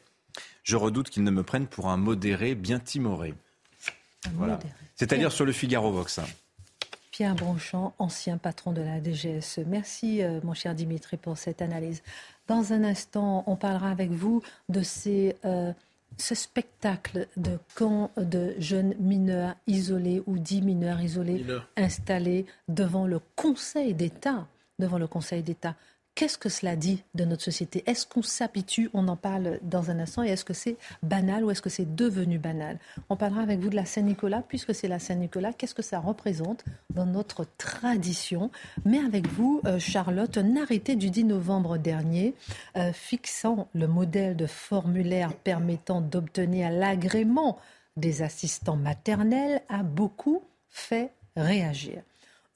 je 0.65 0.77
redoute 0.77 1.09
qu'il 1.09 1.23
ne 1.23 1.31
me 1.31 1.43
prenne 1.43 1.67
pour 1.67 1.89
un 1.89 1.97
modéré 1.97 2.55
bien 2.55 2.81
timoré. 2.81 3.35
Voilà. 4.35 4.59
C'est-à-dire 4.97 5.33
sur 5.33 5.45
le 5.45 5.53
Figaro 5.53 5.91
Vox. 5.93 6.21
Pierre 7.13 7.35
Brochant, 7.35 7.95
ancien 7.99 8.39
patron 8.39 8.73
de 8.73 8.81
la 8.81 8.99
DGSE. 8.99 9.61
Merci, 9.67 10.23
euh, 10.23 10.41
mon 10.43 10.55
cher 10.55 10.75
Dimitri, 10.75 11.19
pour 11.19 11.37
cette 11.37 11.61
analyse. 11.61 12.03
Dans 12.49 12.73
un 12.73 12.83
instant, 12.85 13.45
on 13.47 13.55
parlera 13.55 13.91
avec 13.91 14.11
vous 14.11 14.43
de 14.71 14.83
ces, 14.83 15.37
euh, 15.45 15.73
ce 16.17 16.35
spectacle 16.35 17.29
de 17.37 17.59
camps 17.75 18.11
de 18.17 18.55
jeunes 18.59 18.95
mineurs 18.99 19.55
isolés 19.67 20.23
ou 20.27 20.39
dix 20.39 20.63
mineurs 20.63 21.03
isolés 21.03 21.45
installés 21.77 22.47
devant 22.69 23.07
le 23.07 23.21
Conseil 23.37 23.93
d'État. 23.93 24.47
Devant 24.79 24.99
le 24.99 25.07
Conseil 25.07 25.43
d'État. 25.43 25.77
Qu'est-ce 26.15 26.37
que 26.37 26.51
cela 26.51 26.77
dit 26.77 27.03
de 27.15 27.25
notre 27.25 27.43
société? 27.43 27.83
Est-ce 27.87 28.07
qu'on 28.07 28.23
s'habitue? 28.23 28.91
On 28.93 29.09
en 29.09 29.17
parle 29.17 29.59
dans 29.63 29.91
un 29.91 29.99
instant. 29.99 30.23
Et 30.23 30.29
est-ce 30.29 30.45
que 30.45 30.53
c'est 30.53 30.77
banal 31.03 31.43
ou 31.43 31.51
est-ce 31.51 31.63
que 31.63 31.71
c'est 31.71 31.95
devenu 31.95 32.39
banal? 32.39 32.79
On 33.09 33.17
parlera 33.17 33.41
avec 33.41 33.61
vous 33.61 33.71
de 33.71 33.77
la 33.77 33.87
Saint-Nicolas, 33.87 34.43
puisque 34.47 34.75
c'est 34.75 34.89
la 34.89 34.99
Saint-Nicolas. 34.99 35.55
Qu'est-ce 35.55 35.75
que 35.75 35.83
ça 35.83 36.01
représente 36.01 36.65
dans 36.91 37.07
notre 37.07 37.47
tradition? 37.57 38.51
Mais 38.85 38.99
avec 38.99 39.27
vous, 39.27 39.63
euh, 39.65 39.79
Charlotte, 39.79 40.37
un 40.37 40.57
arrêté 40.57 40.97
du 40.97 41.09
10 41.09 41.25
novembre 41.25 41.79
dernier 41.79 42.35
euh, 42.77 42.93
fixant 42.93 43.69
le 43.75 43.87
modèle 43.87 44.37
de 44.37 44.47
formulaire 44.47 45.33
permettant 45.33 46.03
d'obtenir 46.03 46.71
l'agrément 46.71 47.59
des 47.97 48.21
assistants 48.21 48.77
maternels 48.77 49.63
a 49.71 49.83
beaucoup 49.83 50.43
fait 50.69 51.11
réagir 51.37 52.03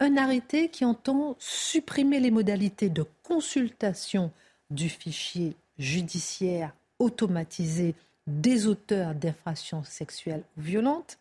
un 0.01 0.17
arrêté 0.17 0.69
qui 0.69 0.85
entend 0.85 1.37
supprimer 1.39 2.21
les 2.21 2.31
modalités 2.31 2.89
de 2.89 3.05
consultation 3.23 4.31
du 4.71 4.89
fichier 4.89 5.57
judiciaire 5.79 6.73
automatisé 6.99 7.95
des 8.27 8.67
auteurs 8.67 9.15
d'infractions 9.15 9.85
sexuelles 9.85 10.43
ou 10.57 10.61
violentes. 10.61 11.19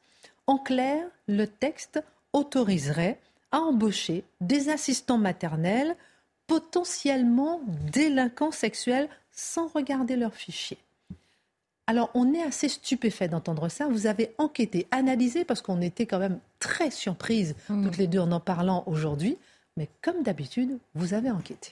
En 0.47 0.57
clair, 0.57 1.05
le 1.27 1.45
texte 1.45 2.03
autoriserait 2.33 3.19
à 3.51 3.59
embaucher 3.59 4.23
des 4.41 4.69
assistants 4.69 5.17
maternels 5.17 5.95
potentiellement 6.47 7.61
délinquants 7.91 8.51
sexuels 8.51 9.09
sans 9.31 9.67
regarder 9.67 10.15
leur 10.15 10.33
fichier. 10.33 10.77
Alors, 11.87 12.09
on 12.15 12.33
est 12.33 12.41
assez 12.41 12.67
stupéfait 12.67 13.27
d'entendre 13.27 13.69
ça. 13.69 13.87
Vous 13.87 14.07
avez 14.07 14.31
enquêté, 14.37 14.87
analysé, 14.91 15.45
parce 15.45 15.61
qu'on 15.61 15.81
était 15.81 16.05
quand 16.05 16.19
même 16.19 16.39
très 16.59 16.89
surprises, 16.89 17.55
mmh. 17.69 17.85
toutes 17.85 17.97
les 17.97 18.07
deux, 18.07 18.19
en 18.19 18.31
en 18.31 18.39
parlant 18.39 18.83
aujourd'hui. 18.87 19.37
Mais 19.77 19.89
comme 20.01 20.23
d'habitude, 20.23 20.77
vous 20.95 21.13
avez 21.13 21.29
enquêté. 21.29 21.71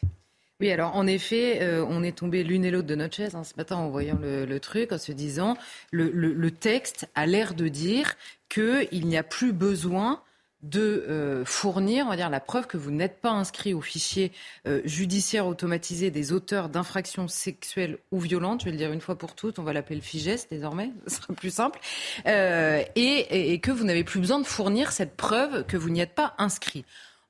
Oui, 0.60 0.72
alors 0.72 0.96
en 0.96 1.08
effet, 1.08 1.62
euh, 1.62 1.86
on 1.90 2.04
est 2.04 2.18
tombé 2.18 2.44
l'une 2.44 2.64
et 2.64 2.72
l'autre 2.72 2.88
de 2.88 2.96
notre 2.96 3.16
chaise 3.16 3.34
hein, 3.34 3.44
ce 3.44 3.54
matin 3.58 3.78
en 3.78 3.90
voyant 3.90 4.20
le, 4.22 4.60
truc, 4.60 4.92
en 4.92 4.98
se 4.98 5.12
disant 5.12 5.58
le, 5.92 6.10
le 6.10 6.52
texte 6.52 7.10
a 7.16 7.26
l'air 7.26 7.54
de 7.54 7.68
dire 7.68 8.16
qu'il 8.50 9.08
n'y 9.08 9.18
a 9.18 9.24
plus 9.24 9.52
besoin 9.52 10.22
de 10.64 11.06
euh, 11.08 11.46
fournir, 11.46 12.06
on 12.06 12.10
va 12.10 12.16
dire, 12.16 12.30
la 12.30 12.40
preuve 12.40 12.68
que 12.68 12.78
vous 12.78 12.90
n'êtes 12.90 13.20
pas 13.20 13.32
inscrit 13.32 13.74
au 13.74 13.82
fichier 13.82 14.32
euh, 14.66 14.82
judiciaire 14.86 15.46
automatisé 15.46 16.10
des 16.10 16.32
auteurs 16.32 16.70
d'infractions 16.70 17.28
sexuelles 17.28 17.98
ou 18.12 18.20
violentes. 18.20 18.62
Je 18.62 18.66
vais 18.66 18.72
le 18.72 18.78
dire 18.78 18.92
une 18.92 19.02
fois 19.02 19.18
pour 19.18 19.36
toutes, 19.36 19.60
on 19.60 19.64
va 19.64 19.74
l'appeler 19.74 19.98
le 19.98 20.02
FIGES 20.02 20.48
désormais, 20.50 20.92
ce 21.08 21.18
sera 21.18 21.34
plus 21.34 21.54
simple, 21.54 21.80
euh, 22.26 22.82
et, 22.96 23.54
et, 23.54 23.60
que 23.60 23.72
vous 23.72 23.84
n'avez 23.84 24.04
plus 24.04 24.20
besoin 24.20 24.40
de 24.40 24.46
fournir 24.46 24.92
cette 24.92 25.16
preuve 25.16 25.66
que 25.66 25.78
vous 25.78 25.90
n'y 25.90 26.00
êtes 26.00 26.16
pas 26.16 26.34
inscrit. 26.38 26.86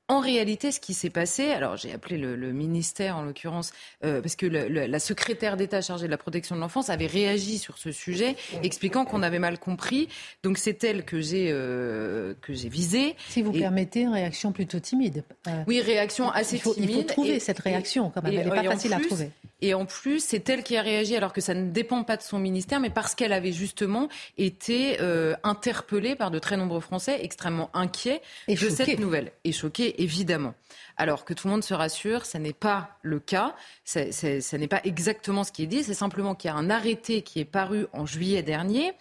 En 0.08 0.20
réalité, 0.20 0.70
ce 0.70 0.80
qui 0.80 0.92
s'est 0.92 1.08
passé, 1.08 1.50
alors 1.50 1.78
j'ai 1.78 1.90
appelé 1.90 2.18
le, 2.18 2.36
ministère 2.52 3.16
en 3.16 3.22
l'occurrence, 3.22 3.72
euh, 4.04 4.20
parce 4.20 4.36
que 4.36 4.44
la 4.44 4.98
secrétaire 4.98 5.56
d'État 5.56 5.80
chargée 5.80 6.04
de 6.04 6.10
la 6.10 6.18
protection 6.18 6.54
de 6.54 6.60
l'enfance 6.60 6.90
avait 6.90 7.06
réagi 7.06 7.56
sur 7.56 7.78
ce 7.78 7.90
sujet, 7.90 8.36
expliquant 8.62 9.06
qu'on 9.06 9.22
avait 9.22 9.38
mal 9.38 9.58
compris. 9.58 10.08
Donc 10.42 10.58
c'est 10.58 10.84
elle 10.84 11.06
que 11.06 11.22
j'ai 11.22 11.48
euh, 11.50 12.34
que 12.42 12.52
j'ai 12.52 12.68
visée. 12.68 13.16
Si 13.30 13.40
vous 13.40 13.52
permettez, 13.52 14.02
une 14.02 14.12
réaction 14.12 14.52
plutôt 14.52 14.78
timide. 14.78 15.24
Euh, 15.48 15.62
oui, 15.66 15.80
réaction 15.80 16.30
assez 16.30 16.58
timide. 16.58 16.90
Il 16.90 16.94
faut 16.96 17.02
trouver 17.04 17.40
cette 17.40 17.60
réaction 17.60 18.10
quand 18.10 18.22
même. 18.22 18.34
Elle 18.34 18.44
n'est 18.44 18.62
pas 18.62 18.62
facile 18.62 18.92
à 18.92 19.00
trouver. 19.00 19.30
Et 19.62 19.72
en 19.72 19.86
plus, 19.86 20.22
c'est 20.22 20.46
elle 20.50 20.62
qui 20.62 20.76
a 20.76 20.82
réagi 20.82 21.16
alors 21.16 21.32
que 21.32 21.40
ça 21.40 21.54
ne 21.54 21.70
dépend 21.70 22.04
pas 22.04 22.18
de 22.18 22.22
son 22.22 22.38
ministère, 22.38 22.80
mais 22.80 22.90
parce 22.90 23.14
qu'elle 23.14 23.32
avait 23.32 23.52
justement 23.52 24.10
été 24.36 24.98
interpellée 25.42 26.14
par 26.14 26.30
de 26.30 26.38
très 26.38 26.58
nombreux 26.58 26.80
Français 26.80 27.20
extrêmement 27.22 27.70
inquiets 27.72 28.20
de 28.48 28.68
cette 28.68 28.98
nouvelle 28.98 29.32
et 29.44 29.52
choqués 29.52 29.93
évidemment. 29.96 30.54
Alors 30.96 31.24
que 31.24 31.34
tout 31.34 31.48
le 31.48 31.52
monde 31.52 31.64
se 31.64 31.74
rassure, 31.74 32.26
ce 32.26 32.38
n'est 32.38 32.52
pas 32.52 32.98
le 33.02 33.18
cas, 33.20 33.54
ce 33.84 34.56
n'est 34.56 34.68
pas 34.68 34.80
exactement 34.84 35.44
ce 35.44 35.52
qui 35.52 35.64
est 35.64 35.66
dit, 35.66 35.82
c'est 35.82 35.94
simplement 35.94 36.34
qu'il 36.34 36.48
y 36.48 36.52
a 36.52 36.56
un 36.56 36.70
arrêté 36.70 37.22
qui 37.22 37.40
est 37.40 37.44
paru 37.44 37.86
en 37.92 38.06
juillet 38.06 38.42
dernier 38.42 38.92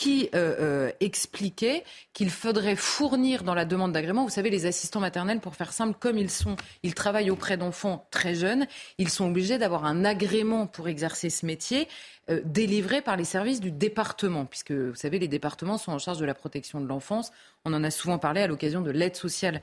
qui 0.00 0.30
euh, 0.34 0.56
euh, 0.58 0.92
expliquait 1.00 1.84
qu'il 2.14 2.30
faudrait 2.30 2.74
fournir 2.74 3.42
dans 3.42 3.52
la 3.52 3.66
demande 3.66 3.92
d'agrément, 3.92 4.24
vous 4.24 4.30
savez, 4.30 4.48
les 4.48 4.64
assistants 4.64 4.98
maternels, 4.98 5.40
pour 5.40 5.56
faire 5.56 5.74
simple, 5.74 5.94
comme 6.00 6.16
ils 6.16 6.30
sont, 6.30 6.56
ils 6.82 6.94
travaillent 6.94 7.30
auprès 7.30 7.58
d'enfants 7.58 8.08
très 8.10 8.34
jeunes, 8.34 8.66
ils 8.96 9.10
sont 9.10 9.28
obligés 9.28 9.58
d'avoir 9.58 9.84
un 9.84 10.06
agrément 10.06 10.66
pour 10.66 10.88
exercer 10.88 11.28
ce 11.28 11.44
métier 11.44 11.86
euh, 12.30 12.40
délivré 12.46 13.02
par 13.02 13.18
les 13.18 13.26
services 13.26 13.60
du 13.60 13.70
département, 13.70 14.46
puisque 14.46 14.72
vous 14.72 14.94
savez, 14.94 15.18
les 15.18 15.28
départements 15.28 15.76
sont 15.76 15.92
en 15.92 15.98
charge 15.98 16.16
de 16.16 16.24
la 16.24 16.34
protection 16.34 16.80
de 16.80 16.86
l'enfance. 16.86 17.30
On 17.66 17.74
en 17.74 17.84
a 17.84 17.90
souvent 17.90 18.18
parlé 18.18 18.40
à 18.40 18.46
l'occasion 18.46 18.80
de 18.80 18.90
l'aide 18.90 19.16
sociale 19.16 19.60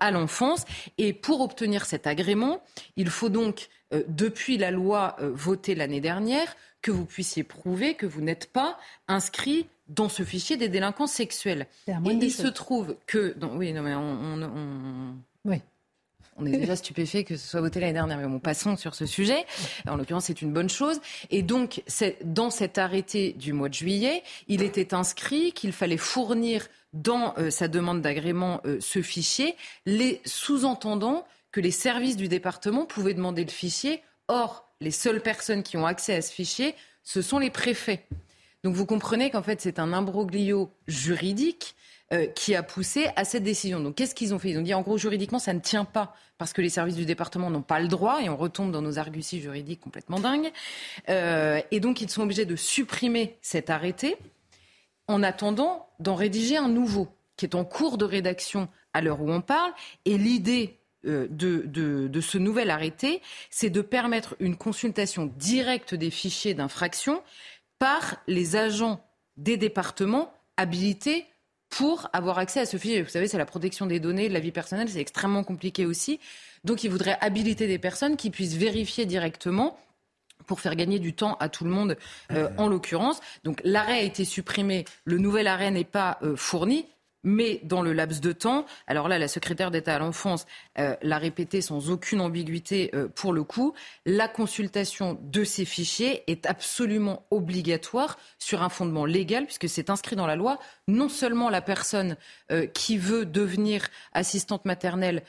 à 0.00 0.10
l'enfance. 0.10 0.64
Et 0.98 1.12
pour 1.12 1.42
obtenir 1.42 1.86
cet 1.86 2.08
agrément, 2.08 2.60
il 2.96 3.08
faut 3.08 3.28
donc, 3.28 3.68
depuis 4.08 4.58
la 4.58 4.72
loi 4.72 5.16
votée 5.20 5.76
l'année 5.76 6.00
dernière, 6.00 6.56
que 6.82 6.90
vous 6.90 7.04
puissiez 7.04 7.44
prouver 7.44 7.94
que 7.94 8.06
vous 8.06 8.20
n'êtes 8.20 8.52
pas 8.52 8.78
inscrit 9.06 9.68
dans 9.88 10.08
ce 10.08 10.24
fichier 10.24 10.56
des 10.56 10.68
délinquants 10.68 11.06
sexuels. 11.06 11.66
Et 11.88 11.92
il 12.04 12.32
se 12.32 12.46
trouve 12.48 12.96
que... 13.06 13.36
oui, 13.52 13.72
non, 13.72 13.82
mais 13.82 13.94
on, 13.94 15.16
oui. 15.44 15.60
On 16.38 16.44
est 16.44 16.50
déjà 16.50 16.76
stupéfait 16.76 17.24
que 17.24 17.36
ce 17.36 17.48
soit 17.48 17.62
voté 17.62 17.80
l'année 17.80 17.94
dernière, 17.94 18.18
mais 18.18 18.26
bon, 18.26 18.38
passons 18.38 18.76
sur 18.76 18.94
ce 18.94 19.06
sujet. 19.06 19.46
En 19.86 19.96
l'occurrence, 19.96 20.26
c'est 20.26 20.42
une 20.42 20.52
bonne 20.52 20.68
chose. 20.68 21.00
Et 21.30 21.42
donc, 21.42 21.82
dans 22.24 22.50
cet 22.50 22.76
arrêté 22.76 23.32
du 23.32 23.54
mois 23.54 23.70
de 23.70 23.74
juillet, 23.74 24.22
il 24.46 24.62
était 24.62 24.92
inscrit 24.92 25.52
qu'il 25.52 25.72
fallait 25.72 25.96
fournir 25.96 26.66
dans 26.92 27.34
euh, 27.38 27.50
sa 27.50 27.68
demande 27.68 28.02
d'agrément 28.02 28.60
euh, 28.64 28.78
ce 28.80 29.02
fichier, 29.02 29.54
les 29.86 30.20
sous-entendant 30.24 31.26
que 31.52 31.60
les 31.60 31.70
services 31.70 32.16
du 32.16 32.28
département 32.28 32.84
pouvaient 32.84 33.14
demander 33.14 33.44
le 33.44 33.50
fichier. 33.50 34.02
Or, 34.28 34.68
les 34.80 34.90
seules 34.90 35.22
personnes 35.22 35.62
qui 35.62 35.76
ont 35.76 35.86
accès 35.86 36.14
à 36.14 36.22
ce 36.22 36.32
fichier, 36.32 36.74
ce 37.02 37.22
sont 37.22 37.38
les 37.38 37.50
préfets. 37.50 38.06
Donc 38.66 38.74
vous 38.74 38.84
comprenez 38.84 39.30
qu'en 39.30 39.44
fait 39.44 39.60
c'est 39.60 39.78
un 39.78 39.92
imbroglio 39.92 40.72
juridique 40.88 41.76
euh, 42.12 42.26
qui 42.26 42.56
a 42.56 42.64
poussé 42.64 43.06
à 43.14 43.24
cette 43.24 43.44
décision. 43.44 43.78
Donc 43.78 43.94
qu'est-ce 43.94 44.12
qu'ils 44.12 44.34
ont 44.34 44.40
fait? 44.40 44.50
Ils 44.50 44.58
ont 44.58 44.62
dit 44.62 44.74
en 44.74 44.82
gros 44.82 44.98
juridiquement 44.98 45.38
ça 45.38 45.54
ne 45.54 45.60
tient 45.60 45.84
pas 45.84 46.16
parce 46.36 46.52
que 46.52 46.62
les 46.62 46.68
services 46.68 46.96
du 46.96 47.06
département 47.06 47.48
n'ont 47.48 47.62
pas 47.62 47.78
le 47.78 47.86
droit 47.86 48.20
et 48.20 48.28
on 48.28 48.36
retombe 48.36 48.72
dans 48.72 48.82
nos 48.82 48.98
arguties 48.98 49.40
juridiques 49.40 49.80
complètement 49.80 50.18
dingues. 50.18 50.50
Euh, 51.08 51.60
et 51.70 51.78
donc 51.78 52.00
ils 52.00 52.10
sont 52.10 52.22
obligés 52.22 52.44
de 52.44 52.56
supprimer 52.56 53.38
cet 53.40 53.70
arrêté 53.70 54.16
en 55.06 55.22
attendant 55.22 55.88
d'en 56.00 56.16
rédiger 56.16 56.56
un 56.56 56.68
nouveau 56.68 57.06
qui 57.36 57.46
est 57.46 57.54
en 57.54 57.64
cours 57.64 57.98
de 57.98 58.04
rédaction 58.04 58.66
à 58.94 59.00
l'heure 59.00 59.22
où 59.22 59.30
on 59.30 59.42
parle. 59.42 59.70
Et 60.06 60.18
l'idée 60.18 60.76
euh, 61.06 61.28
de, 61.30 62.20
ce 62.20 62.38
nouvel 62.38 62.70
arrêté, 62.70 63.22
c'est 63.48 63.70
de 63.70 63.80
permettre 63.80 64.34
une 64.40 64.56
consultation 64.56 65.32
directe 65.38 65.94
des 65.94 66.10
fichiers 66.10 66.54
d'infraction 66.54 67.22
par 67.78 68.16
les 68.26 68.56
agents 68.56 69.00
des 69.36 69.56
départements 69.56 70.32
habilités 70.56 71.26
pour 71.68 72.08
avoir 72.12 72.38
accès 72.38 72.60
à 72.60 72.66
ce 72.66 72.76
fichier. 72.76 73.02
Vous 73.02 73.10
savez, 73.10 73.28
c'est 73.28 73.38
la 73.38 73.46
protection 73.46 73.86
des 73.86 74.00
données, 74.00 74.28
de 74.28 74.34
la 74.34 74.40
vie 74.40 74.52
personnelle, 74.52 74.88
c'est 74.88 75.00
extrêmement 75.00 75.44
compliqué 75.44 75.84
aussi. 75.84 76.20
Donc, 76.64 76.84
il 76.84 76.90
voudrait 76.90 77.18
habiliter 77.20 77.66
des 77.66 77.78
personnes 77.78 78.16
qui 78.16 78.30
puissent 78.30 78.54
vérifier 78.54 79.04
directement 79.04 79.78
pour 80.46 80.60
faire 80.60 80.76
gagner 80.76 80.98
du 80.98 81.12
temps 81.12 81.36
à 81.40 81.48
tout 81.48 81.64
le 81.64 81.70
monde, 81.70 81.96
euh, 82.32 82.48
en 82.56 82.68
l'occurrence. 82.68 83.20
Donc 83.44 83.60
l'arrêt 83.64 83.98
a 83.98 84.02
été 84.02 84.24
supprimé, 84.24 84.84
le 85.04 85.18
nouvel 85.18 85.46
arrêt 85.46 85.70
n'est 85.70 85.84
pas 85.84 86.18
euh, 86.22 86.36
fourni 86.36 86.86
mais 87.26 87.60
dans 87.64 87.82
le 87.82 87.92
laps 87.92 88.22
de 88.22 88.32
temps. 88.32 88.64
Alors 88.86 89.08
là, 89.08 89.18
la 89.18 89.28
secrétaire 89.28 89.70
d'État 89.70 89.96
à 89.96 89.98
l'enfance 89.98 90.46
euh, 90.78 90.94
l'a 91.02 91.18
répété 91.18 91.60
sans 91.60 91.90
aucune 91.90 92.20
ambiguïté 92.20 92.90
euh, 92.94 93.08
pour 93.08 93.32
le 93.32 93.42
coup. 93.42 93.74
La 94.06 94.28
consultation 94.28 95.18
de 95.20 95.42
ces 95.42 95.64
fichiers 95.64 96.22
est 96.30 96.46
absolument 96.46 97.26
obligatoire 97.30 98.16
sur 98.38 98.62
un 98.62 98.68
fondement 98.68 99.04
légal, 99.04 99.44
puisque 99.44 99.68
c'est 99.68 99.90
inscrit 99.90 100.16
dans 100.16 100.26
la 100.26 100.36
loi. 100.36 100.58
Non 100.88 101.08
seulement 101.08 101.50
la 101.50 101.62
personne 101.62 102.16
euh, 102.52 102.66
qui 102.66 102.96
veut 102.96 103.26
devenir 103.26 103.88
assistante 104.12 104.64
maternelle 104.64 105.22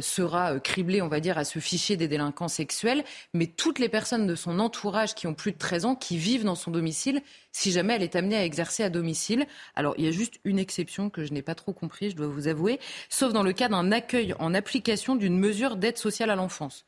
sera 0.00 0.60
criblée, 0.60 1.02
on 1.02 1.08
va 1.08 1.18
dire, 1.18 1.36
à 1.36 1.44
ce 1.44 1.58
fichier 1.58 1.96
des 1.96 2.06
délinquants 2.06 2.48
sexuels, 2.48 3.04
mais 3.34 3.46
toutes 3.46 3.78
les 3.78 3.88
personnes 3.88 4.26
de 4.26 4.34
son 4.34 4.60
entourage 4.60 5.14
qui 5.14 5.26
ont 5.26 5.34
plus 5.34 5.52
de 5.52 5.58
13 5.58 5.84
ans, 5.84 5.94
qui 5.96 6.16
vivent 6.16 6.44
dans 6.44 6.54
son 6.54 6.70
domicile, 6.70 7.20
si 7.52 7.72
jamais 7.72 7.94
elle 7.94 8.02
est 8.02 8.16
amenée 8.16 8.36
à 8.36 8.44
exercer 8.44 8.84
à 8.84 8.90
domicile. 8.90 9.46
Alors, 9.74 9.94
il 9.98 10.04
y 10.04 10.08
a 10.08 10.12
juste 10.12 10.40
une 10.44 10.58
exception 10.58 11.10
que 11.10 11.24
je 11.24 11.32
n'ai 11.32 11.42
pas 11.42 11.54
trop 11.54 11.72
compris, 11.72 12.10
je 12.10 12.16
dois 12.16 12.28
vous 12.28 12.48
avouer, 12.48 12.78
sauf 13.08 13.32
dans 13.32 13.42
le 13.42 13.52
cas 13.52 13.68
d'un 13.68 13.92
accueil 13.92 14.34
en 14.38 14.54
application 14.54 15.16
d'une 15.16 15.38
mesure 15.38 15.76
d'aide 15.76 15.98
sociale 15.98 16.30
à 16.30 16.36
l'enfance. 16.36 16.84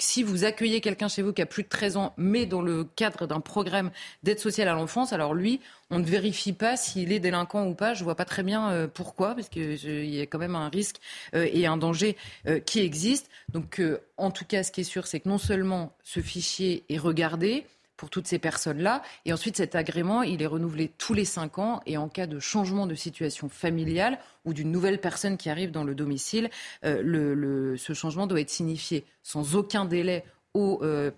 Si 0.00 0.24
vous 0.24 0.42
accueillez 0.42 0.80
quelqu'un 0.80 1.06
chez 1.06 1.22
vous 1.22 1.32
qui 1.32 1.40
a 1.42 1.46
plus 1.46 1.62
de 1.62 1.68
13 1.68 1.96
ans, 1.96 2.12
mais 2.16 2.44
dans 2.44 2.60
le 2.60 2.82
cadre 2.82 3.28
d'un 3.28 3.38
programme 3.38 3.92
d'aide 4.24 4.40
sociale 4.40 4.66
à 4.66 4.72
l'enfance, 4.72 5.12
alors 5.12 5.32
lui, 5.32 5.60
on 5.90 6.00
ne 6.00 6.04
vérifie 6.04 6.52
pas 6.52 6.76
s'il 6.76 7.12
est 7.12 7.20
délinquant 7.20 7.68
ou 7.68 7.74
pas. 7.74 7.94
Je 7.94 8.02
vois 8.02 8.16
pas 8.16 8.24
très 8.24 8.42
bien 8.42 8.68
euh, 8.72 8.88
pourquoi, 8.88 9.36
parce 9.36 9.48
qu'il 9.48 10.12
y 10.12 10.20
a 10.20 10.26
quand 10.26 10.40
même 10.40 10.56
un 10.56 10.68
risque 10.70 10.96
euh, 11.36 11.48
et 11.52 11.66
un 11.66 11.76
danger 11.76 12.16
euh, 12.48 12.58
qui 12.58 12.80
existe. 12.80 13.30
Donc, 13.48 13.80
en 14.16 14.32
tout 14.32 14.44
cas, 14.44 14.64
ce 14.64 14.72
qui 14.72 14.80
est 14.80 14.84
sûr, 14.84 15.06
c'est 15.06 15.20
que 15.20 15.28
non 15.28 15.38
seulement 15.38 15.94
ce 16.02 16.18
fichier 16.18 16.84
est 16.88 16.98
regardé, 16.98 17.64
pour 17.96 18.10
toutes 18.10 18.26
ces 18.26 18.38
personnes-là. 18.38 19.02
Et 19.24 19.32
ensuite, 19.32 19.56
cet 19.56 19.74
agrément, 19.74 20.22
il 20.22 20.42
est 20.42 20.46
renouvelé 20.46 20.92
tous 20.98 21.14
les 21.14 21.24
cinq 21.24 21.58
ans. 21.58 21.80
Et 21.86 21.96
en 21.96 22.08
cas 22.08 22.26
de 22.26 22.38
changement 22.38 22.86
de 22.86 22.94
situation 22.94 23.48
familiale 23.48 24.18
ou 24.44 24.52
d'une 24.52 24.70
nouvelle 24.70 25.00
personne 25.00 25.36
qui 25.36 25.50
arrive 25.50 25.70
dans 25.70 25.84
le 25.84 25.94
domicile, 25.94 26.50
euh, 26.84 27.76
ce 27.76 27.92
changement 27.92 28.26
doit 28.26 28.40
être 28.40 28.50
signifié 28.50 29.04
sans 29.22 29.56
aucun 29.56 29.84
délai 29.84 30.24
aux, 30.54 30.80
euh, 30.82 31.10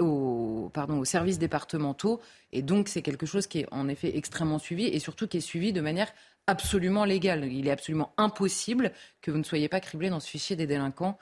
aux, 0.00 0.70
aux 0.74 1.04
services 1.04 1.38
départementaux. 1.38 2.20
Et 2.52 2.62
donc, 2.62 2.88
c'est 2.88 3.02
quelque 3.02 3.26
chose 3.26 3.46
qui 3.46 3.60
est 3.60 3.66
en 3.72 3.88
effet 3.88 4.16
extrêmement 4.16 4.58
suivi 4.58 4.86
et 4.86 4.98
surtout 4.98 5.26
qui 5.26 5.38
est 5.38 5.40
suivi 5.40 5.72
de 5.72 5.80
manière 5.80 6.12
absolument 6.46 7.04
légale. 7.04 7.44
Il 7.44 7.68
est 7.68 7.72
absolument 7.72 8.12
impossible 8.16 8.92
que 9.22 9.30
vous 9.30 9.38
ne 9.38 9.44
soyez 9.44 9.68
pas 9.68 9.80
criblé 9.80 10.10
dans 10.10 10.20
ce 10.20 10.28
fichier 10.28 10.56
des 10.56 10.66
délinquants 10.66 11.18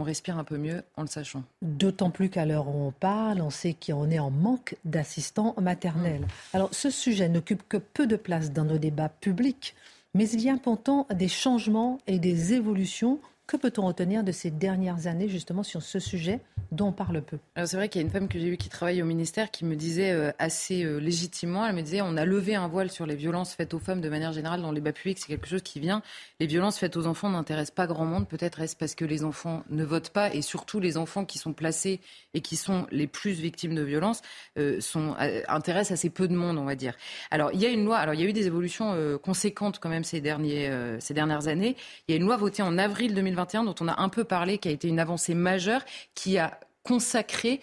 on 0.00 0.02
respire 0.02 0.38
un 0.38 0.44
peu 0.44 0.56
mieux 0.56 0.82
en 0.96 1.02
le 1.02 1.08
sachant. 1.08 1.42
D'autant 1.62 2.10
plus 2.10 2.30
qu'à 2.30 2.46
l'heure 2.46 2.68
où 2.68 2.86
on 2.86 2.90
parle, 2.90 3.40
on 3.42 3.50
sait 3.50 3.74
qu'on 3.74 4.10
est 4.10 4.18
en 4.18 4.30
manque 4.30 4.76
d'assistants 4.84 5.54
maternels. 5.60 6.22
Mmh. 6.22 6.56
Alors 6.56 6.68
ce 6.72 6.90
sujet 6.90 7.28
n'occupe 7.28 7.62
que 7.68 7.76
peu 7.76 8.06
de 8.06 8.16
place 8.16 8.52
dans 8.52 8.64
nos 8.64 8.78
débats 8.78 9.08
publics, 9.08 9.74
mais 10.14 10.28
il 10.30 10.40
y 10.40 10.50
a 10.50 10.56
pourtant 10.56 11.06
des 11.14 11.28
changements 11.28 11.98
et 12.06 12.18
des 12.18 12.54
évolutions 12.54 13.20
que 13.50 13.56
peut-on 13.56 13.84
retenir 13.84 14.22
de 14.22 14.30
ces 14.30 14.52
dernières 14.52 15.08
années 15.08 15.28
justement 15.28 15.64
sur 15.64 15.82
ce 15.82 15.98
sujet 15.98 16.38
dont 16.70 16.86
on 16.86 16.92
parle 16.92 17.20
peu? 17.20 17.36
Alors 17.56 17.66
c'est 17.68 17.76
vrai 17.76 17.88
qu'il 17.88 18.00
y 18.00 18.04
a 18.04 18.06
une 18.06 18.12
femme 18.12 18.28
que 18.28 18.38
j'ai 18.38 18.46
eue 18.46 18.56
qui 18.56 18.68
travaille 18.68 19.02
au 19.02 19.04
ministère 19.04 19.50
qui 19.50 19.64
me 19.64 19.74
disait 19.74 20.12
euh, 20.12 20.30
assez 20.38 20.84
euh, 20.84 20.98
légitimement, 20.98 21.66
elle 21.66 21.74
me 21.74 21.82
disait 21.82 22.00
on 22.00 22.16
a 22.16 22.24
levé 22.24 22.54
un 22.54 22.68
voile 22.68 22.92
sur 22.92 23.06
les 23.06 23.16
violences 23.16 23.54
faites 23.54 23.74
aux 23.74 23.80
femmes 23.80 24.00
de 24.00 24.08
manière 24.08 24.32
générale 24.32 24.62
dans 24.62 24.70
les 24.70 24.80
bas 24.80 24.92
publics, 24.92 25.18
c'est 25.18 25.26
quelque 25.26 25.48
chose 25.48 25.62
qui 25.62 25.80
vient. 25.80 26.00
Les 26.38 26.46
violences 26.46 26.78
faites 26.78 26.96
aux 26.96 27.08
enfants 27.08 27.28
n'intéressent 27.28 27.74
pas 27.74 27.88
grand 27.88 28.04
monde, 28.04 28.28
peut-être 28.28 28.60
est-ce 28.60 28.76
parce 28.76 28.94
que 28.94 29.04
les 29.04 29.24
enfants 29.24 29.64
ne 29.68 29.82
votent 29.82 30.10
pas 30.10 30.32
et 30.32 30.42
surtout 30.42 30.78
les 30.78 30.96
enfants 30.96 31.24
qui 31.24 31.38
sont 31.38 31.52
placés 31.52 31.98
et 32.34 32.42
qui 32.42 32.54
sont 32.54 32.86
les 32.92 33.08
plus 33.08 33.32
victimes 33.32 33.74
de 33.74 33.82
violences 33.82 34.22
euh, 34.58 34.80
sont, 34.80 35.16
intéressent 35.48 35.98
assez 35.98 36.10
peu 36.10 36.28
de 36.28 36.36
monde, 36.36 36.56
on 36.56 36.66
va 36.66 36.76
dire. 36.76 36.94
Alors 37.32 37.50
il 37.52 37.60
y 37.60 37.66
a 37.66 37.70
une 37.70 37.84
loi, 37.84 37.98
alors 37.98 38.14
il 38.14 38.20
y 38.20 38.24
a 38.24 38.28
eu 38.28 38.32
des 38.32 38.46
évolutions 38.46 39.18
conséquentes 39.20 39.80
quand 39.80 39.88
même 39.88 40.04
ces, 40.04 40.20
derniers, 40.20 40.70
ces 41.00 41.14
dernières 41.14 41.48
années. 41.48 41.74
Il 42.06 42.12
y 42.12 42.14
a 42.14 42.16
une 42.16 42.26
loi 42.26 42.36
votée 42.36 42.62
en 42.62 42.78
avril 42.78 43.12
2020 43.12 43.39
2021 43.40 43.64
dont 43.64 43.74
on 43.80 43.88
a 43.88 44.00
un 44.00 44.08
peu 44.08 44.24
parlé, 44.24 44.58
qui 44.58 44.68
a 44.68 44.70
été 44.70 44.88
une 44.88 44.98
avancée 44.98 45.34
majeure, 45.34 45.82
qui 46.14 46.38
a 46.38 46.58
consacré 46.82 47.60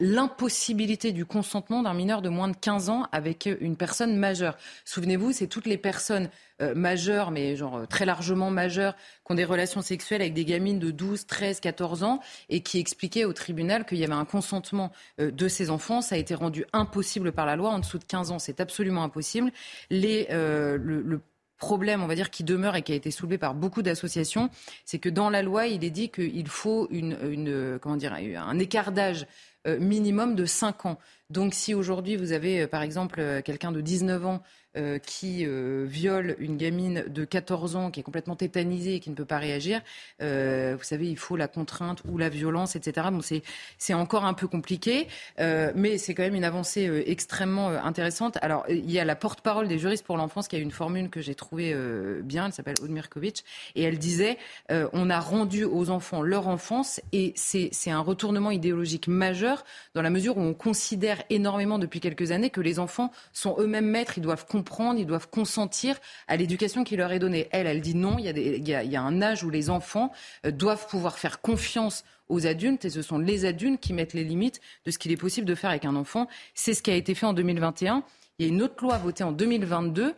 l'impossibilité 0.00 1.12
du 1.12 1.24
consentement 1.24 1.82
d'un 1.82 1.94
mineur 1.94 2.20
de 2.20 2.28
moins 2.28 2.48
de 2.48 2.56
15 2.56 2.88
ans 2.88 3.06
avec 3.12 3.48
une 3.60 3.76
personne 3.76 4.16
majeure. 4.16 4.58
Souvenez-vous, 4.84 5.32
c'est 5.32 5.46
toutes 5.46 5.66
les 5.66 5.78
personnes 5.78 6.28
euh, 6.60 6.74
majeures, 6.74 7.30
mais 7.30 7.54
genre 7.54 7.76
euh, 7.76 7.86
très 7.86 8.04
largement 8.04 8.50
majeures, 8.50 8.94
qui 9.24 9.32
ont 9.32 9.34
des 9.36 9.44
relations 9.44 9.80
sexuelles 9.80 10.20
avec 10.20 10.34
des 10.34 10.44
gamines 10.44 10.80
de 10.80 10.90
12, 10.90 11.26
13, 11.26 11.60
14 11.60 12.02
ans 12.02 12.20
et 12.48 12.60
qui 12.60 12.80
expliquaient 12.80 13.24
au 13.24 13.32
tribunal 13.32 13.86
qu'il 13.86 13.98
y 13.98 14.04
avait 14.04 14.12
un 14.12 14.24
consentement 14.24 14.90
euh, 15.20 15.30
de 15.30 15.46
ces 15.46 15.70
enfants. 15.70 16.00
Ça 16.00 16.16
a 16.16 16.18
été 16.18 16.34
rendu 16.34 16.64
impossible 16.72 17.30
par 17.30 17.46
la 17.46 17.54
loi. 17.54 17.70
En 17.70 17.78
dessous 17.78 17.98
de 17.98 18.04
15 18.04 18.32
ans, 18.32 18.40
c'est 18.40 18.60
absolument 18.60 19.04
impossible. 19.04 19.52
Les, 19.90 20.26
le 20.30 21.20
problème, 21.62 22.02
on 22.02 22.08
va 22.08 22.16
dire, 22.16 22.30
qui 22.30 22.42
demeure 22.42 22.74
et 22.74 22.82
qui 22.82 22.90
a 22.90 22.96
été 22.96 23.12
soulevé 23.12 23.38
par 23.38 23.54
beaucoup 23.54 23.82
d'associations, 23.82 24.50
c'est 24.84 24.98
que 24.98 25.08
dans 25.08 25.30
la 25.30 25.42
loi, 25.42 25.68
il 25.68 25.84
est 25.84 25.90
dit 25.90 26.08
qu'il 26.08 26.48
faut 26.48 26.88
une, 26.90 27.78
comment 27.80 27.96
dire, 27.96 28.14
un 28.14 28.58
écart 28.58 28.90
d'âge 28.90 29.26
euh, 29.68 29.78
minimum 29.78 30.34
de 30.34 30.44
5 30.44 30.86
ans. 30.86 30.98
Donc 31.30 31.54
si 31.54 31.72
aujourd'hui 31.72 32.16
vous 32.16 32.32
avez 32.32 32.62
euh, 32.62 32.66
par 32.66 32.82
exemple 32.82 33.20
euh, 33.20 33.42
quelqu'un 33.42 33.70
de 33.70 33.80
19 33.80 34.26
ans 34.26 34.42
euh, 34.78 34.98
qui 34.98 35.44
euh, 35.44 35.84
viole 35.86 36.34
une 36.38 36.56
gamine 36.56 37.04
de 37.06 37.26
14 37.26 37.76
ans 37.76 37.90
qui 37.90 38.00
est 38.00 38.02
complètement 38.02 38.36
tétanisée 38.36 38.94
et 38.94 39.00
qui 39.00 39.10
ne 39.10 39.14
peut 39.14 39.26
pas 39.26 39.36
réagir, 39.36 39.82
euh, 40.22 40.76
vous 40.78 40.84
savez, 40.84 41.10
il 41.10 41.18
faut 41.18 41.36
la 41.36 41.46
contrainte 41.46 42.00
ou 42.08 42.16
la 42.16 42.30
violence, 42.30 42.74
etc. 42.74 43.08
Bon, 43.12 43.20
c'est 43.20 43.92
encore 43.92 44.24
un 44.24 44.32
peu 44.32 44.48
compliqué, 44.48 45.08
mais 45.38 45.98
c'est 45.98 46.14
quand 46.14 46.22
même 46.22 46.34
une 46.34 46.44
avancée 46.44 47.04
extrêmement 47.06 47.68
intéressante. 47.68 48.38
Alors, 48.40 48.64
il 48.70 48.90
y 48.90 48.98
a 48.98 49.04
la 49.04 49.14
porte-parole 49.14 49.68
des 49.68 49.78
juristes 49.78 50.06
pour 50.06 50.16
l'enfance 50.16 50.48
qui 50.48 50.56
a 50.56 50.58
une 50.58 50.70
formule 50.70 51.10
que 51.10 51.20
j'ai 51.20 51.34
trouvée 51.34 51.76
bien, 52.22 52.46
elle 52.46 52.52
s'appelle 52.52 52.76
Odmirkovic, 52.82 53.44
et 53.74 53.82
elle 53.82 53.98
disait 53.98 54.38
on 54.70 55.10
a 55.10 55.20
rendu 55.20 55.64
aux 55.64 55.90
enfants 55.90 56.22
leur 56.22 56.48
enfance 56.48 57.00
et 57.12 57.34
c'est 57.36 57.90
un 57.90 58.00
retournement 58.00 58.50
idéologique 58.50 59.08
majeur 59.08 59.64
dans 59.94 60.02
la 60.02 60.10
mesure 60.10 60.38
où 60.38 60.40
on 60.40 60.54
considère 60.54 61.22
énormément 61.30 61.78
depuis 61.78 62.00
quelques 62.00 62.30
années 62.32 62.50
que 62.50 62.60
les 62.60 62.78
enfants 62.78 63.12
sont 63.32 63.56
eux-mêmes 63.58 63.86
maîtres, 63.86 64.16
ils 64.16 64.22
doivent 64.22 64.46
comprendre 64.46 64.61
ils 64.96 65.06
doivent 65.06 65.28
consentir 65.28 65.96
à 66.28 66.36
l'éducation 66.36 66.84
qui 66.84 66.96
leur 66.96 67.12
est 67.12 67.18
donnée. 67.18 67.48
Elle, 67.50 67.66
elle 67.66 67.80
dit 67.80 67.94
non, 67.94 68.16
il 68.18 68.24
y 68.24 68.74
a, 68.74 68.84
y 68.84 68.96
a 68.96 69.02
un 69.02 69.22
âge 69.22 69.44
où 69.44 69.50
les 69.50 69.70
enfants 69.70 70.12
euh, 70.46 70.50
doivent 70.50 70.86
pouvoir 70.88 71.18
faire 71.18 71.40
confiance 71.40 72.04
aux 72.28 72.46
adultes 72.46 72.84
et 72.84 72.90
ce 72.90 73.02
sont 73.02 73.18
les 73.18 73.44
adultes 73.44 73.80
qui 73.80 73.92
mettent 73.92 74.14
les 74.14 74.24
limites 74.24 74.60
de 74.84 74.90
ce 74.90 74.98
qu'il 74.98 75.12
est 75.12 75.16
possible 75.16 75.46
de 75.46 75.54
faire 75.54 75.70
avec 75.70 75.84
un 75.84 75.96
enfant. 75.96 76.28
C'est 76.54 76.74
ce 76.74 76.82
qui 76.82 76.90
a 76.90 76.96
été 76.96 77.14
fait 77.14 77.26
en 77.26 77.32
2021. 77.32 78.02
Il 78.38 78.46
y 78.46 78.48
a 78.48 78.52
une 78.52 78.62
autre 78.62 78.82
loi 78.82 78.98
votée 78.98 79.24
en 79.24 79.32
2022 79.32 80.14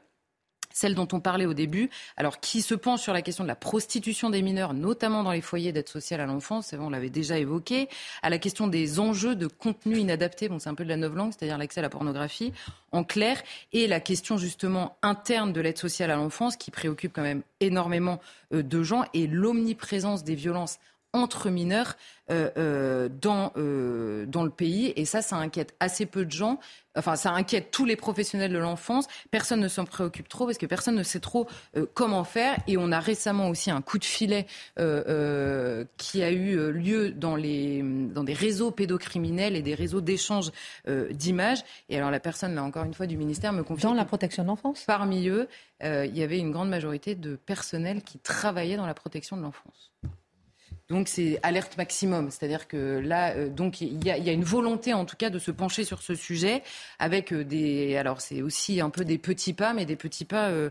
celle 0.75 0.95
dont 0.95 1.09
on 1.13 1.21
parlait 1.21 1.47
au 1.47 1.55
début, 1.55 1.89
alors 2.19 2.41
qui 2.41 2.61
se 2.61 2.75
penche 2.75 3.01
sur 3.01 3.15
la 3.15 3.23
question 3.23 3.45
de 3.45 3.49
la 3.49 3.55
prostitution 3.55 4.29
des 4.29 4.43
mineurs, 4.43 4.75
notamment 4.75 5.23
dans 5.23 5.33
les 5.33 5.41
foyers 5.41 5.73
d'aide 5.73 5.89
sociale 5.89 6.21
à 6.21 6.27
l'enfance, 6.27 6.75
on 6.79 6.91
l'avait 6.91 7.09
déjà 7.09 7.39
évoqué, 7.39 7.89
à 8.23 8.29
la 8.29 8.39
question 8.39 8.67
des 8.67 9.01
enjeux 9.01 9.37
de 9.37 9.47
contenu 9.47 9.97
inadapté, 9.97 10.51
c'est 10.59 10.69
un 10.69 10.75
peu 10.75 10.85
de 10.85 10.89
la 10.89 10.97
langue, 10.97 11.33
c'est-à-dire 11.33 11.57
l'accès 11.57 11.79
à 11.79 11.83
la 11.83 11.89
pornographie, 11.89 12.53
en 12.93 13.05
clair, 13.05 13.41
et 13.73 13.87
la 13.87 14.01
question 14.01 14.37
justement 14.37 14.97
interne 15.03 15.53
de 15.53 15.61
l'aide 15.61 15.79
sociale 15.79 16.11
à 16.11 16.17
l'enfance 16.17 16.57
qui 16.57 16.73
préoccupe 16.73 17.13
quand 17.13 17.23
même 17.23 17.43
énormément 17.61 18.21
euh, 18.53 18.63
de 18.63 18.83
gens, 18.83 19.05
et 19.15 19.29
l'omniprésence 19.29 20.25
des 20.25 20.35
violences 20.35 20.79
entre 21.15 21.49
mineurs 21.49 21.97
euh, 22.31 22.51
euh, 22.57 23.09
dans, 23.09 23.53
euh, 23.57 24.27
dans 24.27 24.45
le 24.45 24.51
pays. 24.51 24.93
Et 24.97 25.05
ça, 25.05 25.23
ça 25.23 25.37
inquiète 25.37 25.75
assez 25.79 26.07
peu 26.07 26.25
de 26.25 26.31
gens. 26.31 26.59
Enfin, 26.97 27.17
ça 27.17 27.33
inquiète 27.33 27.71
tous 27.71 27.85
les 27.85 27.97
professionnels 27.97 28.53
de 28.53 28.59
l'enfance. 28.59 29.07
Personne 29.31 29.61
ne 29.61 29.69
s'en 29.69 29.85
préoccupe 29.85 30.29
trop 30.29 30.47
parce 30.47 30.59
que 30.59 30.67
personne 30.67 30.95
ne 30.95 31.03
sait 31.03 31.21
trop 31.21 31.47
comment 31.93 32.25
faire. 32.25 32.57
Et 32.67 32.77
on 32.77 32.93
a 32.93 33.01
récemment 33.01 33.49
aussi 33.49 33.71
un 33.71 33.83
coup 33.83 33.99
de 33.99 34.05
filet 34.05 34.47
qui 34.77 36.23
a 36.23 36.31
eu 36.31 36.73
lieu 36.73 37.11
dans, 37.11 37.35
les, 37.35 37.83
dans 37.83 38.23
des 38.23 38.33
réseaux 38.33 38.71
pédocriminels 38.71 39.57
et 39.57 39.63
des 39.63 39.75
réseaux 39.75 40.01
d'échange 40.01 40.53
d'images. 41.11 41.65
Et 41.89 41.97
alors 41.97 42.13
la 42.13 42.21
personne, 42.21 42.55
là 42.55 42.63
encore 42.63 42.85
une 42.85 42.95
fois, 42.95 43.07
du 43.07 43.17
ministère 43.17 43.53
me 43.53 43.65
confie... 43.65 43.83
Dans 43.83 43.95
la 43.95 44.05
protection 44.05 44.45
de 44.45 44.49
l'enfance? 44.49 44.85
Parmi 44.87 45.29
eux, 45.29 45.49
il 45.83 46.17
y 46.17 46.23
avait 46.23 46.39
une 46.39 46.53
grande 46.53 46.69
majorité 46.69 47.17
de 47.17 47.35
personnel 47.35 48.03
qui 48.03 48.21
travaillait 48.21 48.77
dans 48.77 48.87
la 48.87 48.95
protection 48.95 49.37
de 49.37 49.43
l'enfance. 49.43 49.91
Donc 50.91 51.09
c'est 51.09 51.41
alerte 51.43 51.79
maximum, 51.79 52.31
c'est-à-dire 52.31 52.69
que 52.69 52.99
là, 52.99 53.35
euh, 53.35 53.49
donc 53.49 53.81
il 53.81 54.05
y, 54.05 54.11
a, 54.11 54.33
une 54.33 54.45
volonté 54.45 54.93
en 54.93 55.07
tout 55.07 55.17
cas 55.17 55.31
de 55.31 55.39
se 55.39 55.51
pencher 55.51 55.83
sur 55.85 56.03
ce 56.03 56.15
sujet 56.15 56.63
avec 56.99 57.33
euh, 57.33 57.43
des, 57.43 57.97
alors 57.97 58.21
c'est 58.21 58.43
aussi 58.43 58.83
un 58.83 58.91
peu 58.91 59.05
des 59.05 59.17
petits 59.17 59.55
pas, 59.55 59.73
mais 59.73 59.87
des 59.87 59.97
petits 59.97 60.27
pas 60.27 60.51
euh, 60.51 60.69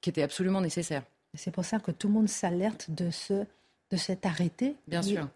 qui 0.00 0.08
étaient 0.08 0.22
absolument 0.22 0.62
nécessaires. 0.62 1.02
C'est 1.34 1.50
pour 1.50 1.66
ça 1.66 1.78
que 1.78 1.90
tout 1.90 2.08
le 2.08 2.14
monde 2.14 2.28
s'alerte 2.28 2.90
de 2.90 3.10
ce, 3.10 3.44
de 3.90 3.96
cet 3.96 4.24
arrêté. 4.24 4.76
Bien 4.88 5.02
sûr. 5.02 5.28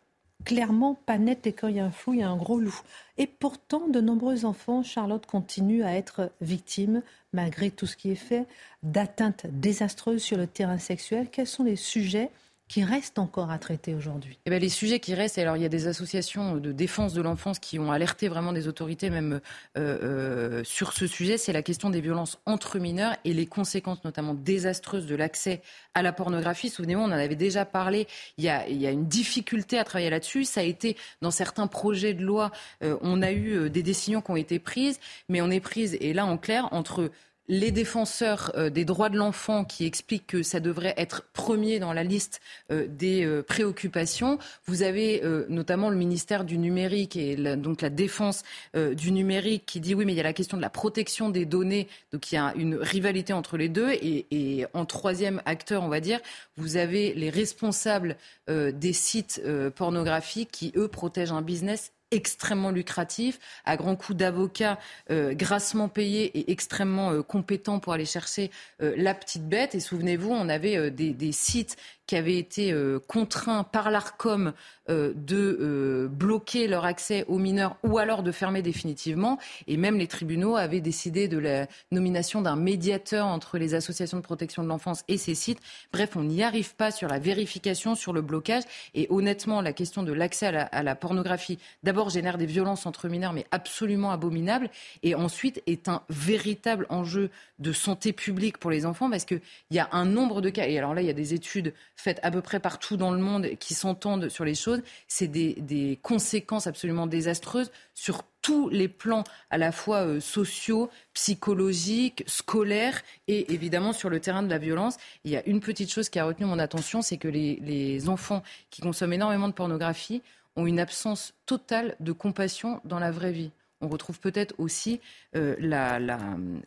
Clairement 0.44 0.94
pas 1.06 1.18
net 1.18 1.46
et 1.46 1.52
quand 1.52 1.68
il 1.68 1.76
y 1.76 1.80
a 1.80 1.84
un 1.84 1.90
flou, 1.90 2.14
il 2.14 2.20
y 2.20 2.22
a 2.22 2.28
un 2.28 2.36
gros 2.36 2.58
loup. 2.58 2.80
Et 3.18 3.26
pourtant, 3.26 3.88
de 3.88 4.00
nombreux 4.00 4.46
enfants, 4.46 4.82
Charlotte, 4.82 5.24
continuent 5.26 5.84
à 5.84 5.94
être 5.94 6.32
victimes, 6.40 7.02
malgré 7.32 7.70
tout 7.70 7.86
ce 7.86 7.96
qui 7.96 8.10
est 8.10 8.16
fait, 8.16 8.46
d'atteintes 8.82 9.46
désastreuses 9.46 10.22
sur 10.22 10.38
le 10.38 10.46
terrain 10.46 10.78
sexuel. 10.78 11.28
Quels 11.30 11.46
sont 11.46 11.62
les 11.62 11.76
sujets 11.76 12.30
qui 12.74 12.82
restent 12.82 13.20
encore 13.20 13.52
à 13.52 13.58
traiter 13.58 13.94
aujourd'hui 13.94 14.36
eh 14.46 14.50
bien, 14.50 14.58
Les 14.58 14.68
sujets 14.68 14.98
qui 14.98 15.14
restent, 15.14 15.38
alors 15.38 15.56
il 15.56 15.62
y 15.62 15.64
a 15.64 15.68
des 15.68 15.86
associations 15.86 16.56
de 16.56 16.72
défense 16.72 17.14
de 17.14 17.22
l'enfance 17.22 17.60
qui 17.60 17.78
ont 17.78 17.92
alerté 17.92 18.26
vraiment 18.26 18.52
des 18.52 18.66
autorités 18.66 19.10
même 19.10 19.40
euh, 19.78 19.98
euh, 20.02 20.64
sur 20.64 20.92
ce 20.92 21.06
sujet, 21.06 21.38
c'est 21.38 21.52
la 21.52 21.62
question 21.62 21.88
des 21.88 22.00
violences 22.00 22.40
entre 22.46 22.80
mineurs 22.80 23.14
et 23.24 23.32
les 23.32 23.46
conséquences 23.46 24.02
notamment 24.02 24.34
désastreuses 24.34 25.06
de 25.06 25.14
l'accès 25.14 25.62
à 25.94 26.02
la 26.02 26.12
pornographie. 26.12 26.68
Souvenez-vous, 26.68 27.02
on 27.02 27.04
en 27.04 27.12
avait 27.12 27.36
déjà 27.36 27.64
parlé, 27.64 28.08
il 28.38 28.44
y 28.44 28.48
a, 28.48 28.66
il 28.66 28.82
y 28.82 28.88
a 28.88 28.90
une 28.90 29.06
difficulté 29.06 29.78
à 29.78 29.84
travailler 29.84 30.10
là-dessus, 30.10 30.42
ça 30.42 30.58
a 30.58 30.64
été 30.64 30.96
dans 31.22 31.30
certains 31.30 31.68
projets 31.68 32.12
de 32.12 32.24
loi, 32.24 32.50
euh, 32.82 32.98
on 33.02 33.22
a 33.22 33.30
eu 33.30 33.70
des 33.70 33.84
décisions 33.84 34.20
qui 34.20 34.32
ont 34.32 34.36
été 34.36 34.58
prises, 34.58 34.98
mais 35.28 35.40
on 35.42 35.50
est 35.52 35.60
prise, 35.60 35.96
et 36.00 36.12
là 36.12 36.26
en 36.26 36.38
clair, 36.38 36.66
entre 36.72 37.12
les 37.48 37.70
défenseurs 37.70 38.52
euh, 38.56 38.70
des 38.70 38.84
droits 38.84 39.10
de 39.10 39.16
l'enfant 39.16 39.64
qui 39.64 39.84
expliquent 39.84 40.26
que 40.26 40.42
ça 40.42 40.60
devrait 40.60 40.94
être 40.96 41.22
premier 41.32 41.78
dans 41.78 41.92
la 41.92 42.02
liste 42.02 42.40
euh, 42.70 42.86
des 42.88 43.24
euh, 43.24 43.42
préoccupations. 43.42 44.38
Vous 44.66 44.82
avez 44.82 45.22
notamment 45.48 45.90
le 45.90 45.96
ministère 45.96 46.44
du 46.44 46.58
numérique 46.58 47.16
et 47.16 47.36
donc 47.56 47.82
la 47.82 47.90
défense 47.90 48.42
du 48.74 49.12
numérique 49.12 49.64
qui 49.66 49.80
dit 49.80 49.94
oui 49.94 50.04
mais 50.04 50.12
il 50.12 50.16
y 50.16 50.20
a 50.20 50.24
la 50.24 50.32
question 50.32 50.56
de 50.56 50.62
la 50.62 50.70
protection 50.70 51.28
des 51.28 51.44
données, 51.44 51.88
donc 52.12 52.30
il 52.30 52.34
y 52.34 52.38
a 52.38 52.52
une 52.56 52.74
rivalité 52.76 53.32
entre 53.32 53.56
les 53.56 53.68
deux. 53.68 53.90
Et, 53.90 54.26
et 54.30 54.66
en 54.74 54.84
troisième 54.84 55.40
acteur, 55.44 55.82
on 55.82 55.88
va 55.88 56.00
dire, 56.00 56.20
vous 56.56 56.76
avez 56.76 57.14
les 57.14 57.30
responsables 57.30 58.16
des 58.48 58.92
sites 58.92 59.42
pornographiques 59.74 60.50
qui 60.50 60.72
eux 60.76 60.88
protègent 60.88 61.32
un 61.32 61.42
business 61.42 61.92
extrêmement 62.14 62.70
lucratif, 62.70 63.38
à 63.64 63.76
grands 63.76 63.96
coups 63.96 64.16
d'avocats 64.16 64.78
euh, 65.10 65.34
grassement 65.34 65.88
payés 65.88 66.38
et 66.38 66.52
extrêmement 66.52 67.10
euh, 67.10 67.22
compétents 67.22 67.80
pour 67.80 67.92
aller 67.92 68.04
chercher 68.04 68.50
euh, 68.82 68.94
la 68.96 69.14
petite 69.14 69.48
bête. 69.48 69.74
Et 69.74 69.80
souvenez-vous, 69.80 70.30
on 70.30 70.48
avait 70.48 70.90
des, 70.90 71.12
des, 71.12 71.32
sites 71.32 71.76
qui 72.06 72.16
avaient 72.16 72.38
été 72.38 72.72
euh, 72.72 72.98
contraints 73.06 73.64
par 73.64 73.90
l'ARCOM 73.90 74.52
euh, 74.90 75.14
de 75.16 75.58
euh, 75.60 76.08
bloquer 76.08 76.68
leur 76.68 76.84
accès 76.84 77.24
aux 77.28 77.38
mineurs 77.38 77.76
ou 77.82 77.96
alors 77.96 78.22
de 78.22 78.32
fermer 78.32 78.60
définitivement. 78.60 79.38
Et 79.66 79.78
même 79.78 79.96
les 79.96 80.06
tribunaux 80.06 80.56
avaient 80.56 80.82
décidé 80.82 81.26
de 81.26 81.38
la 81.38 81.66
nomination 81.90 82.42
d'un 82.42 82.56
médiateur 82.56 83.26
entre 83.26 83.56
les 83.56 83.74
associations 83.74 84.18
de 84.18 84.22
protection 84.22 84.62
de 84.62 84.68
l'enfance 84.68 85.02
et 85.08 85.16
ces 85.16 85.34
sites. 85.34 85.60
Bref, 85.92 86.16
on 86.16 86.24
n'y 86.24 86.42
arrive 86.42 86.74
pas 86.74 86.90
sur 86.90 87.08
la 87.08 87.18
vérification, 87.18 87.94
sur 87.94 88.12
le 88.12 88.20
blocage. 88.20 88.64
Et 88.94 89.06
honnêtement, 89.08 89.62
la 89.62 89.72
question 89.72 90.02
de 90.02 90.12
l'accès 90.12 90.46
à 90.48 90.52
la, 90.52 90.62
à 90.64 90.82
la 90.82 90.94
pornographie, 90.94 91.58
d'abord 91.82 92.10
génère 92.10 92.36
des 92.36 92.46
violences 92.46 92.84
entre 92.84 93.08
mineurs, 93.08 93.32
mais 93.32 93.46
absolument 93.52 94.10
abominables. 94.10 94.68
Et 95.02 95.14
ensuite 95.14 95.62
est 95.66 95.88
un 95.88 96.02
véritable 96.10 96.86
enjeu 96.90 97.30
de 97.58 97.72
santé 97.72 98.12
publique 98.12 98.58
pour 98.58 98.70
les 98.70 98.84
enfants 98.84 99.08
parce 99.08 99.24
qu'il 99.24 99.40
y 99.70 99.78
a 99.78 99.88
un 99.92 100.04
nombre 100.04 100.42
de 100.42 100.50
cas. 100.50 100.66
Et 100.66 100.76
alors 100.76 100.92
là, 100.92 101.00
il 101.00 101.06
y 101.06 101.10
a 101.10 101.14
des 101.14 101.32
études 101.32 101.72
faites 101.96 102.20
à 102.22 102.30
peu 102.30 102.42
près 102.42 102.60
partout 102.60 102.96
dans 102.96 103.10
le 103.10 103.18
monde 103.18 103.48
qui 103.58 103.74
s'entendent 103.74 104.28
sur 104.28 104.44
les 104.44 104.54
choses, 104.54 104.82
c'est 105.08 105.28
des, 105.28 105.98
conséquences 106.02 106.66
absolument 106.66 107.06
désastreuses 107.06 107.70
sur 107.94 108.22
tous 108.42 108.68
les 108.68 108.88
plans, 108.88 109.24
à 109.50 109.56
la 109.56 109.72
fois 109.72 110.06
euh, 110.06 110.20
sociaux, 110.20 110.90
psychologiques, 111.14 112.24
scolaires 112.26 113.00
et 113.26 113.52
évidemment 113.54 113.92
sur 113.92 114.10
le 114.10 114.20
terrain 114.20 114.42
de 114.42 114.50
la 114.50 114.58
violence. 114.58 114.98
Il 115.24 115.30
y 115.30 115.36
a 115.36 115.46
une 115.46 115.60
petite 115.60 115.90
chose 115.90 116.10
qui 116.10 116.18
a 116.18 116.26
retenu 116.26 116.44
mon 116.46 116.58
attention, 116.58 117.00
c'est 117.00 117.16
que 117.16 117.28
les, 117.28 118.08
enfants 118.08 118.42
qui 118.70 118.82
consomment 118.82 119.14
énormément 119.14 119.48
de 119.48 119.54
pornographie 119.54 120.22
ont 120.56 120.66
une 120.66 120.78
absence 120.78 121.32
totale 121.46 121.96
de 122.00 122.12
compassion 122.12 122.80
dans 122.84 122.98
la 122.98 123.10
vraie 123.10 123.32
vie. 123.32 123.50
On 123.80 123.88
retrouve 123.88 124.20
peut-être 124.20 124.54
aussi 124.58 125.00
euh, 125.36 125.56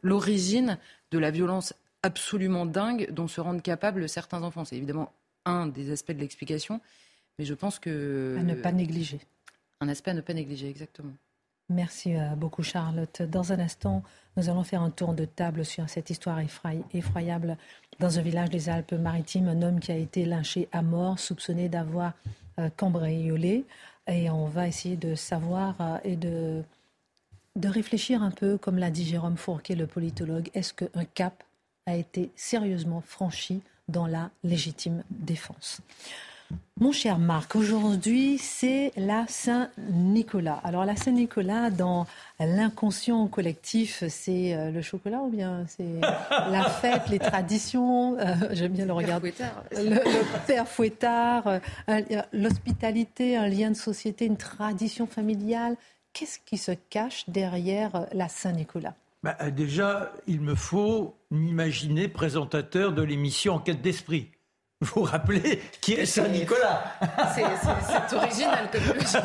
l'origine 0.01 0.78
de 1.11 1.19
la 1.19 1.32
violence 1.32 1.73
absolument 2.08 2.66
dingue 2.66 3.12
dont 3.12 3.28
se 3.28 3.41
rendent 3.41 3.62
capables 3.62 4.08
certains 4.08 4.41
enfants. 4.41 4.64
C'est 4.64 4.78
évidemment 4.78 5.12
un 5.45 5.68
des 5.68 5.91
aspects 5.91 6.14
de 6.14 6.20
l'explication, 6.20 6.80
mais 7.38 7.45
je 7.45 7.53
pense 7.53 7.80
que... 7.80 8.38
À 8.39 8.43
ne 8.43 8.55
pas 8.55 8.72
négliger. 8.72 9.20
Un 9.82 9.89
aspect 9.89 10.12
à 10.12 10.14
ne 10.14 10.22
pas 10.22 10.34
négliger, 10.34 10.70
exactement. 10.70 11.12
Merci 11.70 12.16
euh, 12.16 12.30
beaucoup 12.36 12.64
Charlotte. 12.64 13.22
Dans 13.24 13.51
un 13.51 13.60
instant, 13.60 14.01
nous 14.38 14.49
allons 14.49 14.64
faire 14.64 14.82
un 14.82 14.89
tour 14.89 15.14
de 15.14 15.26
table 15.26 15.66
sur 15.66 15.89
cette 15.89 16.10
histoire 16.10 16.39
effroyable 16.93 17.58
dans 17.99 18.18
un 18.20 18.22
village 18.22 18.49
des 18.49 18.70
Alpes-Maritimes. 18.70 19.49
Un 19.49 19.62
homme 19.62 19.82
qui 19.82 19.91
a 19.91 19.97
été 19.97 20.24
lynché 20.24 20.70
à 20.72 20.82
mort, 20.82 21.20
soupçonné 21.20 21.68
d'avoir 21.68 22.14
euh, 22.60 22.70
cambriolé. 22.78 23.66
Et 24.08 24.30
on 24.30 24.45
va 24.45 24.70
essayer 24.70 24.95
de 24.95 25.14
savoir 25.16 25.76
euh, 25.82 25.97
et 26.05 26.16
de, 26.16 26.64
de 27.58 27.68
réfléchir 27.68 28.24
un 28.24 28.32
peu, 28.32 28.58
comme 28.58 28.78
l'a 28.78 28.91
dit 28.91 29.03
Jérôme 29.03 29.36
Fourquet, 29.36 29.76
le 29.76 29.88
politologue. 29.88 30.49
Est-ce 30.53 30.74
qu'un 30.74 31.05
cap 31.14 31.43
a 31.88 31.96
été 31.96 32.30
sérieusement 32.36 33.02
franchi 33.02 33.62
dans 33.88 34.06
la 34.06 34.30
légitime 34.44 35.04
défense 35.10 35.82
mon 36.80 36.92
cher 36.92 37.18
Marc, 37.18 37.56
aujourd'hui 37.56 38.38
c'est 38.38 38.92
la 38.96 39.26
Saint-Nicolas. 39.28 40.62
Alors 40.64 40.86
la 40.86 40.96
Saint-Nicolas, 40.96 41.72
dans 41.72 42.06
l'inconscient 42.40 43.28
collectif, 43.28 44.04
c'est 44.08 44.54
euh, 44.54 44.70
le 44.70 44.82
chocolat 44.84 45.22
ou 45.22 45.30
bien 45.30 45.66
c'est 45.68 46.00
la 46.30 46.70
fête, 46.70 47.10
les 47.10 47.20
traditions 47.20 48.18
euh, 48.20 48.36
J'aime 48.52 48.74
bien 48.74 48.86
le 48.86 48.94
regarder. 48.94 49.34
Le, 49.72 49.90
le, 49.90 50.46
père 50.46 50.68
fouettard, 50.68 51.60
euh, 51.90 52.02
l'hospitalité, 52.32 53.36
un 53.36 53.48
lien 53.48 53.72
de 53.72 53.76
société, 53.76 54.26
une 54.26 54.38
tradition 54.38 55.08
familiale. 55.08 55.76
Qu'est-ce 56.14 56.40
qui 56.46 56.58
se 56.58 56.72
cache 56.90 57.26
derrière 57.28 58.06
la 58.14 58.30
Saint-Nicolas? 58.30 58.94
Bah, 59.24 59.36
Déjà, 59.51 60.11
il 60.28 60.41
me 60.41 60.55
faut 60.55 61.18
m'imaginer 61.32 62.07
présentateur 62.07 62.93
de 62.93 63.01
l'émission 63.01 63.55
Enquête 63.55 63.82
d'esprit. 63.82 64.32
Vous 64.80 65.01
vous 65.01 65.03
rappelez 65.03 65.59
qui 65.82 65.93
est 65.93 66.05
Saint-Nicolas 66.05 66.84
C'est 67.34 68.15
original 68.15 68.70
comme 68.72 68.82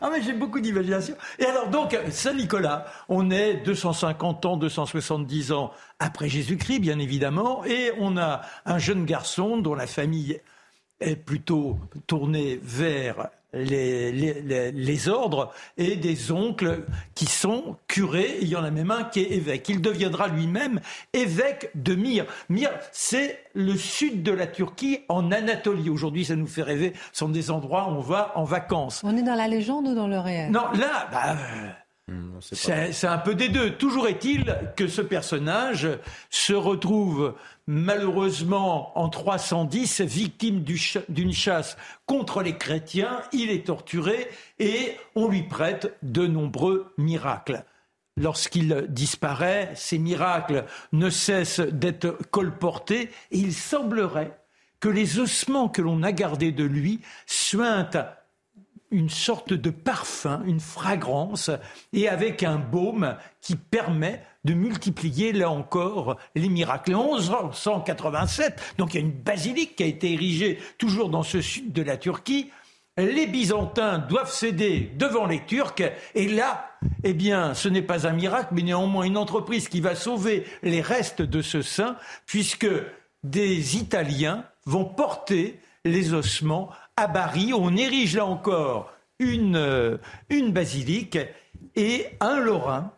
Ah 0.00 0.10
mais 0.10 0.22
j'ai 0.22 0.32
beaucoup 0.32 0.58
d'imagination. 0.58 1.14
Et 1.38 1.44
alors 1.44 1.68
donc, 1.68 1.94
Saint-Nicolas, 2.10 2.86
on 3.10 3.30
est 3.30 3.56
250 3.56 4.46
ans, 4.46 4.56
270 4.56 5.52
ans 5.52 5.70
après 5.98 6.30
Jésus-Christ, 6.30 6.78
bien 6.78 6.98
évidemment, 6.98 7.62
et 7.66 7.92
on 7.98 8.16
a 8.16 8.40
un 8.64 8.78
jeune 8.78 9.04
garçon 9.04 9.58
dont 9.58 9.74
la 9.74 9.86
famille 9.86 10.40
est 11.00 11.16
plutôt 11.16 11.78
tournée 12.06 12.58
vers 12.62 13.28
les, 13.56 14.12
les, 14.72 15.08
ordres 15.08 15.52
et 15.76 15.96
des 15.96 16.32
oncles 16.32 16.84
qui 17.14 17.26
sont 17.26 17.76
curés. 17.88 18.38
Il 18.40 18.48
y 18.48 18.56
en 18.56 18.64
a 18.64 18.70
même 18.70 18.90
un 18.90 19.04
qui 19.04 19.20
est 19.20 19.32
évêque. 19.32 19.68
Il 19.68 19.80
deviendra 19.80 20.28
lui-même 20.28 20.80
évêque 21.12 21.70
de 21.74 21.94
Myre. 21.94 22.26
Myre, 22.48 22.70
c'est 22.92 23.40
le 23.54 23.76
sud 23.76 24.22
de 24.22 24.32
la 24.32 24.46
Turquie, 24.46 25.00
en 25.08 25.32
Anatolie. 25.32 25.90
Aujourd'hui, 25.90 26.24
ça 26.24 26.36
nous 26.36 26.46
fait 26.46 26.62
rêver. 26.62 26.92
Ce 27.12 27.20
sont 27.20 27.28
des 27.28 27.50
endroits 27.50 27.88
où 27.88 27.96
on 27.96 28.00
va 28.00 28.32
en 28.36 28.44
vacances. 28.44 29.02
On 29.04 29.16
est 29.16 29.22
dans 29.22 29.34
la 29.34 29.48
légende 29.48 29.88
ou 29.88 29.94
dans 29.94 30.08
le 30.08 30.18
réel? 30.18 30.50
Non, 30.50 30.64
là, 30.72 31.08
bah, 31.10 31.36
Hmm, 32.08 32.38
c'est 32.40 33.06
un 33.08 33.18
peu 33.18 33.34
des 33.34 33.48
deux. 33.48 33.72
Toujours 33.76 34.06
est-il 34.06 34.56
que 34.76 34.86
ce 34.86 35.02
personnage 35.02 35.88
se 36.30 36.52
retrouve 36.52 37.34
malheureusement 37.66 38.96
en 38.96 39.08
310 39.08 40.02
victime 40.02 40.62
d'une 40.62 41.32
chasse 41.32 41.76
contre 42.06 42.42
les 42.42 42.56
chrétiens. 42.56 43.22
Il 43.32 43.50
est 43.50 43.66
torturé 43.66 44.28
et 44.60 44.96
on 45.16 45.26
lui 45.26 45.42
prête 45.42 45.96
de 46.04 46.28
nombreux 46.28 46.92
miracles. 46.96 47.64
Lorsqu'il 48.16 48.86
disparaît, 48.88 49.72
ces 49.74 49.98
miracles 49.98 50.64
ne 50.92 51.10
cessent 51.10 51.58
d'être 51.58 52.16
colportés 52.30 53.10
et 53.32 53.38
il 53.38 53.52
semblerait 53.52 54.38
que 54.78 54.88
les 54.88 55.18
ossements 55.18 55.68
que 55.68 55.82
l'on 55.82 56.04
a 56.04 56.12
gardés 56.12 56.52
de 56.52 56.64
lui 56.64 57.00
suintent 57.26 57.98
une 58.90 59.08
sorte 59.08 59.52
de 59.52 59.70
parfum, 59.70 60.42
une 60.46 60.60
fragrance, 60.60 61.50
et 61.92 62.08
avec 62.08 62.42
un 62.42 62.56
baume 62.56 63.16
qui 63.40 63.56
permet 63.56 64.22
de 64.44 64.54
multiplier, 64.54 65.32
là 65.32 65.50
encore, 65.50 66.16
les 66.34 66.48
miracles. 66.48 66.94
En 66.94 67.16
1187, 67.16 68.74
donc 68.78 68.94
il 68.94 69.00
y 69.00 69.02
a 69.02 69.06
une 69.06 69.12
basilique 69.12 69.76
qui 69.76 69.82
a 69.82 69.86
été 69.86 70.12
érigée 70.12 70.58
toujours 70.78 71.08
dans 71.08 71.24
ce 71.24 71.40
sud 71.40 71.72
de 71.72 71.82
la 71.82 71.96
Turquie. 71.96 72.50
Les 72.96 73.26
Byzantins 73.26 73.98
doivent 73.98 74.32
céder 74.32 74.90
devant 74.96 75.26
les 75.26 75.44
Turcs, 75.44 75.82
et 76.14 76.28
là, 76.28 76.70
eh 77.04 77.12
bien, 77.12 77.52
ce 77.54 77.68
n'est 77.68 77.82
pas 77.82 78.06
un 78.06 78.12
miracle, 78.12 78.50
mais 78.52 78.62
néanmoins 78.62 79.04
une 79.04 79.18
entreprise 79.18 79.68
qui 79.68 79.80
va 79.80 79.94
sauver 79.94 80.44
les 80.62 80.80
restes 80.80 81.22
de 81.22 81.42
ce 81.42 81.60
saint, 81.60 81.96
puisque 82.24 82.68
des 83.22 83.76
Italiens 83.76 84.44
vont 84.64 84.84
porter 84.84 85.60
les 85.84 86.14
ossements 86.14 86.70
à 86.96 87.06
Bari. 87.06 87.52
On 87.52 87.76
érige 87.76 88.16
là 88.16 88.26
encore 88.26 88.92
une, 89.18 89.56
euh, 89.56 89.98
une 90.28 90.52
basilique 90.52 91.18
et 91.74 92.06
un 92.20 92.40
Lorrain 92.40 92.92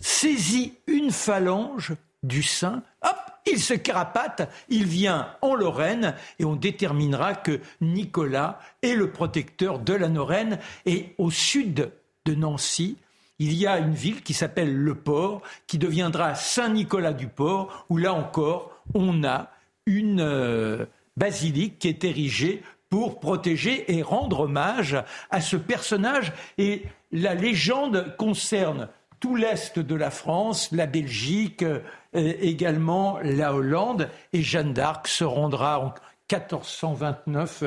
saisit 0.00 0.74
une 0.86 1.10
phalange 1.10 1.94
du 2.22 2.42
saint. 2.42 2.82
Hop, 3.02 3.16
il 3.46 3.60
se 3.60 3.74
carapate, 3.74 4.50
il 4.68 4.84
vient 4.84 5.34
en 5.42 5.54
Lorraine 5.54 6.14
et 6.38 6.44
on 6.44 6.56
déterminera 6.56 7.34
que 7.34 7.60
Nicolas 7.80 8.58
est 8.82 8.94
le 8.94 9.10
protecteur 9.10 9.78
de 9.78 9.94
la 9.94 10.08
Lorraine. 10.08 10.58
Et 10.86 11.14
au 11.18 11.30
sud 11.30 11.90
de 12.26 12.34
Nancy, 12.34 12.96
il 13.38 13.54
y 13.54 13.66
a 13.66 13.78
une 13.78 13.94
ville 13.94 14.22
qui 14.22 14.34
s'appelle 14.34 14.76
Le 14.76 14.94
Port, 14.94 15.40
qui 15.66 15.78
deviendra 15.78 16.34
Saint-Nicolas 16.34 17.14
du 17.14 17.26
Port, 17.26 17.86
où 17.88 17.96
là 17.96 18.12
encore, 18.12 18.70
on 18.92 19.24
a 19.24 19.50
une 19.86 20.20
euh, 20.20 20.84
basilique 21.16 21.78
qui 21.78 21.88
est 21.88 22.04
érigée 22.04 22.62
pour 22.90 23.20
protéger 23.20 23.96
et 23.96 24.02
rendre 24.02 24.40
hommage 24.40 25.02
à 25.30 25.40
ce 25.40 25.56
personnage. 25.56 26.32
Et 26.58 26.82
la 27.12 27.34
légende 27.34 28.14
concerne 28.18 28.88
tout 29.20 29.36
l'Est 29.36 29.78
de 29.78 29.94
la 29.94 30.10
France, 30.10 30.70
la 30.72 30.86
Belgique, 30.86 31.62
euh, 31.62 31.80
également 32.12 33.18
la 33.22 33.54
Hollande. 33.54 34.08
Et 34.32 34.42
Jeanne 34.42 34.72
d'Arc 34.72 35.08
se 35.08 35.24
rendra 35.24 35.78
en 35.78 35.94
1429 36.30 37.64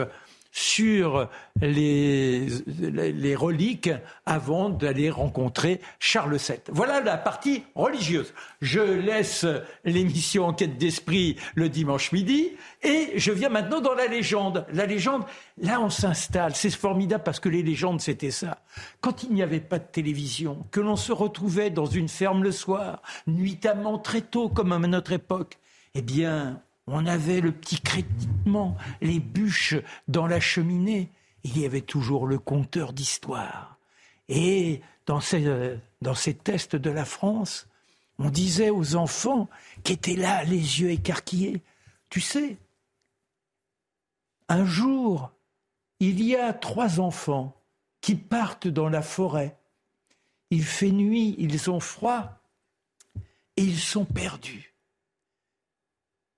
sur 0.56 1.30
les, 1.62 2.48
les 2.68 3.36
reliques 3.36 3.90
avant 4.28 4.70
d'aller 4.70 5.10
rencontrer 5.10 5.82
Charles 5.98 6.38
VII. 6.38 6.60
Voilà 6.70 7.02
la 7.02 7.18
partie 7.18 7.64
religieuse. 7.74 8.36
Je 8.62 8.80
laisse 8.80 9.48
l'émission 9.84 10.46
Enquête 10.46 10.78
d'esprit 10.78 11.38
le 11.56 11.70
dimanche 11.70 12.12
midi 12.12 12.52
et 12.84 13.14
je 13.16 13.32
viens 13.32 13.50
maintenant 13.50 13.82
dans 13.82 13.96
la 13.96 14.06
légende. 14.06 14.68
La 14.72 14.86
légende, 14.86 15.24
là 15.58 15.82
on 15.82 15.90
s'installe. 15.90 16.56
C'est 16.56 16.70
formidable 16.70 17.24
parce 17.24 17.40
que 17.40 17.50
les 17.50 17.64
légendes 17.64 18.00
c'était 18.00 18.30
ça. 18.30 18.62
Quand 19.02 19.24
il 19.24 19.34
n'y 19.34 19.42
avait 19.42 19.60
pas 19.60 19.80
de 19.80 19.88
télévision, 19.92 20.68
que 20.70 20.82
l'on 20.82 20.98
se 20.98 21.12
retrouvait 21.12 21.72
dans 21.72 21.88
une 21.88 22.10
ferme 22.10 22.44
le 22.44 22.52
soir, 22.52 23.02
nuitamment 23.26 23.98
très 23.98 24.22
tôt 24.22 24.50
comme 24.50 24.72
à 24.72 24.78
notre 24.78 25.14
époque, 25.14 25.58
eh 25.96 26.04
bien, 26.04 26.62
on 26.88 27.06
avait 27.06 27.42
le 27.42 27.52
petit 27.52 27.80
créditement, 27.80 28.78
les 29.02 29.20
bûches 29.20 29.76
dans 30.08 30.28
la 30.28 30.40
cheminée. 30.40 31.10
Il 31.44 31.58
y 31.58 31.66
avait 31.66 31.82
toujours 31.82 32.28
le 32.28 32.40
conteur 32.40 32.94
d'histoire. 32.94 33.78
Et 34.30 34.82
ces, 35.22 35.80
dans 36.02 36.16
ces 36.16 36.34
tests 36.34 36.76
de 36.76 36.90
la 36.90 37.06
France, 37.06 37.68
on 38.20 38.30
disait 38.30 38.70
aux 38.70 38.96
enfants 38.96 39.50
qui 39.84 39.94
étaient 39.94 40.16
là, 40.16 40.44
les 40.44 40.82
yeux 40.82 40.92
écarquillés, 40.92 41.62
tu 42.10 42.22
sais, 42.22 42.58
un 44.50 44.66
jour, 44.66 45.32
il 46.00 46.22
y 46.24 46.36
a 46.36 46.54
trois 46.54 47.00
enfants 47.00 47.56
qui 48.02 48.16
partent 48.16 48.68
dans 48.68 48.90
la 48.90 49.02
forêt. 49.02 49.58
Il 50.52 50.64
fait 50.64 50.92
nuit, 50.92 51.36
ils 51.40 51.70
ont 51.70 51.80
froid 51.80 52.40
et 53.56 53.64
ils 53.64 53.80
sont 53.80 54.06
perdus. 54.06 54.73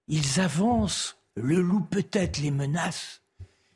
Ils 0.08 0.40
avancent, 0.40 1.18
le 1.36 1.62
loup 1.62 1.82
peut-être 1.82 2.38
les 2.40 2.52
menace. 2.52 3.22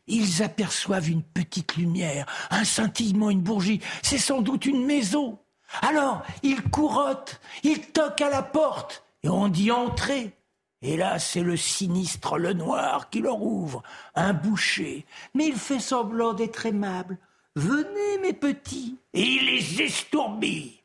Ils 0.07 0.41
aperçoivent 0.41 1.09
une 1.09 1.23
petite 1.23 1.75
lumière, 1.75 2.25
un 2.49 2.63
scintillement, 2.63 3.29
une 3.29 3.41
bourgie. 3.41 3.81
C'est 4.01 4.17
sans 4.17 4.41
doute 4.41 4.65
une 4.65 4.85
maison. 4.85 5.39
Alors, 5.81 6.23
ils 6.41 6.63
courottent, 6.63 7.39
ils 7.63 7.91
toquent 7.91 8.21
à 8.21 8.29
la 8.29 8.41
porte, 8.41 9.03
et 9.23 9.29
on 9.29 9.47
dit 9.47 9.71
entrer. 9.71 10.35
Et 10.81 10.97
là, 10.97 11.19
c'est 11.19 11.43
le 11.43 11.57
sinistre 11.57 12.37
le 12.37 12.53
noir 12.53 13.09
qui 13.09 13.19
leur 13.19 13.41
ouvre, 13.41 13.83
un 14.15 14.33
boucher. 14.33 15.05
Mais 15.33 15.47
il 15.47 15.55
fait 15.55 15.79
semblant 15.79 16.33
d'être 16.33 16.65
aimable. 16.65 17.17
Venez, 17.55 18.19
mes 18.21 18.33
petits. 18.33 18.97
Et 19.13 19.21
il 19.21 19.45
les 19.45 19.81
estourbille. 19.81 20.81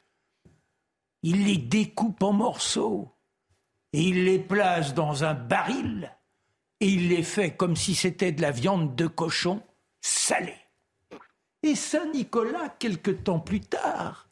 Il 1.22 1.44
les 1.46 1.56
découpe 1.56 2.22
en 2.22 2.32
morceaux 2.32 3.13
et 3.94 4.00
il 4.00 4.24
les 4.24 4.40
place 4.40 4.92
dans 4.92 5.22
un 5.22 5.34
baril 5.34 6.12
et 6.80 6.88
il 6.88 7.08
les 7.10 7.22
fait 7.22 7.52
comme 7.52 7.76
si 7.76 7.94
c'était 7.94 8.32
de 8.32 8.42
la 8.42 8.50
viande 8.50 8.96
de 8.96 9.06
cochon 9.06 9.62
salée. 10.00 10.58
Et 11.62 11.76
Saint 11.76 12.10
Nicolas, 12.12 12.68
quelque 12.80 13.12
temps 13.12 13.38
plus 13.38 13.60
tard, 13.60 14.28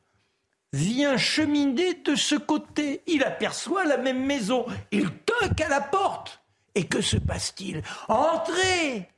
vient 0.73 1.17
cheminer 1.17 1.95
de 1.95 2.17
ce 2.17 2.35
côté. 2.35 3.03
Il 3.07 3.23
aperçoit 3.23 3.85
la 3.85 3.99
même 3.99 4.27
maison. 4.27 4.67
Il 4.91 5.11
toque 5.11 5.61
à 5.61 5.69
la 5.69 5.81
porte. 5.81 6.43
Et 6.75 6.85
que 6.85 7.01
se 7.01 7.17
passe-t-il? 7.17 7.83
Entrez 8.09 9.09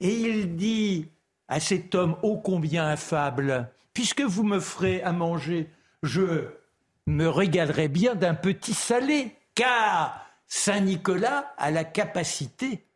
Et 0.00 0.14
il 0.14 0.56
dit 0.56 1.08
à 1.46 1.60
cet 1.60 1.94
homme 1.94 2.16
ô 2.24 2.38
combien 2.38 2.88
affable 2.88 3.70
puisque 3.94 4.22
vous 4.22 4.42
me 4.42 4.58
ferez 4.58 5.00
à 5.02 5.12
manger, 5.12 5.70
je 6.02 6.48
me 7.06 7.28
régalerai 7.28 7.88
bien 7.88 8.16
d'un 8.16 8.34
petit 8.34 8.74
salé, 8.74 9.35
car 9.56 10.24
Saint 10.46 10.80
Nicolas 10.80 11.52
a 11.58 11.72
la 11.72 11.82
capacité 11.82 12.86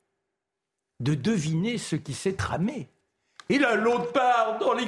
de 1.01 1.15
deviner 1.15 1.79
ce 1.79 1.97
qui 1.97 2.15
s'est 2.15 2.37
tramé. 2.37 2.89
Et 3.49 3.59
là, 3.59 3.75
l'autre 3.75 4.13
part 4.13 4.59
dans 4.59 4.75
les 4.75 4.87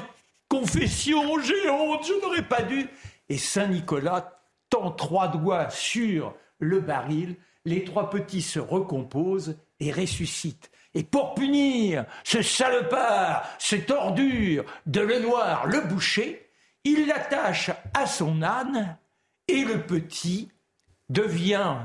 confessions, 0.49 1.41
j'ai 1.41 1.69
honte, 1.69 2.07
je 2.07 2.21
n'aurais 2.23 2.47
pas 2.47 2.63
dû. 2.63 2.89
Et 3.29 3.39
Saint 3.39 3.67
Nicolas 3.67 4.39
tend 4.71 4.93
trois 4.93 5.27
doigts 5.27 5.71
sur 5.71 6.35
le 6.61 6.81
baril, 6.81 7.37
les 7.65 7.83
trois 7.83 8.11
petits 8.11 8.43
se 8.43 8.61
recomposent 8.61 9.57
et 9.81 9.91
ressuscitent. 9.91 10.71
Et 10.95 11.03
pour 11.03 11.35
punir 11.35 12.05
ce 12.23 12.43
salopard, 12.43 13.49
cette 13.59 13.91
ordure 13.91 14.65
de 14.87 15.01
Lenoir, 15.01 15.67
le 15.67 15.81
boucher, 15.81 16.51
il 16.85 17.07
l'attache 17.07 17.71
à 17.95 18.07
son 18.07 18.43
âne 18.43 18.99
et 19.49 19.65
le 19.65 19.83
petit 19.83 20.51
devient, 21.09 21.77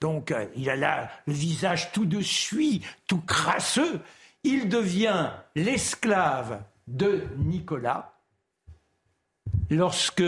donc 0.00 0.30
euh, 0.30 0.46
il 0.56 0.68
a 0.70 0.76
là 0.76 1.10
le 1.26 1.32
visage 1.32 1.92
tout 1.92 2.06
de 2.06 2.20
suite, 2.20 2.84
tout 3.06 3.20
crasseux, 3.20 4.00
il 4.44 4.68
devient 4.68 5.30
l'esclave 5.54 6.62
de 6.88 7.24
Nicolas. 7.38 8.12
Lorsque 9.70 10.24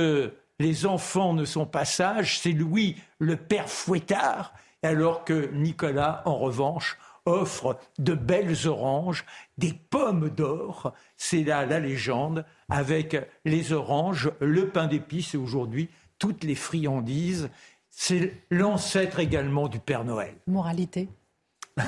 les 0.58 0.86
enfants 0.86 1.34
ne 1.34 1.44
sont 1.44 1.66
pas 1.66 1.84
sages, 1.84 2.38
c'est 2.38 2.52
Louis 2.52 2.96
le 3.18 3.36
père 3.36 3.68
fouettard, 3.68 4.54
alors 4.82 5.24
que 5.24 5.50
Nicolas, 5.52 6.22
en 6.26 6.36
revanche, 6.36 6.98
offre 7.26 7.78
de 7.98 8.14
belles 8.14 8.66
oranges, 8.66 9.24
des 9.58 9.72
pommes 9.72 10.28
d'or. 10.28 10.92
C'est 11.16 11.42
là 11.42 11.66
la 11.66 11.80
légende 11.80 12.44
avec 12.68 13.16
les 13.44 13.72
oranges, 13.72 14.30
le 14.40 14.68
pain 14.68 14.86
d'épices 14.86 15.34
et 15.34 15.38
aujourd'hui 15.38 15.88
toutes 16.18 16.44
les 16.44 16.54
friandises. 16.54 17.50
C'est 17.96 18.32
l'ancêtre 18.50 19.20
également 19.20 19.68
du 19.68 19.78
Père 19.78 20.04
Noël. 20.04 20.34
Moralité. 20.46 21.08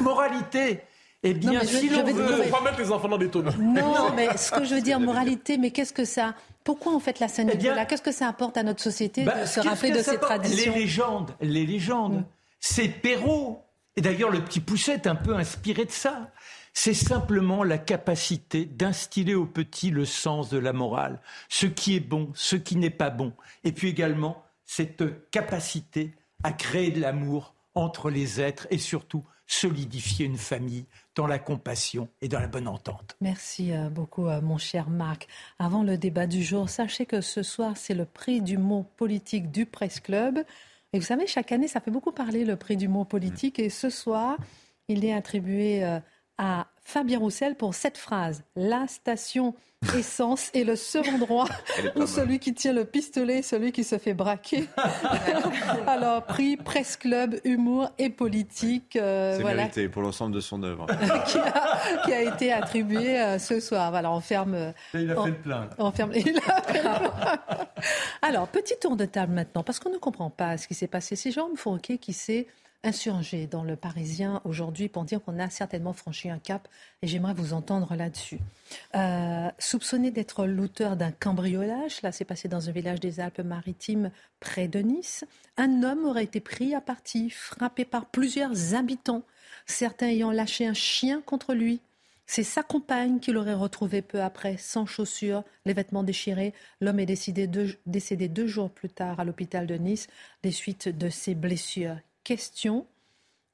Moralité. 0.01 0.81
Eh 1.23 1.35
bien, 1.35 1.65
si 1.65 1.89
l'on 1.89 2.05
veut... 2.05 2.45
faut 2.45 2.57
pas 2.57 2.63
mettre 2.63 2.79
les 2.79 2.93
enfants 2.93 3.09
dans 3.09 3.19
des 3.19 3.29
tonneaux. 3.29 3.51
Non, 3.59 4.13
mais 4.15 4.37
ce 4.37 4.53
que 4.53 4.65
je 4.65 4.77
veux 4.77 4.81
dire, 4.81 5.01
moralité, 5.01 5.59
mais 5.59 5.71
qu'est-ce 5.71 5.93
que 5.93 6.05
ça... 6.05 6.35
Pourquoi 6.63 6.93
on 6.95 7.01
fait 7.01 7.19
la 7.21 7.29
scène 7.29 7.51
eh 7.53 7.63
là 7.63 7.85
Qu'est-ce 7.85 8.03
que 8.03 8.13
ça 8.13 8.29
apporte 8.29 8.57
à 8.57 8.63
notre 8.63 8.83
société 8.83 9.23
de 9.23 9.27
bah, 9.27 9.47
se 9.47 9.61
rappeler 9.61 9.91
de 9.91 10.03
ces 10.03 10.19
traditions 10.19 10.73
Les 10.73 10.81
légendes, 10.81 11.31
les 11.41 11.67
légendes. 11.67 12.21
Mm. 12.21 12.25
C'est 12.61 12.89
Perrault 12.89 13.67
et 13.97 14.03
d'ailleurs, 14.03 14.31
le 14.31 14.45
petit 14.45 14.61
Pousset 14.61 14.93
est 14.93 15.07
un 15.07 15.15
peu 15.15 15.35
inspiré 15.35 15.87
de 15.87 15.91
ça. 15.91 16.31
C'est 16.75 16.95
simplement 16.95 17.65
la 17.65 17.79
capacité 17.79 18.67
d'instiller 18.67 19.35
au 19.35 19.47
petit 19.47 19.91
le 19.91 20.05
sens 20.05 20.51
de 20.51 20.59
la 20.59 20.75
morale, 20.75 21.21
ce 21.49 21.65
qui 21.67 21.97
est 21.97 22.01
bon, 22.01 22.31
ce 22.35 22.57
qui 22.57 22.77
n'est 22.77 22.91
pas 22.91 23.09
bon. 23.09 23.33
Et 23.65 23.73
puis 23.73 23.89
également, 23.89 24.45
cette 24.67 25.31
capacité 25.31 26.15
à 26.43 26.53
créer 26.53 26.91
de 26.91 27.01
l'amour 27.01 27.55
entre 27.75 28.11
les 28.11 28.41
êtres 28.41 28.67
et 28.71 28.79
surtout 28.79 29.25
solidifier 29.47 30.27
une 30.27 30.39
famille 30.39 30.87
dans 31.15 31.27
la 31.27 31.39
compassion 31.39 32.09
et 32.21 32.29
dans 32.29 32.41
la 32.41 32.49
bonne 32.49 32.67
entente. 32.67 33.17
Merci 33.21 33.73
euh, 33.73 33.89
beaucoup, 33.89 34.27
euh, 34.27 34.41
mon 34.41 34.59
cher 34.59 34.91
Marc. 34.91 35.29
Avant 35.59 35.83
le 35.83 35.97
débat 35.97 36.27
du 36.27 36.43
jour, 36.43 36.69
sachez 36.69 37.07
que 37.07 37.21
ce 37.21 37.43
soir, 37.43 37.77
c'est 37.77 37.95
le 37.95 38.05
prix 38.05 38.41
du 38.41 38.59
mot 38.59 38.85
politique 38.97 39.51
du 39.51 39.65
Presse 39.65 40.01
Club. 40.01 40.39
Et 40.93 40.99
vous 40.99 41.05
savez, 41.05 41.27
chaque 41.27 41.53
année, 41.53 41.69
ça 41.69 41.81
fait 41.81 41.91
beaucoup 41.91 42.13
parler 42.13 42.45
le 42.45 42.57
prix 42.57 42.77
du 42.77 42.89
mot 42.89 43.05
politique. 43.05 43.59
Et 43.59 43.71
ce 43.71 43.89
soir, 43.89 44.37
il 44.89 45.05
est 45.05 45.13
attribué 45.13 45.85
euh, 45.85 46.01
à 46.39 46.67
Fabien 46.87 47.19
Roussel 47.19 47.57
pour 47.57 47.75
cette 47.75 47.99
phrase. 47.99 48.45
La 48.55 48.87
station 48.87 49.57
essence 49.99 50.53
est 50.55 50.63
le 50.63 50.77
seul 50.77 51.09
endroit 51.09 51.49
où 51.97 52.07
celui 52.07 52.39
qui 52.39 52.55
tient 52.55 52.73
le 52.73 52.85
pistolet 52.85 53.43
celui 53.43 53.73
qui 53.73 53.83
se 53.83 53.99
fait 53.99 54.15
braquer. 54.15 54.69
Alors, 55.89 56.23
prix 56.23 56.57
Presse 56.57 56.97
Club, 56.97 57.41
humour 57.43 57.91
et 57.99 58.09
politique. 58.09 58.95
Euh, 58.95 59.35
C'est 59.35 59.43
voilà. 59.43 59.63
mérité 59.63 59.89
pour 59.89 60.03
l'ensemble 60.03 60.33
de 60.33 60.39
son 60.39 60.63
œuvre. 60.63 60.87
qui, 62.05 62.13
a, 62.13 62.23
été 62.23 62.53
attribué 62.53 63.21
euh, 63.21 63.41
ce 63.41 63.59
soir. 63.59 63.91
Voilà, 63.91 64.13
on 64.13 64.21
ferme. 64.21 64.73
il 64.95 65.11
a 65.11 65.21
fait 65.21 65.31
le 65.31 65.39
plein. 65.39 65.69
On 65.79 65.91
ferme. 65.91 66.13
Il 66.15 66.39
a 66.39 66.63
fait 66.63 66.83
Alors, 68.23 68.47
petit 68.47 68.75
tour 68.81 68.95
de 68.95 69.07
table 69.07 69.33
maintenant, 69.33 69.65
parce 69.65 69.81
qu'on 69.81 69.91
ne 69.91 69.99
comprend 69.99 70.31
pas 70.31 70.57
ce 70.57 70.69
qui 70.69 70.75
s'est 70.75 70.87
passé. 70.87 71.17
C'est 71.17 71.33
Jérôme 71.33 71.57
Fourquet 71.57 71.99
qui 71.99 72.13
s'est 72.13 72.47
insurgé 72.87 73.47
dans 73.47 73.65
le 73.65 73.77
Parisien 73.77 74.41
aujourd'hui 74.45 74.89
pour 74.89 75.05
dire 75.05 75.21
qu'on 75.23 75.39
a 75.39 75.51
certainement 75.51 75.93
franchi 75.93 76.31
un 76.31 76.39
cap 76.39 76.69
et 77.03 77.07
j'aimerais 77.07 77.35
vous 77.35 77.53
entendre 77.53 77.95
là-dessus. 77.97 78.39
Euh, 78.95 79.51
soupçonné 79.59 80.11
d'être 80.11 80.47
l'auteur 80.47 80.97
d'un 80.97 81.11
cambriolage, 81.11 82.01
là 82.03 82.13
c'est 82.13 82.25
passé 82.25 82.49
dans 82.49 82.69
un 82.69 82.73
village 82.73 83.01
des 83.01 83.21
Alpes-Maritimes 83.21 84.11
près 84.41 84.69
de 84.69 84.79
Nice, 84.79 85.25
un 85.57 85.83
homme 85.83 86.07
aurait 86.07 86.25
été 86.25 86.41
pris 86.41 86.75
à 86.75 86.81
partie, 86.81 87.31
frappé 87.31 87.85
par 87.85 88.07
plusieurs 88.07 88.75
habitants, 88.75 89.23
certains 89.67 90.09
ayant 90.09 90.31
lâché 90.31 90.67
un 90.67 90.75
chien 90.75 91.21
contre 91.21 91.55
lui. 91.55 91.81
C'est 92.29 92.43
sa 92.43 92.63
compagne 92.63 93.21
qui 93.21 93.33
l'aurait 93.33 93.55
retrouvé 93.55 94.03
peu 94.03 94.21
après, 94.21 94.57
sans 94.57 94.85
chaussures, 94.85 95.45
les 95.65 95.75
vêtements 95.75 96.03
déchirés. 96.03 96.55
L'homme 96.81 96.99
est 96.99 97.07
décédé 97.07 98.29
deux 98.29 98.47
jours 98.47 98.71
plus 98.71 98.89
tard 98.89 99.21
à 99.21 99.25
l'hôpital 99.25 99.67
de 99.67 99.77
Nice 99.77 100.09
des 100.43 100.51
suites 100.51 100.89
de 100.89 101.09
ses 101.09 101.37
blessures. 101.37 101.97
Question, 102.27 102.89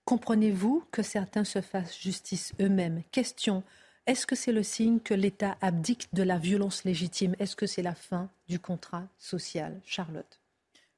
comprenez-vous 0.06 0.82
que 0.90 1.02
certains 1.02 1.44
se 1.44 1.60
fassent 1.60 2.00
justice 2.00 2.54
eux-mêmes? 2.58 3.02
Question, 3.10 3.64
est-ce 4.06 4.26
que 4.26 4.34
c'est 4.34 4.50
le 4.50 4.62
signe 4.62 4.98
que 4.98 5.12
l'État 5.12 5.58
abdique 5.60 6.08
de 6.14 6.22
la 6.22 6.38
violence 6.38 6.84
légitime? 6.84 7.36
Est-ce 7.38 7.54
que 7.54 7.66
c'est 7.66 7.82
la 7.82 7.94
fin 7.94 8.30
du 8.48 8.58
contrat 8.58 9.06
social? 9.18 9.78
Charlotte 9.84 10.40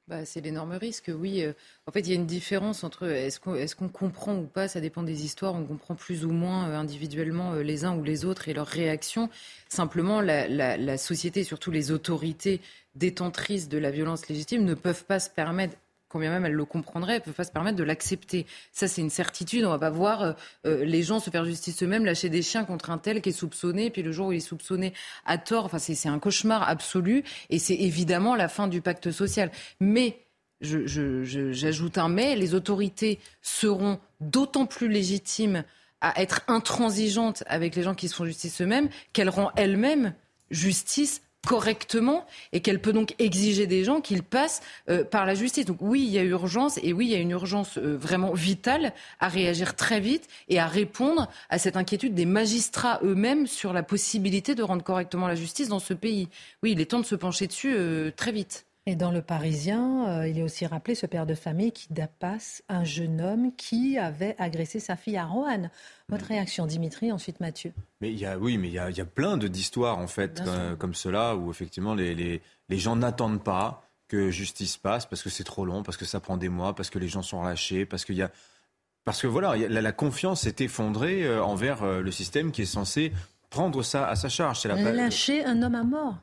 bah, 0.07 0.23
c'est 0.23 0.39
l'énorme 0.39 0.73
risque, 0.73 1.11
oui. 1.13 1.41
Euh, 1.41 1.51
en 1.87 1.91
fait, 1.91 2.01
il 2.01 2.09
y 2.09 2.11
a 2.11 2.15
une 2.15 2.27
différence 2.27 2.83
entre 2.83 3.07
est-ce 3.07 3.75
qu'on 3.75 3.89
comprend 3.89 4.37
ou 4.37 4.45
pas, 4.45 4.67
ça 4.67 4.79
dépend 4.79 5.01
des 5.01 5.25
histoires, 5.25 5.55
on 5.55 5.65
comprend 5.65 5.95
plus 5.95 6.25
ou 6.25 6.31
moins 6.31 6.69
euh, 6.69 6.77
individuellement 6.77 7.53
euh, 7.53 7.63
les 7.63 7.85
uns 7.85 7.97
ou 7.97 8.03
les 8.03 8.23
autres 8.23 8.47
et 8.47 8.53
leurs 8.53 8.67
réactions. 8.67 9.31
Simplement, 9.67 10.21
la, 10.21 10.47
la 10.47 10.97
société, 10.99 11.43
surtout 11.43 11.71
les 11.71 11.91
autorités 11.91 12.61
détentrices 12.93 13.67
de 13.67 13.79
la 13.79 13.89
violence 13.89 14.29
légitime, 14.29 14.63
ne 14.63 14.75
peuvent 14.75 15.05
pas 15.05 15.19
se 15.19 15.31
permettre 15.31 15.75
combien 16.09 16.31
même 16.31 16.45
elle 16.45 16.53
le 16.53 16.65
comprendrait, 16.65 17.13
elle 17.13 17.19
ne 17.19 17.25
peut 17.25 17.31
pas 17.31 17.43
se 17.43 17.51
permettre 17.51 17.77
de 17.77 17.83
l'accepter. 17.83 18.45
Ça, 18.71 18.87
c'est 18.87 19.01
une 19.01 19.09
certitude. 19.09 19.65
On 19.65 19.69
va 19.69 19.79
pas 19.79 19.89
voir 19.89 20.21
euh, 20.21 20.33
euh, 20.65 20.85
les 20.85 21.03
gens 21.03 21.19
se 21.19 21.29
faire 21.29 21.45
justice 21.45 21.81
eux-mêmes, 21.83 22.05
lâcher 22.05 22.29
des 22.29 22.41
chiens 22.41 22.63
contre 22.63 22.89
un 22.89 22.97
tel 22.97 23.21
qui 23.21 23.29
est 23.29 23.33
soupçonné, 23.33 23.89
puis 23.89 24.03
le 24.03 24.11
jour 24.11 24.27
où 24.27 24.31
il 24.31 24.37
est 24.37 24.39
soupçonné 24.39 24.93
à 25.25 25.37
tort, 25.37 25.65
enfin, 25.65 25.79
c'est 25.79 26.07
un 26.07 26.19
cauchemar 26.19 26.67
absolu, 26.67 27.23
et 27.49 27.59
c'est 27.59 27.75
évidemment 27.75 28.35
la 28.35 28.47
fin 28.47 28.67
du 28.67 28.81
pacte 28.81 29.11
social. 29.11 29.51
Mais 29.79 30.19
j'ajoute 30.61 31.97
un 31.97 32.09
mais, 32.09 32.35
les 32.35 32.53
autorités 32.53 33.19
seront 33.41 33.99
d'autant 34.21 34.65
plus 34.65 34.87
légitimes 34.87 35.63
à 36.01 36.21
être 36.21 36.41
intransigeantes 36.47 37.43
avec 37.47 37.75
les 37.75 37.83
gens 37.83 37.95
qui 37.95 38.07
se 38.07 38.15
font 38.15 38.25
justice 38.25 38.61
eux-mêmes 38.61 38.89
qu'elles 39.13 39.29
rendent 39.29 39.51
elles-mêmes 39.55 40.13
justice 40.51 41.21
correctement 41.45 42.25
et 42.51 42.59
qu'elle 42.59 42.81
peut 42.81 42.93
donc 42.93 43.15
exiger 43.19 43.67
des 43.67 43.83
gens 43.83 44.01
qu'ils 44.01 44.23
passent 44.23 44.61
euh, 44.89 45.03
par 45.03 45.25
la 45.25 45.35
justice. 45.35 45.65
Donc 45.65 45.77
oui, 45.81 46.03
il 46.05 46.11
y 46.11 46.17
a 46.17 46.23
urgence 46.23 46.79
et 46.83 46.93
oui, 46.93 47.05
il 47.05 47.11
y 47.11 47.15
a 47.15 47.19
une 47.19 47.31
urgence 47.31 47.77
euh, 47.77 47.95
vraiment 47.95 48.33
vitale 48.33 48.93
à 49.19 49.27
réagir 49.27 49.75
très 49.75 49.99
vite 49.99 50.27
et 50.49 50.59
à 50.59 50.67
répondre 50.67 51.29
à 51.49 51.57
cette 51.57 51.77
inquiétude 51.77 52.13
des 52.13 52.25
magistrats 52.25 52.99
eux-mêmes 53.03 53.47
sur 53.47 53.73
la 53.73 53.83
possibilité 53.83 54.55
de 54.55 54.63
rendre 54.63 54.83
correctement 54.83 55.27
la 55.27 55.35
justice 55.35 55.69
dans 55.69 55.79
ce 55.79 55.93
pays. 55.93 56.27
Oui, 56.63 56.71
il 56.71 56.81
est 56.81 56.91
temps 56.91 56.99
de 56.99 57.05
se 57.05 57.15
pencher 57.15 57.47
dessus 57.47 57.73
euh, 57.75 58.11
très 58.15 58.31
vite. 58.31 58.65
Et 58.87 58.95
dans 58.95 59.09
le 59.09 59.23
Parisien, 59.23 60.25
il 60.25 60.37
est 60.37 60.43
aussi 60.43 60.67
rappelé 60.67 60.93
ce 60.93 61.07
père 61.07 61.25
de 61.25 61.33
famille 61.33 61.71
qui 61.71 61.91
dépasse 61.91 62.63
un 62.69 62.83
jeune 62.83 63.19
homme 63.19 63.51
qui 63.55 63.97
avait 63.97 64.35
agressé 64.37 64.79
sa 64.79 64.95
fille 64.95 65.17
à 65.17 65.25
Roanne. 65.25 65.71
Votre 66.07 66.25
réaction, 66.25 66.67
Dimitri, 66.67 67.11
ensuite 67.11 67.39
Mathieu. 67.39 67.73
Mais 67.99 68.11
il 68.11 68.19
y 68.19 68.27
a, 68.27 68.37
oui, 68.37 68.59
mais 68.59 68.67
il 68.67 68.73
y 68.73 68.79
a, 68.79 68.91
il 68.91 68.97
y 68.97 69.01
a 69.01 69.05
plein 69.05 69.37
d'histoires 69.37 69.97
en 69.97 70.05
fait 70.05 70.43
comme, 70.77 70.93
cela 70.93 71.35
où 71.35 71.49
effectivement 71.49 71.95
les, 71.95 72.13
les, 72.13 72.43
les 72.69 72.77
gens 72.77 72.95
n'attendent 72.95 73.43
pas 73.43 73.85
que 74.07 74.29
justice 74.29 74.77
passe 74.77 75.05
parce 75.05 75.23
que 75.23 75.29
c'est 75.29 75.43
trop 75.43 75.65
long, 75.65 75.83
parce 75.83 75.97
que 75.97 76.05
ça 76.05 76.19
prend 76.19 76.37
des 76.37 76.49
mois, 76.49 76.75
parce 76.75 76.89
que 76.89 76.99
les 76.99 77.07
gens 77.07 77.21
sont 77.21 77.41
relâchés, 77.41 77.85
parce 77.85 78.05
qu'il 78.05 78.15
y 78.15 78.21
a 78.21 78.31
parce 79.03 79.21
que 79.21 79.27
voilà, 79.27 79.55
la, 79.55 79.91
confiance 79.91 80.47
est 80.47 80.61
effondrée 80.61 81.23
euh, 81.23 81.43
envers 81.43 81.83
euh, 81.83 82.01
le 82.01 82.11
système 82.11 82.51
qui 82.51 82.63
est 82.63 82.65
censé 82.65 83.13
prendre 83.51 83.83
ça 83.83 84.07
à 84.07 84.15
sa 84.15 84.29
charge. 84.29 84.61
C'est 84.61 84.67
la 84.67 84.91
lâcher 84.91 85.45
un 85.45 85.61
homme 85.61 85.75
à 85.75 85.83
mort. 85.83 86.15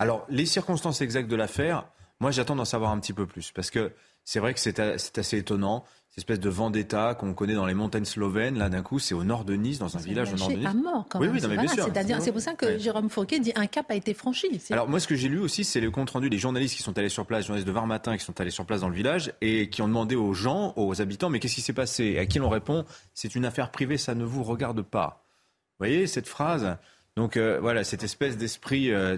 Alors 0.00 0.26
les 0.28 0.44
circonstances 0.44 1.00
exactes 1.00 1.28
de 1.28 1.36
l'affaire, 1.36 1.86
moi 2.20 2.30
j'attends 2.30 2.56
d'en 2.56 2.64
savoir 2.64 2.90
un 2.90 3.00
petit 3.00 3.12
peu 3.12 3.26
plus 3.26 3.52
parce 3.52 3.70
que 3.70 3.92
c'est 4.24 4.40
vrai 4.40 4.54
que 4.54 4.60
c'est 4.60 4.80
assez 4.80 5.38
étonnant 5.38 5.84
cette 6.14 6.18
espèce 6.18 6.38
de 6.38 6.48
vendetta 6.48 7.16
qu'on 7.16 7.34
connaît 7.34 7.54
dans 7.54 7.66
les 7.66 7.74
montagnes 7.74 8.04
slovènes. 8.04 8.56
Là, 8.56 8.68
d'un 8.68 8.82
coup, 8.82 9.00
c'est 9.00 9.14
au 9.14 9.24
nord 9.24 9.44
de 9.44 9.54
Nice, 9.54 9.80
dans 9.80 9.96
un 9.96 10.00
village 10.00 10.32
au 10.32 10.36
nord 10.36 10.48
de 10.48 10.54
Nice. 10.54 10.66
à 10.68 10.72
mort, 10.72 11.06
quand 11.10 11.18
même. 11.18 11.32
Oui, 11.32 11.40
oui, 11.42 11.56
bien 11.56 11.66
sûr. 11.66 11.88
C'est 12.20 12.30
pour 12.30 12.40
ça 12.40 12.54
que 12.54 12.78
Jérôme 12.78 13.10
Fourquet 13.10 13.40
dit 13.40 13.52
un 13.56 13.66
cap 13.66 13.90
a 13.90 13.96
été 13.96 14.14
franchi. 14.14 14.46
Alors, 14.70 14.88
moi, 14.88 15.00
ce 15.00 15.08
que 15.08 15.16
j'ai 15.16 15.28
lu 15.28 15.40
aussi, 15.40 15.64
c'est 15.64 15.80
le 15.80 15.90
compte 15.90 16.10
rendu 16.10 16.30
des 16.30 16.38
journalistes 16.38 16.76
qui 16.76 16.84
sont 16.84 16.96
allés 16.96 17.08
sur 17.08 17.26
place, 17.26 17.40
les 17.40 17.46
journalistes 17.46 17.66
de 17.66 17.72
Var 17.72 17.88
Matin 17.88 18.16
qui 18.16 18.24
sont 18.24 18.40
allés 18.40 18.52
sur 18.52 18.64
place 18.64 18.82
dans 18.82 18.88
le 18.88 18.94
village 18.94 19.32
et 19.40 19.68
qui 19.70 19.82
ont 19.82 19.88
demandé 19.88 20.14
aux 20.14 20.34
gens, 20.34 20.72
aux 20.76 21.00
habitants, 21.00 21.30
mais 21.30 21.40
qu'est-ce 21.40 21.56
qui 21.56 21.62
s'est 21.62 21.72
passé? 21.72 22.04
Et 22.04 22.18
à 22.20 22.26
qui 22.26 22.38
l'on 22.38 22.48
répond 22.48 22.84
C'est 23.12 23.34
une 23.34 23.44
affaire 23.44 23.72
privée, 23.72 23.98
ça 23.98 24.14
ne 24.14 24.24
vous 24.24 24.44
regarde 24.44 24.82
pas. 24.82 25.24
Vous 25.80 25.86
voyez, 25.86 26.06
cette 26.06 26.28
phrase? 26.28 26.76
Donc 27.16 27.36
euh, 27.36 27.60
voilà, 27.60 27.84
cette 27.84 28.02
espèce 28.02 28.36
d'esprit, 28.36 28.92
euh, 28.92 29.16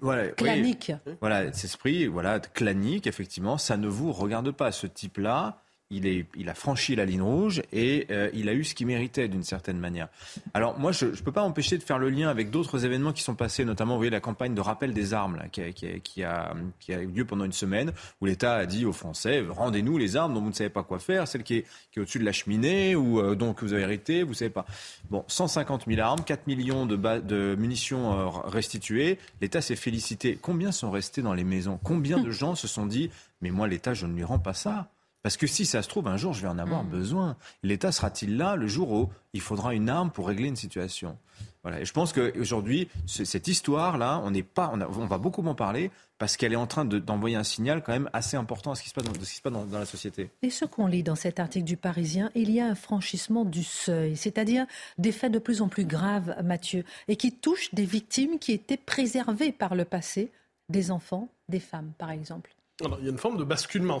voilà, 0.00 0.28
clanique. 0.28 0.92
voilà, 1.20 1.52
cet 1.52 1.64
esprit, 1.64 2.06
voilà, 2.06 2.40
clanique, 2.40 3.06
effectivement, 3.06 3.58
ça 3.58 3.76
ne 3.76 3.86
vous 3.86 4.12
regarde 4.12 4.50
pas. 4.50 4.72
Ce 4.72 4.86
type-là, 4.86 5.63
il, 5.96 6.48
a 6.48 6.54
franchi 6.54 6.96
la 6.96 7.04
ligne 7.04 7.22
rouge 7.22 7.62
et 7.72 8.06
euh, 8.10 8.30
il 8.34 8.48
a 8.48 8.54
eu 8.54 8.64
ce 8.64 8.74
qu'il 8.74 8.86
méritait 8.86 9.28
d'une 9.28 9.42
certaine 9.42 9.78
manière. 9.78 10.08
Alors 10.52 10.78
moi, 10.78 10.92
je 10.92 11.06
ne 11.06 11.10
peux 11.12 11.32
pas 11.32 11.42
empêcher 11.42 11.78
de 11.78 11.82
faire 11.82 11.98
le 11.98 12.10
lien 12.10 12.28
avec 12.28 12.50
d'autres 12.50 12.84
événements 12.84 13.12
qui 13.12 13.22
sont 13.22 13.34
passés, 13.34 13.64
notamment, 13.64 13.94
vous 13.94 14.00
voyez, 14.00 14.10
la 14.10 14.20
campagne 14.20 14.54
de 14.54 14.60
rappel 14.60 14.92
des 14.92 15.14
armes 15.14 15.42
qui, 15.52 16.22
a, 16.22 16.54
eu 16.88 17.06
lieu 17.06 17.24
pendant 17.24 17.44
une 17.44 17.52
semaine, 17.52 17.92
où 18.20 18.26
l'État 18.26 18.54
a 18.54 18.66
dit 18.66 18.84
aux 18.84 18.92
Français, 18.92 19.44
rendez-nous 19.48 19.98
les 19.98 20.16
armes 20.16 20.34
dont 20.34 20.40
vous 20.40 20.48
ne 20.48 20.54
savez 20.54 20.70
pas 20.70 20.82
quoi 20.82 20.98
faire, 20.98 21.28
celle 21.28 21.42
qui 21.42 21.56
est, 21.56 21.66
au-dessus 21.96 22.18
de 22.18 22.24
la 22.24 22.32
cheminée 22.32 22.96
ou 22.96 23.20
euh, 23.20 23.34
donc 23.34 23.62
vous 23.62 23.72
avez 23.72 23.82
hérité, 23.82 24.22
vous 24.22 24.30
ne 24.30 24.34
savez 24.34 24.50
pas. 24.50 24.66
Bon, 25.10 25.24
150 25.28 25.84
000 25.86 26.00
armes, 26.00 26.24
4 26.24 26.46
millions 26.46 26.86
de, 26.86 26.96
de 26.96 27.54
munitions 27.56 28.18
euh, 28.18 28.26
restituées, 28.44 29.18
l'État 29.40 29.60
s'est 29.60 29.76
félicité. 29.76 30.38
Combien 30.40 30.72
sont 30.72 30.90
restés 30.90 31.22
dans 31.22 31.34
les 31.34 31.44
maisons? 31.44 31.78
Combien 31.82 32.18
de 32.18 32.30
gens 32.34 32.54
se 32.54 32.66
sont 32.66 32.86
dit, 32.86 33.10
mais 33.40 33.50
moi 33.50 33.68
l'État, 33.68 33.94
je 33.94 34.06
ne 34.06 34.14
lui 34.14 34.24
rends 34.24 34.38
pas 34.38 34.54
ça? 34.54 34.88
Parce 35.24 35.38
que 35.38 35.46
si 35.46 35.64
ça 35.64 35.80
se 35.80 35.88
trouve, 35.88 36.06
un 36.06 36.18
jour, 36.18 36.34
je 36.34 36.42
vais 36.42 36.48
en 36.48 36.58
avoir 36.58 36.84
hmm. 36.84 36.90
besoin. 36.90 37.36
L'État 37.62 37.92
sera-t-il 37.92 38.36
là 38.36 38.56
le 38.56 38.66
jour 38.66 38.92
où 38.92 39.08
il 39.32 39.40
faudra 39.40 39.74
une 39.74 39.88
arme 39.88 40.10
pour 40.10 40.28
régler 40.28 40.48
une 40.48 40.54
situation? 40.54 41.16
Voilà. 41.62 41.80
Et 41.80 41.86
je 41.86 41.94
pense 41.94 42.12
qu'aujourd'hui, 42.12 42.90
cette 43.06 43.48
histoire-là, 43.48 44.20
on 44.22 44.32
n'est 44.32 44.42
pas, 44.42 44.70
on, 44.70 45.06
va 45.06 45.16
beaucoup 45.16 45.42
en 45.46 45.54
parler 45.54 45.90
parce 46.18 46.36
qu'elle 46.36 46.52
est 46.52 46.56
en 46.56 46.66
train 46.66 46.84
d'envoyer 46.84 47.36
un 47.36 47.42
signal 47.42 47.82
quand 47.82 47.92
même 47.92 48.10
assez 48.12 48.36
important 48.36 48.72
à 48.72 48.74
ce 48.74 48.82
qui 48.82 48.90
se 48.90 48.94
passe, 48.94 49.04
dans, 49.04 49.14
ce 49.14 49.18
qui 49.20 49.36
se 49.36 49.40
passe 49.40 49.52
dans, 49.54 49.64
dans 49.64 49.78
la 49.78 49.86
société. 49.86 50.28
Et 50.42 50.50
ce 50.50 50.66
qu'on 50.66 50.86
lit 50.86 51.02
dans 51.02 51.14
cet 51.14 51.40
article 51.40 51.64
du 51.64 51.78
Parisien, 51.78 52.30
il 52.34 52.50
y 52.50 52.60
a 52.60 52.66
un 52.66 52.74
franchissement 52.74 53.46
du 53.46 53.64
seuil, 53.64 54.18
c'est-à-dire 54.18 54.66
des 54.98 55.10
faits 55.10 55.32
de 55.32 55.38
plus 55.38 55.62
en 55.62 55.68
plus 55.68 55.86
graves, 55.86 56.36
Mathieu, 56.44 56.84
et 57.08 57.16
qui 57.16 57.32
touchent 57.32 57.72
des 57.74 57.86
victimes 57.86 58.38
qui 58.38 58.52
étaient 58.52 58.76
préservées 58.76 59.52
par 59.52 59.74
le 59.74 59.86
passé, 59.86 60.30
des 60.68 60.90
enfants, 60.90 61.30
des 61.48 61.60
femmes, 61.60 61.92
par 61.96 62.10
exemple 62.10 62.54
il 62.80 63.04
y 63.04 63.08
a 63.08 63.10
une 63.10 63.18
forme 63.18 63.36
de 63.36 63.44
basculement. 63.44 64.00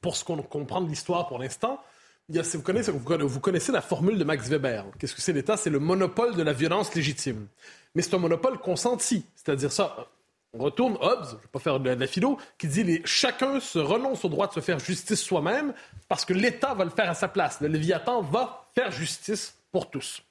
Pour 0.00 0.16
ce 0.16 0.24
qu'on 0.24 0.36
comprend 0.42 0.80
de 0.80 0.88
l'histoire 0.88 1.26
pour 1.26 1.38
l'instant, 1.38 1.80
vous, 2.28 3.40
connaissez, 3.40 3.72
la 3.72 3.82
formule 3.82 4.18
de 4.18 4.24
Max 4.24 4.48
Weber. 4.48 4.86
Qu'est-ce 4.98 5.14
que 5.14 5.20
c'est 5.20 5.32
l'État? 5.32 5.56
C'est 5.56 5.70
le 5.70 5.78
monopole 5.78 6.34
de 6.34 6.42
la 6.42 6.52
violence 6.52 6.94
légitime. 6.94 7.48
Mais 7.94 8.02
c'est 8.02 8.14
un 8.14 8.18
monopole 8.18 8.58
consenti. 8.58 9.26
C'est-à-dire 9.34 9.70
ça, 9.70 10.08
on 10.54 10.58
retourne, 10.58 10.96
Hobbes, 11.00 11.24
je 11.24 11.34
ne 11.34 11.40
vais 11.40 11.48
pas 11.52 11.58
faire 11.58 11.80
de 11.80 11.90
la 11.90 12.06
philo, 12.06 12.38
qui 12.56 12.68
dit 12.68 12.82
les, 12.82 13.02
chacun 13.04 13.60
se 13.60 13.78
renonce 13.78 14.24
au 14.24 14.28
droit 14.28 14.46
de 14.46 14.52
se 14.52 14.60
faire 14.60 14.78
justice 14.78 15.20
soi-même 15.20 15.74
parce 16.08 16.24
que 16.24 16.32
l'État 16.32 16.74
va 16.74 16.84
le 16.84 16.90
faire 16.90 17.10
à 17.10 17.14
sa 17.14 17.28
place. 17.28 17.60
Le 17.60 17.68
Léviathan 17.68 18.22
va 18.22 18.68
faire 18.74 18.90
justice 18.90 19.58
pour 19.70 19.90
tous. 19.90 20.22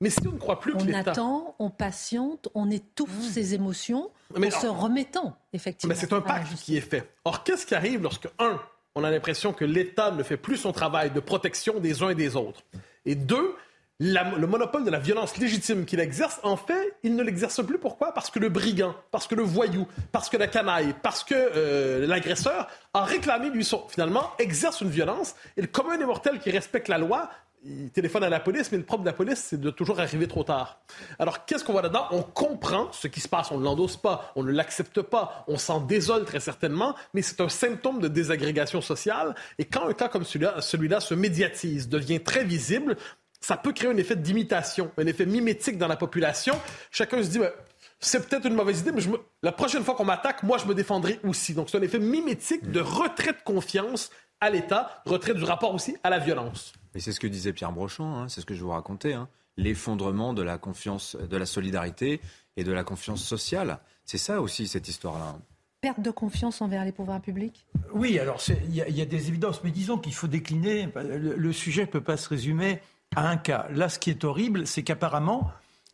Mais 0.00 0.10
si 0.10 0.26
on 0.26 0.32
ne 0.32 0.38
croit 0.38 0.60
plus 0.60 0.74
que 0.74 0.82
l'État... 0.82 0.98
On 0.98 1.10
attend, 1.10 1.54
on 1.58 1.70
patiente, 1.70 2.48
on 2.54 2.70
étouffe 2.70 3.10
mmh. 3.10 3.22
ses 3.22 3.54
émotions 3.54 4.10
en 4.34 4.50
se 4.50 4.66
remettant, 4.66 5.36
effectivement. 5.52 5.94
Mais 5.94 6.00
c'est 6.00 6.12
un 6.12 6.20
pacte 6.20 6.54
qui 6.56 6.76
est 6.76 6.80
fait. 6.80 7.12
Or, 7.24 7.44
qu'est-ce 7.44 7.66
qui 7.66 7.74
arrive 7.74 8.02
lorsque, 8.02 8.28
un, 8.38 8.60
on 8.94 9.04
a 9.04 9.10
l'impression 9.10 9.52
que 9.52 9.64
l'État 9.64 10.10
ne 10.10 10.22
fait 10.22 10.38
plus 10.38 10.56
son 10.56 10.72
travail 10.72 11.10
de 11.10 11.20
protection 11.20 11.80
des 11.80 12.02
uns 12.02 12.10
et 12.10 12.14
des 12.14 12.34
autres, 12.36 12.62
et 13.04 13.14
deux, 13.14 13.54
le 14.02 14.46
monopole 14.46 14.84
de 14.84 14.90
la 14.90 14.98
violence 14.98 15.36
légitime 15.36 15.84
qu'il 15.84 16.00
exerce, 16.00 16.40
en 16.42 16.56
fait, 16.56 16.96
il 17.02 17.14
ne 17.16 17.22
l'exerce 17.22 17.62
plus. 17.62 17.78
Pourquoi? 17.78 18.14
Parce 18.14 18.30
que 18.30 18.38
le 18.38 18.48
brigand, 18.48 18.94
parce 19.10 19.26
que 19.26 19.34
le 19.34 19.42
voyou, 19.42 19.86
parce 20.10 20.30
que 20.30 20.38
la 20.38 20.46
canaille, 20.46 20.94
parce 21.02 21.22
que 21.22 21.34
euh, 21.34 22.06
l'agresseur 22.06 22.66
a 22.94 23.04
réclamé, 23.04 23.50
lui, 23.50 23.62
son, 23.62 23.86
finalement, 23.88 24.30
exerce 24.38 24.80
une 24.80 24.88
violence. 24.88 25.34
Et 25.58 25.60
le 25.60 25.66
commun 25.66 25.98
des 25.98 26.06
mortels 26.06 26.38
qui 26.38 26.50
respecte 26.50 26.88
la 26.88 26.96
loi 26.96 27.28
il 27.64 27.90
téléphone 27.90 28.24
à 28.24 28.28
la 28.28 28.40
police, 28.40 28.72
mais 28.72 28.78
le 28.78 28.84
problème 28.84 29.04
de 29.04 29.10
la 29.10 29.16
police, 29.16 29.46
c'est 29.50 29.60
de 29.60 29.70
toujours 29.70 30.00
arriver 30.00 30.26
trop 30.26 30.44
tard. 30.44 30.80
Alors, 31.18 31.44
qu'est-ce 31.44 31.64
qu'on 31.64 31.72
voit 31.72 31.82
là-dedans? 31.82 32.06
On 32.10 32.22
comprend 32.22 32.90
ce 32.92 33.06
qui 33.08 33.20
se 33.20 33.28
passe, 33.28 33.50
on 33.50 33.58
ne 33.58 33.64
l'endosse 33.64 33.96
pas, 33.96 34.32
on 34.36 34.42
ne 34.42 34.50
l'accepte 34.50 35.02
pas, 35.02 35.44
on 35.46 35.58
s'en 35.58 35.80
désole 35.80 36.24
très 36.24 36.40
certainement, 36.40 36.94
mais 37.14 37.22
c'est 37.22 37.40
un 37.40 37.48
symptôme 37.48 38.00
de 38.00 38.08
désagrégation 38.08 38.80
sociale. 38.80 39.34
Et 39.58 39.64
quand 39.64 39.88
un 39.88 39.92
cas 39.92 40.08
comme 40.08 40.24
celui-là 40.24 40.60
celui 40.60 40.90
se 41.00 41.14
médiatise, 41.14 41.88
devient 41.88 42.20
très 42.20 42.44
visible, 42.44 42.96
ça 43.40 43.56
peut 43.56 43.72
créer 43.72 43.90
un 43.90 43.96
effet 43.96 44.16
d'imitation, 44.16 44.90
un 44.98 45.06
effet 45.06 45.26
mimétique 45.26 45.78
dans 45.78 45.88
la 45.88 45.96
population. 45.96 46.54
Chacun 46.90 47.22
se 47.22 47.28
dit, 47.28 47.38
ben, 47.38 47.50
c'est 47.98 48.26
peut-être 48.28 48.46
une 48.46 48.54
mauvaise 48.54 48.80
idée, 48.80 48.92
mais 48.92 49.02
la 49.42 49.52
prochaine 49.52 49.84
fois 49.84 49.94
qu'on 49.94 50.04
m'attaque, 50.04 50.42
moi, 50.42 50.58
je 50.58 50.66
me 50.66 50.74
défendrai 50.74 51.20
aussi. 51.24 51.54
Donc, 51.54 51.68
c'est 51.70 51.78
un 51.78 51.82
effet 51.82 51.98
mimétique 51.98 52.70
de 52.70 52.80
retrait 52.80 53.32
de 53.32 53.42
confiance 53.44 54.10
à 54.40 54.50
l'État, 54.50 55.02
retrait 55.04 55.34
du 55.34 55.44
rapport 55.44 55.74
aussi 55.74 55.96
à 56.02 56.10
la 56.10 56.18
violence. 56.18 56.72
Mais 56.94 57.00
c'est 57.00 57.12
ce 57.12 57.20
que 57.20 57.26
disait 57.26 57.52
Pierre 57.52 57.72
Brochant, 57.72 58.16
hein, 58.16 58.28
c'est 58.28 58.40
ce 58.40 58.46
que 58.46 58.54
je 58.54 58.62
vous 58.62 58.70
racontais, 58.70 59.12
hein. 59.12 59.28
l'effondrement 59.56 60.34
de 60.34 60.42
la 60.42 60.58
confiance, 60.58 61.16
de 61.16 61.36
la 61.36 61.46
solidarité 61.46 62.20
et 62.56 62.64
de 62.64 62.72
la 62.72 62.84
confiance 62.84 63.22
sociale. 63.22 63.78
C'est 64.04 64.18
ça 64.18 64.40
aussi 64.40 64.66
cette 64.66 64.88
histoire-là. 64.88 65.38
Perte 65.80 66.00
de 66.00 66.10
confiance 66.10 66.60
envers 66.60 66.84
les 66.84 66.92
pouvoirs 66.92 67.20
publics? 67.20 67.64
Oui, 67.92 68.18
alors 68.18 68.42
il 68.68 68.74
y, 68.74 69.00
a 69.00 69.06
des 69.06 69.28
évidences, 69.28 69.64
mais 69.64 69.70
disons 69.70 69.96
qu'il 69.96 70.12
faut 70.12 70.26
décliner. 70.26 70.88
Le, 70.94 71.52
sujet 71.52 71.82
ne 71.82 71.86
peut 71.86 72.02
pas 72.02 72.18
se 72.18 72.28
résumer 72.28 72.80
à 73.16 73.28
un 73.28 73.38
cas. 73.38 73.66
Là, 73.70 73.88
ce 73.88 73.98
qui 73.98 74.10
est 74.10 74.24
horrible, 74.24 74.66
c'est 74.66 74.82
qu'apparemment, 74.82 75.50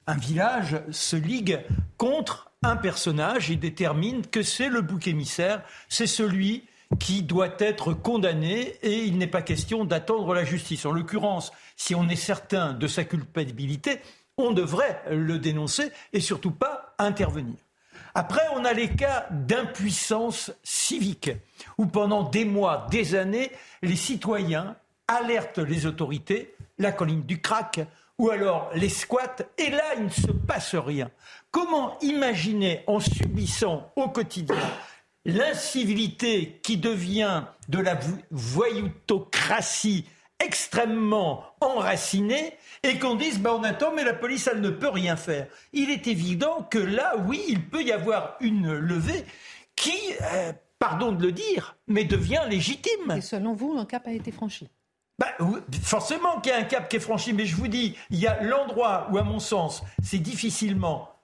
un 0.08 0.16
village 0.16 0.80
se 0.90 1.14
ligue 1.14 1.60
contre 1.98 2.50
un 2.62 2.76
personnage 2.76 3.50
et 3.50 3.56
détermine 3.56 4.26
que 4.26 4.42
c'est 4.42 4.68
le 4.68 4.80
bouc 4.80 5.06
émissaire, 5.06 5.62
c'est 5.88 6.08
celui 6.08 6.64
qui 6.98 7.22
doit 7.22 7.54
être 7.58 7.92
condamné 7.92 8.76
et 8.82 9.04
il 9.04 9.18
n'est 9.18 9.26
pas 9.26 9.42
question 9.42 9.84
d'attendre 9.84 10.34
la 10.34 10.44
justice. 10.44 10.86
En 10.86 10.92
l'occurrence, 10.92 11.52
si 11.76 11.94
on 11.94 12.08
est 12.08 12.16
certain 12.16 12.72
de 12.72 12.86
sa 12.86 13.04
culpabilité, 13.04 14.00
on 14.38 14.52
devrait 14.52 15.02
le 15.10 15.38
dénoncer 15.38 15.90
et 16.12 16.20
surtout 16.20 16.50
pas 16.50 16.94
intervenir. 16.98 17.56
Après, 18.14 18.42
on 18.54 18.64
a 18.64 18.72
les 18.72 18.88
cas 18.88 19.26
d'impuissance 19.30 20.50
civique, 20.62 21.30
où 21.76 21.86
pendant 21.86 22.22
des 22.22 22.46
mois, 22.46 22.86
des 22.90 23.14
années, 23.14 23.50
les 23.82 23.96
citoyens 23.96 24.76
alertent 25.06 25.58
les 25.58 25.84
autorités, 25.84 26.54
la 26.78 26.92
colline 26.92 27.22
du 27.22 27.40
crack, 27.40 27.80
ou 28.18 28.30
alors 28.30 28.70
les 28.74 28.88
squats, 28.88 29.36
et 29.58 29.70
là, 29.70 29.84
il 29.98 30.04
ne 30.04 30.10
se 30.10 30.32
passe 30.32 30.74
rien. 30.74 31.10
Comment 31.50 31.98
imaginer, 32.00 32.82
en 32.86 33.00
subissant 33.00 33.92
au 33.96 34.08
quotidien 34.08 34.56
l'incivilité 35.26 36.60
qui 36.62 36.78
devient 36.78 37.42
de 37.68 37.78
la 37.78 37.98
voyoutocratie 38.30 40.06
extrêmement 40.38 41.44
enracinée 41.60 42.52
et 42.82 42.98
qu'on 42.98 43.16
dise 43.16 43.40
bah 43.40 43.54
on 43.58 43.64
attend 43.64 43.92
mais 43.94 44.04
la 44.04 44.14
police 44.14 44.48
elle 44.50 44.60
ne 44.60 44.70
peut 44.70 44.88
rien 44.88 45.16
faire. 45.16 45.48
Il 45.72 45.90
est 45.90 46.06
évident 46.06 46.66
que 46.70 46.78
là 46.78 47.16
oui 47.26 47.42
il 47.48 47.62
peut 47.68 47.82
y 47.82 47.92
avoir 47.92 48.36
une 48.40 48.72
levée 48.72 49.24
qui 49.74 49.98
euh, 50.32 50.52
pardon 50.78 51.12
de 51.12 51.26
le 51.26 51.32
dire 51.32 51.76
mais 51.88 52.04
devient 52.04 52.42
légitime. 52.48 53.14
Et 53.16 53.20
selon 53.20 53.54
vous 53.54 53.76
un 53.76 53.84
cap 53.84 54.06
a 54.06 54.12
été 54.12 54.30
franchi? 54.30 54.68
Bah, 55.18 55.28
forcément 55.82 56.40
qu'il 56.40 56.52
y 56.52 56.54
a 56.54 56.58
un 56.58 56.64
cap 56.64 56.90
qui 56.90 56.96
est 56.96 57.00
franchi, 57.00 57.32
mais 57.32 57.46
je 57.46 57.56
vous 57.56 57.68
dis, 57.68 57.96
il 58.10 58.18
y 58.18 58.26
a 58.26 58.42
l'endroit 58.42 59.08
où, 59.10 59.16
à 59.16 59.22
mon 59.22 59.38
sens, 59.38 59.82
c'est 60.02 60.18
difficilement 60.18 61.15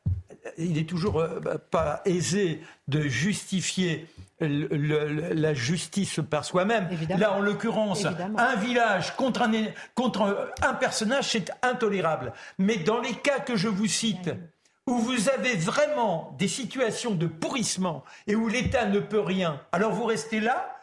il 0.59 0.79
est 0.79 0.89
toujours 0.89 1.21
euh, 1.21 1.41
bah, 1.41 1.59
pas 1.59 2.03
aisé 2.05 2.61
de 2.89 3.03
justifier 3.03 4.07
la 4.41 5.55
justice 5.55 6.21
par 6.29 6.45
soi-même. 6.45 6.89
Là, 7.17 7.33
en 7.35 7.41
l'occurrence, 7.41 8.05
un 8.05 8.57
village 8.57 9.15
contre 9.17 9.43
un, 9.43 9.53
contre 9.95 10.53
un 10.63 10.75
personnage, 10.75 11.31
c'est 11.31 11.53
intolérable. 11.63 12.33
Mais 12.59 12.77
dans 12.77 13.01
les 13.01 13.15
cas 13.15 13.39
que 13.39 13.55
je 13.55 13.69
vous 13.69 13.87
cite, 13.87 14.31
où 14.89 14.99
vous 14.99 15.29
avez 15.29 15.55
vraiment 15.55 16.35
des 16.39 16.49
situations 16.49 17.15
de 17.15 17.27
pourrissement 17.27 18.03
et 18.27 18.35
où 18.35 18.49
l'État 18.49 18.87
ne 18.87 18.99
peut 18.99 19.21
rien, 19.21 19.61
alors 19.71 19.93
vous 19.93 20.07
restez 20.07 20.41
là 20.41 20.77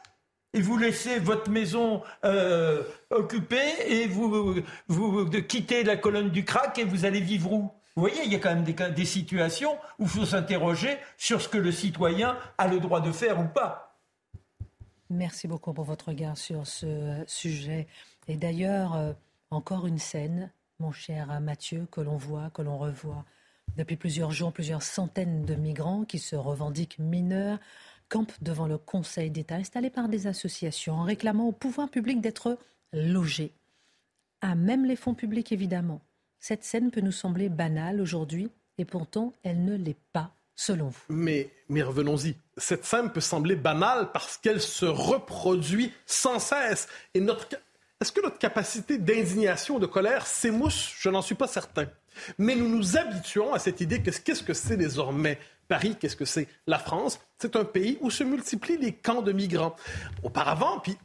et 0.54 0.62
vous 0.62 0.78
laissez 0.78 1.20
votre 1.20 1.52
maison 1.52 2.02
euh, 2.24 2.84
occupée 3.10 3.74
et 3.88 4.08
vous, 4.08 4.56
vous 4.88 5.26
quittez 5.42 5.84
la 5.84 5.98
colonne 5.98 6.30
du 6.30 6.46
crack 6.46 6.80
et 6.80 6.86
vous 6.86 7.04
allez 7.04 7.20
vivre 7.20 7.52
où? 7.52 7.72
Vous 8.00 8.08
voyez, 8.08 8.24
il 8.24 8.32
y 8.32 8.36
a 8.36 8.40
quand 8.40 8.56
même 8.56 8.64
des, 8.64 9.06
situations 9.06 9.78
où 10.00 10.04
il 10.04 10.08
faut 10.08 10.26
s'interroger 10.26 10.98
sur 11.18 11.42
ce 11.42 11.50
que 11.50 11.58
le 11.58 11.70
citoyen 11.70 12.38
a 12.58 12.70
le 12.70 12.80
droit 12.80 13.02
de 13.02 13.12
faire 13.12 13.42
ou 13.42 13.46
pas. 13.46 14.00
Merci 15.10 15.50
beaucoup 15.50 15.74
pour 15.74 15.84
votre 15.84 16.08
regard 16.08 16.38
sur 16.38 16.66
ce 16.66 17.22
sujet. 17.28 17.88
Et 18.30 18.38
d'ailleurs, 18.38 18.96
euh, 18.96 19.12
encore 19.52 19.86
une 19.86 19.98
scène, 19.98 20.50
mon 20.80 20.94
cher 20.94 21.42
Mathieu, 21.42 21.88
que 21.92 22.00
l'on 22.00 22.16
voit, 22.16 22.50
que 22.52 22.62
l'on 22.62 22.78
revoit. 22.78 23.26
Depuis 23.76 23.98
plusieurs 23.98 24.32
jours, 24.32 24.54
plusieurs 24.54 24.82
centaines 24.82 25.44
de 25.44 25.56
migrants 25.56 26.06
qui 26.06 26.20
se 26.20 26.38
revendiquent 26.38 27.00
mineurs 27.00 27.60
campent 28.08 28.42
devant 28.42 28.68
le 28.68 28.78
Conseil 28.78 29.30
d'État 29.30 29.56
installé 29.56 29.90
par 29.90 30.08
des 30.08 30.26
associations 30.26 30.96
en 30.96 31.04
réclamant 31.04 31.50
au 31.50 31.52
pouvoir 31.52 31.90
public 31.90 32.22
d'être 32.22 32.58
logés. 32.94 33.52
À 34.40 34.56
même 34.56 34.86
les 34.86 34.96
fonds 34.96 35.16
publics, 35.16 35.52
évidemment. 35.52 36.00
Cette 36.40 36.64
scène 36.64 36.92
peut 36.92 37.02
nous 37.02 37.12
sembler 37.12 37.50
banale 37.50 38.02
aujourd'hui, 38.02 38.50
et 38.78 38.86
pourtant 38.86 39.34
elle 39.44 39.64
ne 39.64 39.76
l'est 39.76 40.00
pas, 40.14 40.32
selon 40.56 40.88
vous. 40.88 41.02
Mais, 41.10 41.50
revenons-y. 41.70 42.36
Cette 42.58 42.86
scène 42.86 43.12
peut 43.12 43.22
sembler 43.22 43.56
banale 43.56 44.12
parce 44.14 44.38
qu'elle 44.38 44.62
se 44.62 44.86
reproduit 44.86 45.92
sans 46.06 46.40
cesse. 46.40 46.88
Et 47.14 47.20
notre, 47.20 47.48
est-ce 48.02 48.12
que 48.12 48.22
notre 48.22 48.38
capacité 48.38 48.98
d'indignation, 48.98 49.80
de 49.80 49.86
colère 49.86 50.26
s'émousse? 50.26 50.94
Je 50.98 51.10
n'en 51.10 51.22
suis 51.22 51.36
pas 51.36 51.48
certain. 51.48 51.88
Mais 52.38 52.56
nous 52.56 52.68
nous 52.68 52.98
habituons 52.98 53.54
à 53.54 53.60
cette 53.60 53.82
idée 53.82 54.02
que 54.02 54.12
qu'est-ce 54.12 54.44
que 54.44 54.54
c'est 54.54 54.78
désormais 54.78 55.40
Paris, 55.70 55.96
qu'est-ce 56.00 56.16
que 56.16 56.26
c'est 56.26 56.48
La 56.66 56.80
France, 56.80 57.20
c'est 57.38 57.56
un 57.56 57.64
pays 57.64 58.00
où 58.02 58.10
se 58.10 58.24
multiplient 58.24 58.80
les 58.80 58.92
camps 58.92 59.22
de 59.22 59.32
migrants. 59.32 59.76
Auparavant, 60.24 60.80
puis 60.80 60.98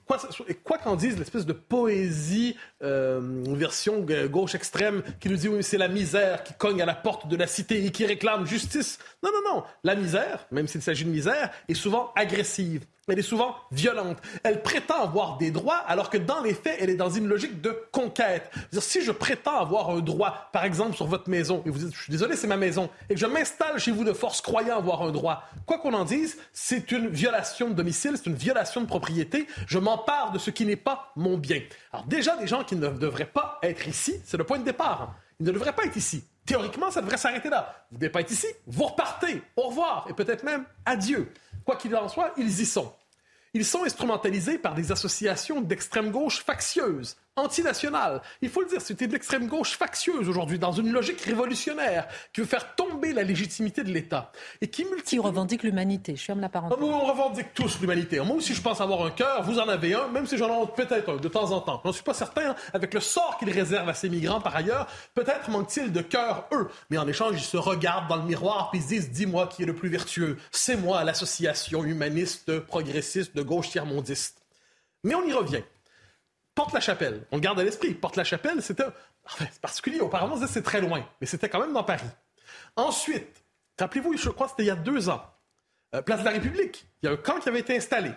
quoi, 0.65 0.79
qu'en 0.79 0.97
dise 0.97 1.19
l'espèce 1.19 1.45
de 1.45 1.53
poésie, 1.53 2.57
euh, 2.83 3.45
version 3.49 4.05
gauche 4.31 4.55
extrême, 4.55 5.03
qui 5.21 5.29
nous 5.29 5.37
dit 5.37 5.49
oui, 5.49 5.63
c'est 5.63 5.77
la 5.77 5.89
misère 5.89 6.43
qui 6.43 6.55
cogne 6.55 6.81
à 6.81 6.87
la 6.87 6.95
porte 6.95 7.29
de 7.29 7.37
la 7.37 7.47
cité 7.47 7.85
et 7.85 7.93
qui 7.93 8.07
réclame 8.07 8.47
justice. 8.47 8.99
Non, 9.23 9.31
non, 9.35 9.55
non. 9.55 9.65
La 9.85 9.95
misère, 9.95 10.47
même 10.51 10.67
s'il 10.67 10.81
s'agit 10.81 11.05
de 11.05 11.11
misère, 11.11 11.51
est 11.69 11.75
souvent 11.75 12.11
agressive. 12.17 12.87
Elle 13.07 13.19
est 13.19 13.23
souvent 13.23 13.55
violente. 13.71 14.17
Elle 14.43 14.63
prétend 14.63 15.03
avoir 15.03 15.37
des 15.37 15.51
droits 15.51 15.83
alors 15.87 16.09
que 16.09 16.17
dans 16.17 16.43
les 16.43 16.55
faits, 16.55 16.79
elle 16.81 16.89
est 16.89 16.97
dans 16.97 17.11
une 17.11 17.27
logique 17.27 17.61
de 17.61 17.77
conquête. 17.93 18.51
si 18.73 19.03
je 19.03 19.13
prétends 19.13 19.59
avoir 19.59 19.91
un 19.91 20.01
droit, 20.01 20.49
par 20.53 20.65
exemple, 20.65 20.97
sur 20.97 21.07
votre 21.07 21.29
maison, 21.29 21.63
et 21.67 21.71
vous 21.71 21.79
dites, 21.79 21.95
je 21.95 22.03
suis 22.03 22.11
désolé, 22.11 22.35
c'est 22.37 22.47
ma 22.47 22.57
maison, 22.57 22.89
et 23.11 23.15
que 23.15 23.21
je 23.21 23.27
m'installe 23.27 23.79
chez 23.79 23.91
vous 23.91 24.05
de 24.05 24.13
force 24.13 24.41
croyant 24.55 24.79
avoir 24.79 25.03
un 25.03 25.11
droit, 25.11 25.43
quoi 25.67 25.79
qu'on 25.79 25.95
en 25.95 26.05
dise, 26.05 26.39
c'est 26.53 26.93
une 26.93 27.09
violation 27.09 27.71
de 27.71 27.75
domicile, 27.75 28.13
c'est 28.15 28.27
une 28.27 28.37
violation 28.37 28.81
de 28.81 28.87
propriété. 28.87 29.49
Je 29.67 29.81
m'empare 29.81 30.31
de 30.31 30.39
ce 30.39 30.51
qui 30.51 30.65
n'est 30.65 30.77
pas 30.77 31.11
mon 31.17 31.37
bien. 31.37 31.61
Alors 31.93 32.07
déjà, 32.07 32.37
des 32.37 32.47
gens 32.47 32.63
qui 32.63 32.77
ne 32.77 32.87
devraient 32.87 33.27
pas 33.27 33.59
être 33.65 33.89
ici, 33.89 34.15
c'est 34.25 34.37
le 34.37 34.45
point 34.45 34.61
de 34.61 34.65
départ. 34.65 35.17
Ils 35.41 35.47
ne 35.47 35.51
devraient 35.51 35.73
pas 35.73 35.87
être 35.87 35.97
ici. 35.97 36.23
Théoriquement, 36.47 36.93
ça 36.93 37.01
devrait 37.01 37.17
s'arrêter 37.17 37.51
là. 37.51 37.85
Vous 37.91 37.97
ne 37.97 38.01
devez 38.03 38.13
pas 38.13 38.21
être 38.21 38.31
ici, 38.31 38.47
vous 38.69 38.85
repartez. 38.85 39.43
Au 39.57 39.63
revoir, 39.63 40.07
et 40.09 40.13
peut-être 40.13 40.45
même 40.45 40.65
adieu. 40.87 41.33
Quoi 41.65 41.75
qu'il 41.75 41.97
en 41.97 42.09
soit, 42.09 42.33
ils 42.37 42.61
y 42.61 42.65
sont. 42.65 42.93
Ils 43.55 43.65
sont 43.65 43.83
instrumentalisés 43.83 44.59
par 44.59 44.75
des 44.75 44.93
associations 44.93 45.63
d'extrême 45.63 46.13
gauche 46.13 46.45
factieuses 46.45 47.17
antinationale. 47.37 48.23
Il 48.43 48.49
faut 48.49 48.61
le 48.61 48.69
dire, 48.69 48.81
c'était 48.81 49.07
de 49.07 49.13
l'extrême 49.13 49.47
gauche 49.47 49.77
factieuse 49.77 50.29
aujourd'hui, 50.29 50.59
dans 50.59 50.73
une 50.73 50.93
logique 50.93 51.21
révolutionnaire, 51.21 52.07
qui 52.33 52.41
veut 52.41 52.47
faire 52.47 52.75
tomber 52.75 53.13
la 53.13 53.23
légitimité 53.23 53.83
de 53.83 53.91
l'État. 53.91 54.31
Et 54.61 54.69
qui 54.69 54.85
multiplie... 54.85 55.19
revendique 55.19 55.63
l'humanité. 55.63 56.17
Je 56.17 56.23
ferme 56.23 56.41
la 56.41 56.49
parenthèse. 56.49 56.79
on 56.81 57.07
revendique 57.07 57.55
tous 57.55 57.81
l'humanité. 57.81 58.21
Moi 58.21 58.37
aussi, 58.37 58.55
je 58.55 58.63
pense 58.63 58.81
avoir 58.81 59.05
un 59.05 59.11
cœur. 59.11 59.43
Vous 59.43 59.59
en 59.59 59.69
avez 59.69 59.95
un, 59.95 60.09
même 60.09 60.27
si 60.27 60.37
j'en 60.37 60.63
ai 60.63 60.67
peut-être 60.77 61.11
un 61.11 61.17
de 61.17 61.29
temps 61.29 61.51
en 61.53 61.61
temps. 61.61 61.81
Je 61.85 61.89
ne 61.89 61.95
suis 61.95 62.05
pas 62.05 62.15
certain, 62.15 62.51
hein, 62.51 62.57
avec 62.73 62.95
le 62.95 63.01
sort 63.01 63.37
qu'ils 63.39 63.51
réservent 63.51 63.89
à 63.89 63.95
ces 63.95 64.09
migrants 64.09 64.41
par 64.41 64.55
ailleurs, 64.55 64.87
peut-être 65.15 65.51
manque-t-il 65.51 65.93
de 65.93 66.03
cœur, 66.03 66.47
eux. 66.53 66.69
Mais 66.91 66.99
en 66.99 67.09
échange, 67.09 67.35
ils 67.37 67.45
se 67.45 67.57
regardent 67.57 68.09
dans 68.09 68.17
le 68.17 68.25
miroir 68.25 68.71
puis 68.71 68.81
ils 68.81 68.83
se 68.83 68.89
disent, 68.89 69.11
dis-moi 69.11 69.49
qui 69.49 69.63
est 69.63 69.67
le 69.67 69.75
plus 69.75 69.89
vertueux. 69.89 70.39
C'est 70.51 70.77
moi, 70.77 71.05
l'association 71.05 71.85
humaniste, 71.85 72.61
progressiste, 72.61 73.37
de 73.37 73.43
gauche 73.43 73.71
tiers-mondiste. 73.71 74.43
Mais 75.03 75.15
on 75.15 75.25
y 75.27 75.33
revient. 75.33 75.63
Porte-la-Chapelle, 76.55 77.27
on 77.33 77.39
garde 77.39 77.59
à 77.59 77.65
l'esprit, 77.65 77.95
Porte-la-Chapelle, 77.95 78.63
c'était 78.63 78.85
enfin, 79.25 79.47
particulier. 79.61 80.01
Auparavant, 80.01 80.39
c'est 80.47 80.63
très 80.63 80.81
loin, 80.81 81.05
mais 81.21 81.27
c'était 81.27 81.49
quand 81.49 81.61
même 81.61 81.73
dans 81.73 81.85
Paris. 81.85 82.07
Ensuite, 82.77 83.45
rappelez-vous, 83.79 84.17
je 84.17 84.31
crois 84.31 84.47
que 84.47 84.53
c'était 84.53 84.65
il 84.65 84.69
y 84.69 84.71
a 84.71 84.77
deux 84.77 85.09
ans, 85.09 85.23
euh, 85.95 86.03
Place 86.03 86.21
de 86.21 86.25
la 86.25 86.31
République, 86.31 86.87
il 87.03 87.07
y 87.07 87.09
a 87.09 87.13
un 87.13 87.17
camp 87.17 87.41
qui 87.41 87.49
avait 87.49 87.61
été 87.61 87.77
installé. 87.77 88.13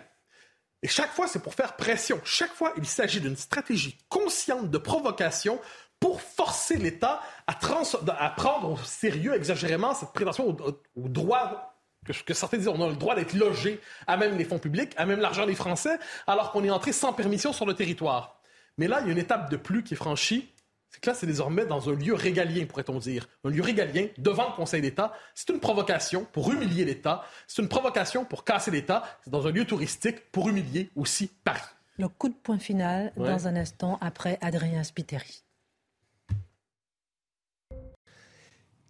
Et 0.82 0.88
chaque 0.88 1.10
fois, 1.10 1.26
c'est 1.26 1.42
pour 1.42 1.54
faire 1.54 1.74
pression. 1.74 2.20
Chaque 2.24 2.52
fois, 2.52 2.72
il 2.76 2.86
s'agit 2.86 3.20
d'une 3.20 3.36
stratégie 3.36 3.98
consciente 4.08 4.70
de 4.70 4.78
provocation 4.78 5.60
pour 5.98 6.20
forcer 6.20 6.76
l'État 6.76 7.20
à, 7.48 7.54
prendre 7.54 8.70
au 8.70 8.76
sérieux 8.84 9.34
exagérément 9.34 9.94
cette 9.94 10.12
prétention 10.12 10.56
au, 10.94 11.08
droit 11.08 11.77
que, 12.04 12.12
que, 12.12 12.34
certains 12.34 12.58
disent 12.58 12.68
on 12.68 12.82
a 12.82 12.88
le 12.88 12.96
droit 12.96 13.14
d'être 13.14 13.34
logé 13.34 13.80
à 14.06 14.16
même 14.16 14.36
les 14.36 14.44
fonds 14.44 14.58
publics, 14.58 14.92
à 14.96 15.06
même 15.06 15.20
l'argent 15.20 15.46
des 15.46 15.54
Français, 15.54 15.98
alors 16.26 16.52
qu'on 16.52 16.64
est 16.64 16.70
entré 16.70 16.92
sans 16.92 17.12
permission 17.12 17.52
sur 17.52 17.66
le 17.66 17.74
territoire. 17.74 18.40
Mais 18.78 18.86
là, 18.86 19.00
il 19.00 19.06
y 19.06 19.08
a 19.10 19.12
une 19.12 19.18
étape 19.18 19.50
de 19.50 19.56
plus 19.56 19.82
qui 19.82 19.94
est 19.94 19.96
franchie. 19.96 20.48
C'est 20.88 21.00
que 21.00 21.10
là, 21.10 21.14
c'est 21.14 21.26
désormais 21.26 21.66
dans 21.66 21.90
un 21.90 21.94
lieu 21.94 22.14
régalien, 22.14 22.64
pourrait-on 22.64 22.98
dire. 22.98 23.28
Un 23.44 23.50
lieu 23.50 23.62
régalien 23.62 24.06
devant 24.16 24.48
le 24.48 24.54
Conseil 24.54 24.80
d'État. 24.80 25.12
C'est 25.34 25.50
une 25.50 25.60
provocation 25.60 26.26
pour 26.32 26.50
humilier 26.50 26.84
l'État. 26.84 27.24
C'est 27.46 27.60
une 27.60 27.68
provocation 27.68 28.24
pour 28.24 28.44
casser 28.44 28.70
l'État. 28.70 29.02
C'est 29.22 29.30
dans 29.30 29.46
un 29.46 29.50
lieu 29.50 29.66
touristique 29.66 30.30
pour 30.30 30.48
humilier 30.48 30.90
aussi 30.96 31.30
Paris. 31.44 31.60
Le 31.98 32.08
coup 32.08 32.28
de 32.28 32.34
point 32.34 32.58
final 32.58 33.12
dans 33.16 33.48
un 33.48 33.56
instant 33.56 33.98
après 34.00 34.38
Adrien 34.40 34.84
Spiteri. 34.84 35.42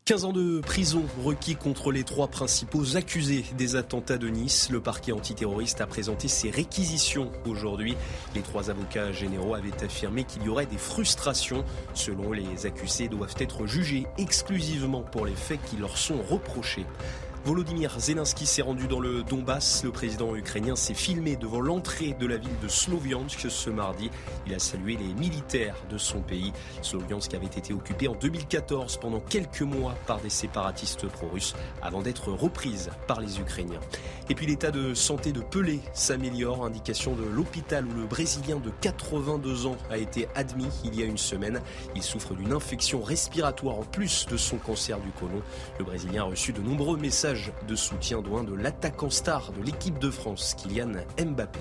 15 0.08 0.24
ans 0.24 0.32
de 0.32 0.60
prison 0.60 1.04
requis 1.22 1.54
contre 1.54 1.92
les 1.92 2.02
trois 2.02 2.28
principaux 2.28 2.96
accusés 2.96 3.44
des 3.58 3.76
attentats 3.76 4.16
de 4.16 4.28
Nice. 4.28 4.70
Le 4.70 4.80
parquet 4.80 5.12
antiterroriste 5.12 5.82
a 5.82 5.86
présenté 5.86 6.28
ses 6.28 6.48
réquisitions 6.48 7.30
aujourd'hui. 7.46 7.94
Les 8.34 8.40
trois 8.40 8.70
avocats 8.70 9.12
généraux 9.12 9.54
avaient 9.54 9.84
affirmé 9.84 10.24
qu'il 10.24 10.44
y 10.44 10.48
aurait 10.48 10.64
des 10.64 10.78
frustrations. 10.78 11.62
Selon 11.92 12.32
les 12.32 12.64
accusés, 12.64 13.08
doivent 13.08 13.34
être 13.38 13.66
jugés 13.66 14.06
exclusivement 14.16 15.02
pour 15.02 15.26
les 15.26 15.36
faits 15.36 15.60
qui 15.66 15.76
leur 15.76 15.98
sont 15.98 16.22
reprochés. 16.22 16.86
Volodymyr 17.48 17.98
Zelensky 17.98 18.44
s'est 18.44 18.60
rendu 18.60 18.88
dans 18.88 19.00
le 19.00 19.22
Donbass. 19.22 19.82
Le 19.82 19.90
président 19.90 20.36
ukrainien 20.36 20.76
s'est 20.76 20.92
filmé 20.92 21.34
devant 21.34 21.62
l'entrée 21.62 22.14
de 22.20 22.26
la 22.26 22.36
ville 22.36 22.58
de 22.62 22.68
Sloviansk 22.68 23.46
ce 23.48 23.70
mardi. 23.70 24.10
Il 24.46 24.52
a 24.52 24.58
salué 24.58 24.98
les 24.98 25.14
militaires 25.14 25.74
de 25.88 25.96
son 25.96 26.20
pays. 26.20 26.52
Sloviansk 26.82 27.32
avait 27.32 27.46
été 27.46 27.72
occupé 27.72 28.06
en 28.06 28.14
2014 28.16 28.98
pendant 28.98 29.20
quelques 29.20 29.62
mois 29.62 29.94
par 30.06 30.20
des 30.20 30.28
séparatistes 30.28 31.06
pro-russes 31.08 31.54
avant 31.80 32.02
d'être 32.02 32.30
reprise 32.32 32.90
par 33.06 33.22
les 33.22 33.40
Ukrainiens. 33.40 33.80
Et 34.28 34.34
puis 34.34 34.44
l'état 34.44 34.70
de 34.70 34.92
santé 34.92 35.32
de 35.32 35.40
Pelé 35.40 35.80
s'améliore. 35.94 36.66
Indication 36.66 37.16
de 37.16 37.24
l'hôpital 37.24 37.86
où 37.86 37.94
le 37.94 38.04
Brésilien 38.04 38.56
de 38.56 38.70
82 38.82 39.64
ans 39.64 39.78
a 39.88 39.96
été 39.96 40.28
admis 40.34 40.68
il 40.84 41.00
y 41.00 41.02
a 41.02 41.06
une 41.06 41.16
semaine. 41.16 41.62
Il 41.96 42.02
souffre 42.02 42.34
d'une 42.34 42.52
infection 42.52 43.00
respiratoire 43.00 43.78
en 43.78 43.84
plus 43.84 44.26
de 44.26 44.36
son 44.36 44.58
cancer 44.58 45.00
du 45.00 45.12
côlon. 45.12 45.40
Le 45.78 45.86
Brésilien 45.86 46.24
a 46.24 46.26
reçu 46.26 46.52
de 46.52 46.60
nombreux 46.60 46.98
messages 46.98 47.37
de 47.66 47.74
soutien 47.74 48.22
loin 48.22 48.44
de 48.44 48.54
l'attaquant 48.54 49.10
star 49.10 49.52
de 49.52 49.62
l'équipe 49.62 49.98
de 49.98 50.10
France, 50.10 50.54
Kylian 50.54 50.92
Mbappé. 51.18 51.58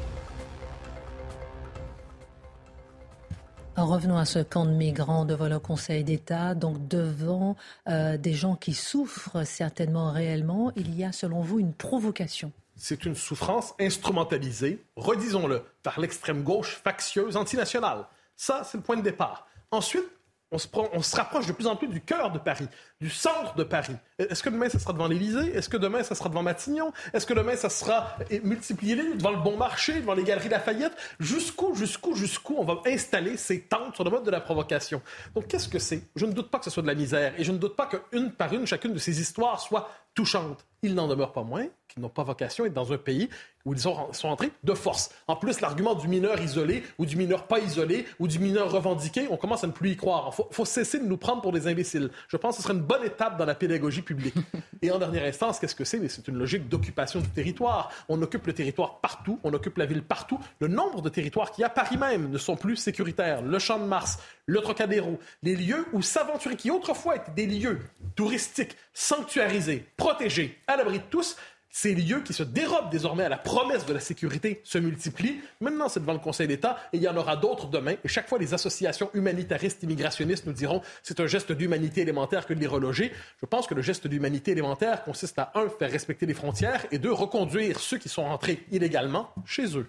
Revenons 3.77 4.17
à 4.17 4.25
ce 4.25 4.39
camp 4.39 4.65
de 4.65 4.71
migrants 4.71 5.23
devant 5.23 5.47
le 5.47 5.59
Conseil 5.59 6.03
d'État, 6.03 6.55
donc 6.55 6.87
devant 6.87 7.55
euh, 7.87 8.17
des 8.17 8.33
gens 8.33 8.55
qui 8.55 8.73
souffrent 8.73 9.45
certainement 9.45 10.11
réellement, 10.11 10.71
il 10.75 10.95
y 10.95 11.03
a 11.03 11.11
selon 11.11 11.41
vous 11.41 11.59
une 11.59 11.73
provocation 11.73 12.51
C'est 12.75 13.05
une 13.05 13.13
souffrance 13.15 13.75
instrumentalisée, 13.79 14.83
redisons-le, 14.95 15.61
par 15.83 15.99
l'extrême 15.99 16.41
gauche 16.41 16.81
factieuse 16.83 17.37
antinationale. 17.37 18.05
Ça, 18.35 18.63
c'est 18.63 18.77
le 18.77 18.83
point 18.83 18.97
de 18.97 19.03
départ. 19.03 19.47
Ensuite, 19.69 20.05
on 20.51 20.57
se, 20.57 21.15
rapproche 21.15 21.45
de 21.45 21.51
plus 21.51 21.67
en 21.67 21.75
plus 21.75 21.87
du 21.87 21.99
cœur 21.99 22.31
de 22.31 22.39
Paris, 22.39 22.67
du 23.01 23.09
centre 23.09 23.55
de 23.55 23.63
Paris. 23.63 23.95
Est-ce 24.17 24.41
que 24.41 24.49
demain, 24.49 24.69
ça 24.69 24.79
sera 24.79 24.93
devant 24.93 25.07
l'Élysée? 25.07 25.55
Est-ce 25.55 25.67
que 25.67 25.77
demain, 25.77 26.03
ça 26.03 26.15
sera 26.15 26.29
devant 26.29 26.43
Matignon? 26.43 26.93
Est-ce 27.13 27.25
que 27.25 27.33
demain, 27.33 27.55
ça 27.55 27.69
sera 27.69 28.15
multiplié 28.43 28.95
devant 28.95 29.31
le 29.31 29.37
Bon 29.37 29.57
Marché, 29.57 29.99
devant 29.99 30.13
les 30.13 30.23
Galeries 30.23 30.49
Lafayette? 30.49 30.93
Jusqu'où, 31.19 31.75
jusqu'où, 31.75 32.15
jusqu'où 32.15 32.55
on 32.57 32.63
va 32.63 32.81
installer 32.85 33.35
ces 33.35 33.61
tentes 33.61 33.95
sur 33.95 34.05
le 34.05 34.09
mode 34.09 34.23
de 34.23 34.31
la 34.31 34.39
provocation? 34.39 35.01
Donc, 35.35 35.47
qu'est-ce 35.47 35.67
que 35.67 35.79
c'est? 35.79 36.03
Je 36.15 36.25
ne 36.25 36.31
doute 36.31 36.49
pas 36.49 36.59
que 36.59 36.65
ce 36.65 36.71
soit 36.71 36.83
de 36.83 36.87
la 36.87 36.95
misère 36.95 37.33
et 37.37 37.43
je 37.43 37.51
ne 37.51 37.57
doute 37.57 37.75
pas 37.75 37.87
qu'une 37.87 38.31
par 38.31 38.53
une, 38.53 38.65
chacune 38.65 38.93
de 38.93 38.99
ces 38.99 39.19
histoires 39.19 39.59
soit 39.59 39.89
touchante. 40.13 40.65
Il 40.81 40.95
n'en 40.95 41.07
demeure 41.07 41.33
pas 41.33 41.43
moins 41.43 41.67
n'ont 41.99 42.09
pas 42.09 42.23
vocation 42.23 42.63
à 42.63 42.67
être 42.67 42.73
dans 42.73 42.93
un 42.93 42.97
pays 42.97 43.29
où 43.65 43.73
ils 43.73 43.79
sont, 43.79 44.13
sont 44.13 44.29
entrés 44.29 44.51
de 44.63 44.73
force. 44.73 45.09
En 45.27 45.35
plus, 45.35 45.59
l'argument 45.59 45.93
du 45.93 46.07
mineur 46.07 46.39
isolé 46.41 46.83
ou 46.97 47.05
du 47.05 47.17
mineur 47.17 47.47
pas 47.47 47.59
isolé 47.59 48.05
ou 48.17 48.27
du 48.27 48.39
mineur 48.39 48.71
revendiqué, 48.71 49.27
on 49.29 49.35
commence 49.35 49.63
à 49.63 49.67
ne 49.67 49.73
plus 49.73 49.91
y 49.91 49.97
croire. 49.97 50.33
Il 50.37 50.55
faut, 50.55 50.65
cesser 50.65 50.99
de 50.99 51.05
nous 51.05 51.17
prendre 51.17 51.41
pour 51.41 51.51
des 51.51 51.67
imbéciles. 51.67 52.09
Je 52.29 52.37
pense 52.37 52.55
que 52.55 52.61
ce 52.61 52.63
serait 52.63 52.77
une 52.77 52.85
bonne 52.85 53.03
étape 53.03 53.37
dans 53.37 53.45
la 53.45 53.55
pédagogie 53.55 54.01
publique. 54.01 54.35
Et 54.81 54.89
en 54.89 54.99
dernière 54.99 55.25
instance, 55.25 55.59
qu'est-ce 55.59 55.75
que 55.75 55.83
c'est? 55.83 56.07
C'est 56.07 56.27
une 56.27 56.37
logique 56.37 56.69
d'occupation 56.69 57.19
du 57.19 57.27
territoire. 57.29 57.91
On 58.07 58.21
occupe 58.21 58.47
le 58.47 58.53
territoire 58.53 59.01
partout, 59.01 59.39
on 59.43 59.53
occupe 59.53 59.77
la 59.77 59.85
ville 59.85 60.01
partout. 60.01 60.39
Le 60.59 60.69
nombre 60.69 61.01
de 61.01 61.09
territoires 61.09 61.51
qui, 61.51 61.63
à 61.63 61.69
Paris 61.69 61.97
même, 61.97 62.29
ne 62.29 62.37
sont 62.37 62.55
plus 62.55 62.77
sécuritaires. 62.77 63.41
Le 63.41 63.59
Champ 63.59 63.79
de 63.79 63.85
Mars, 63.85 64.19
le 64.45 64.61
Trocadéro, 64.61 65.19
les 65.43 65.55
lieux 65.55 65.85
où 65.91 66.01
s'aventurer, 66.01 66.55
qui 66.55 66.71
autrefois 66.71 67.17
étaient 67.17 67.31
des 67.31 67.45
lieux 67.45 67.81
touristiques, 68.15 68.77
sanctuarisés, 68.93 69.85
protégés, 69.97 70.57
à 70.67 70.77
l'abri 70.77 70.99
de 70.99 71.03
tous, 71.09 71.35
ces 71.69 71.93
lieux 71.93 72.21
qui 72.21 72.33
se 72.33 72.43
dérobent 72.43 72.89
désormais 72.89 73.23
à 73.23 73.29
la 73.29 73.37
promesse 73.37 73.85
de 73.85 73.93
la 73.93 73.99
sécurité 73.99 74.61
se 74.63 74.77
multiplient. 74.77 75.41
Maintenant, 75.61 75.89
c'est 75.89 75.99
devant 75.99 76.13
le 76.13 76.19
Conseil 76.19 76.47
d'État 76.47 76.77
et 76.93 76.97
il 76.97 77.03
y 77.03 77.07
en 77.07 77.17
aura 77.17 77.35
d'autres 77.35 77.67
demain. 77.67 77.95
Et 78.03 78.07
chaque 78.07 78.27
fois, 78.27 78.37
les 78.39 78.53
associations 78.53 79.09
humanitaristes 79.13 79.83
immigrationnistes 79.83 80.45
nous 80.45 80.53
diront 80.53 80.81
c'est 81.03 81.19
un 81.19 81.27
geste 81.27 81.51
d'humanité 81.51 82.01
élémentaire 82.01 82.45
que 82.45 82.53
de 82.53 82.59
les 82.59 82.67
reloger. 82.67 83.11
Je 83.39 83.45
pense 83.45 83.67
que 83.67 83.73
le 83.73 83.81
geste 83.81 84.07
d'humanité 84.07 84.51
élémentaire 84.51 85.03
consiste 85.03 85.37
à, 85.39 85.51
un, 85.55 85.69
faire 85.69 85.91
respecter 85.91 86.25
les 86.25 86.33
frontières 86.33 86.85
et 86.91 86.99
deux, 86.99 87.11
reconduire 87.11 87.79
ceux 87.79 87.97
qui 87.97 88.09
sont 88.09 88.23
entrés 88.23 88.65
illégalement 88.71 89.29
chez 89.45 89.77
eux. 89.77 89.87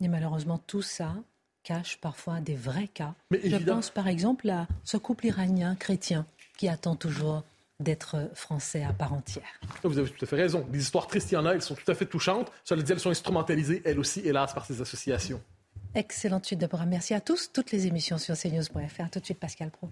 Et 0.00 0.08
malheureusement, 0.08 0.58
tout 0.58 0.82
ça 0.82 1.14
cache 1.62 1.98
parfois 2.00 2.40
des 2.40 2.56
vrais 2.56 2.88
cas. 2.88 3.14
Mais 3.30 3.40
Je 3.42 3.56
pense 3.56 3.90
par 3.90 4.06
exemple 4.06 4.50
à 4.50 4.68
ce 4.84 4.96
couple 4.96 5.26
iranien 5.26 5.74
chrétien 5.74 6.26
qui 6.56 6.68
attend 6.68 6.94
toujours 6.94 7.42
d'être 7.80 8.16
euh, 8.16 8.26
français 8.34 8.84
à 8.84 8.92
part 8.92 9.12
entière. 9.12 9.44
Ah, 9.62 9.88
vous 9.88 9.98
avez 9.98 10.10
tout 10.10 10.24
à 10.24 10.28
fait 10.28 10.36
raison. 10.36 10.66
Les 10.72 10.80
histoires 10.80 11.06
tristes, 11.06 11.32
il 11.32 11.34
y 11.34 11.38
en 11.38 11.46
a, 11.46 11.52
elles 11.52 11.62
sont 11.62 11.74
tout 11.74 11.90
à 11.90 11.94
fait 11.94 12.06
touchantes. 12.06 12.50
Cela 12.64 12.82
dit, 12.82 12.92
elles 12.92 13.00
sont 13.00 13.10
instrumentalisées, 13.10 13.82
elles 13.84 13.98
aussi, 13.98 14.20
hélas, 14.20 14.54
par 14.54 14.64
ces 14.64 14.80
associations. 14.80 15.40
Excellente 15.94 16.46
suite 16.46 16.60
de 16.60 16.66
programme. 16.66 16.90
Merci 16.90 17.14
à 17.14 17.20
tous. 17.20 17.50
Toutes 17.52 17.72
les 17.72 17.86
émissions 17.86 18.18
sur 18.18 18.36
cnews.fr. 18.36 19.10
Tout 19.10 19.20
de 19.20 19.24
suite, 19.24 19.38
Pascal 19.38 19.70
Pro. 19.70 19.90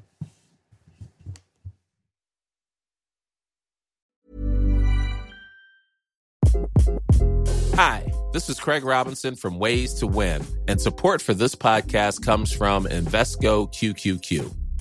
Hi, 7.75 8.13
this 8.33 8.49
is 8.49 8.61
Craig 8.61 8.85
Robinson 8.85 9.35
from 9.35 9.59
Ways 9.59 9.95
to 9.95 10.07
Win. 10.07 10.43
And 10.69 10.81
support 10.81 11.23
for 11.23 11.35
this 11.35 11.55
podcast 11.55 12.23
comes 12.23 12.53
from 12.53 12.85
Invesco 12.87 13.73
QQQ. 13.73 14.62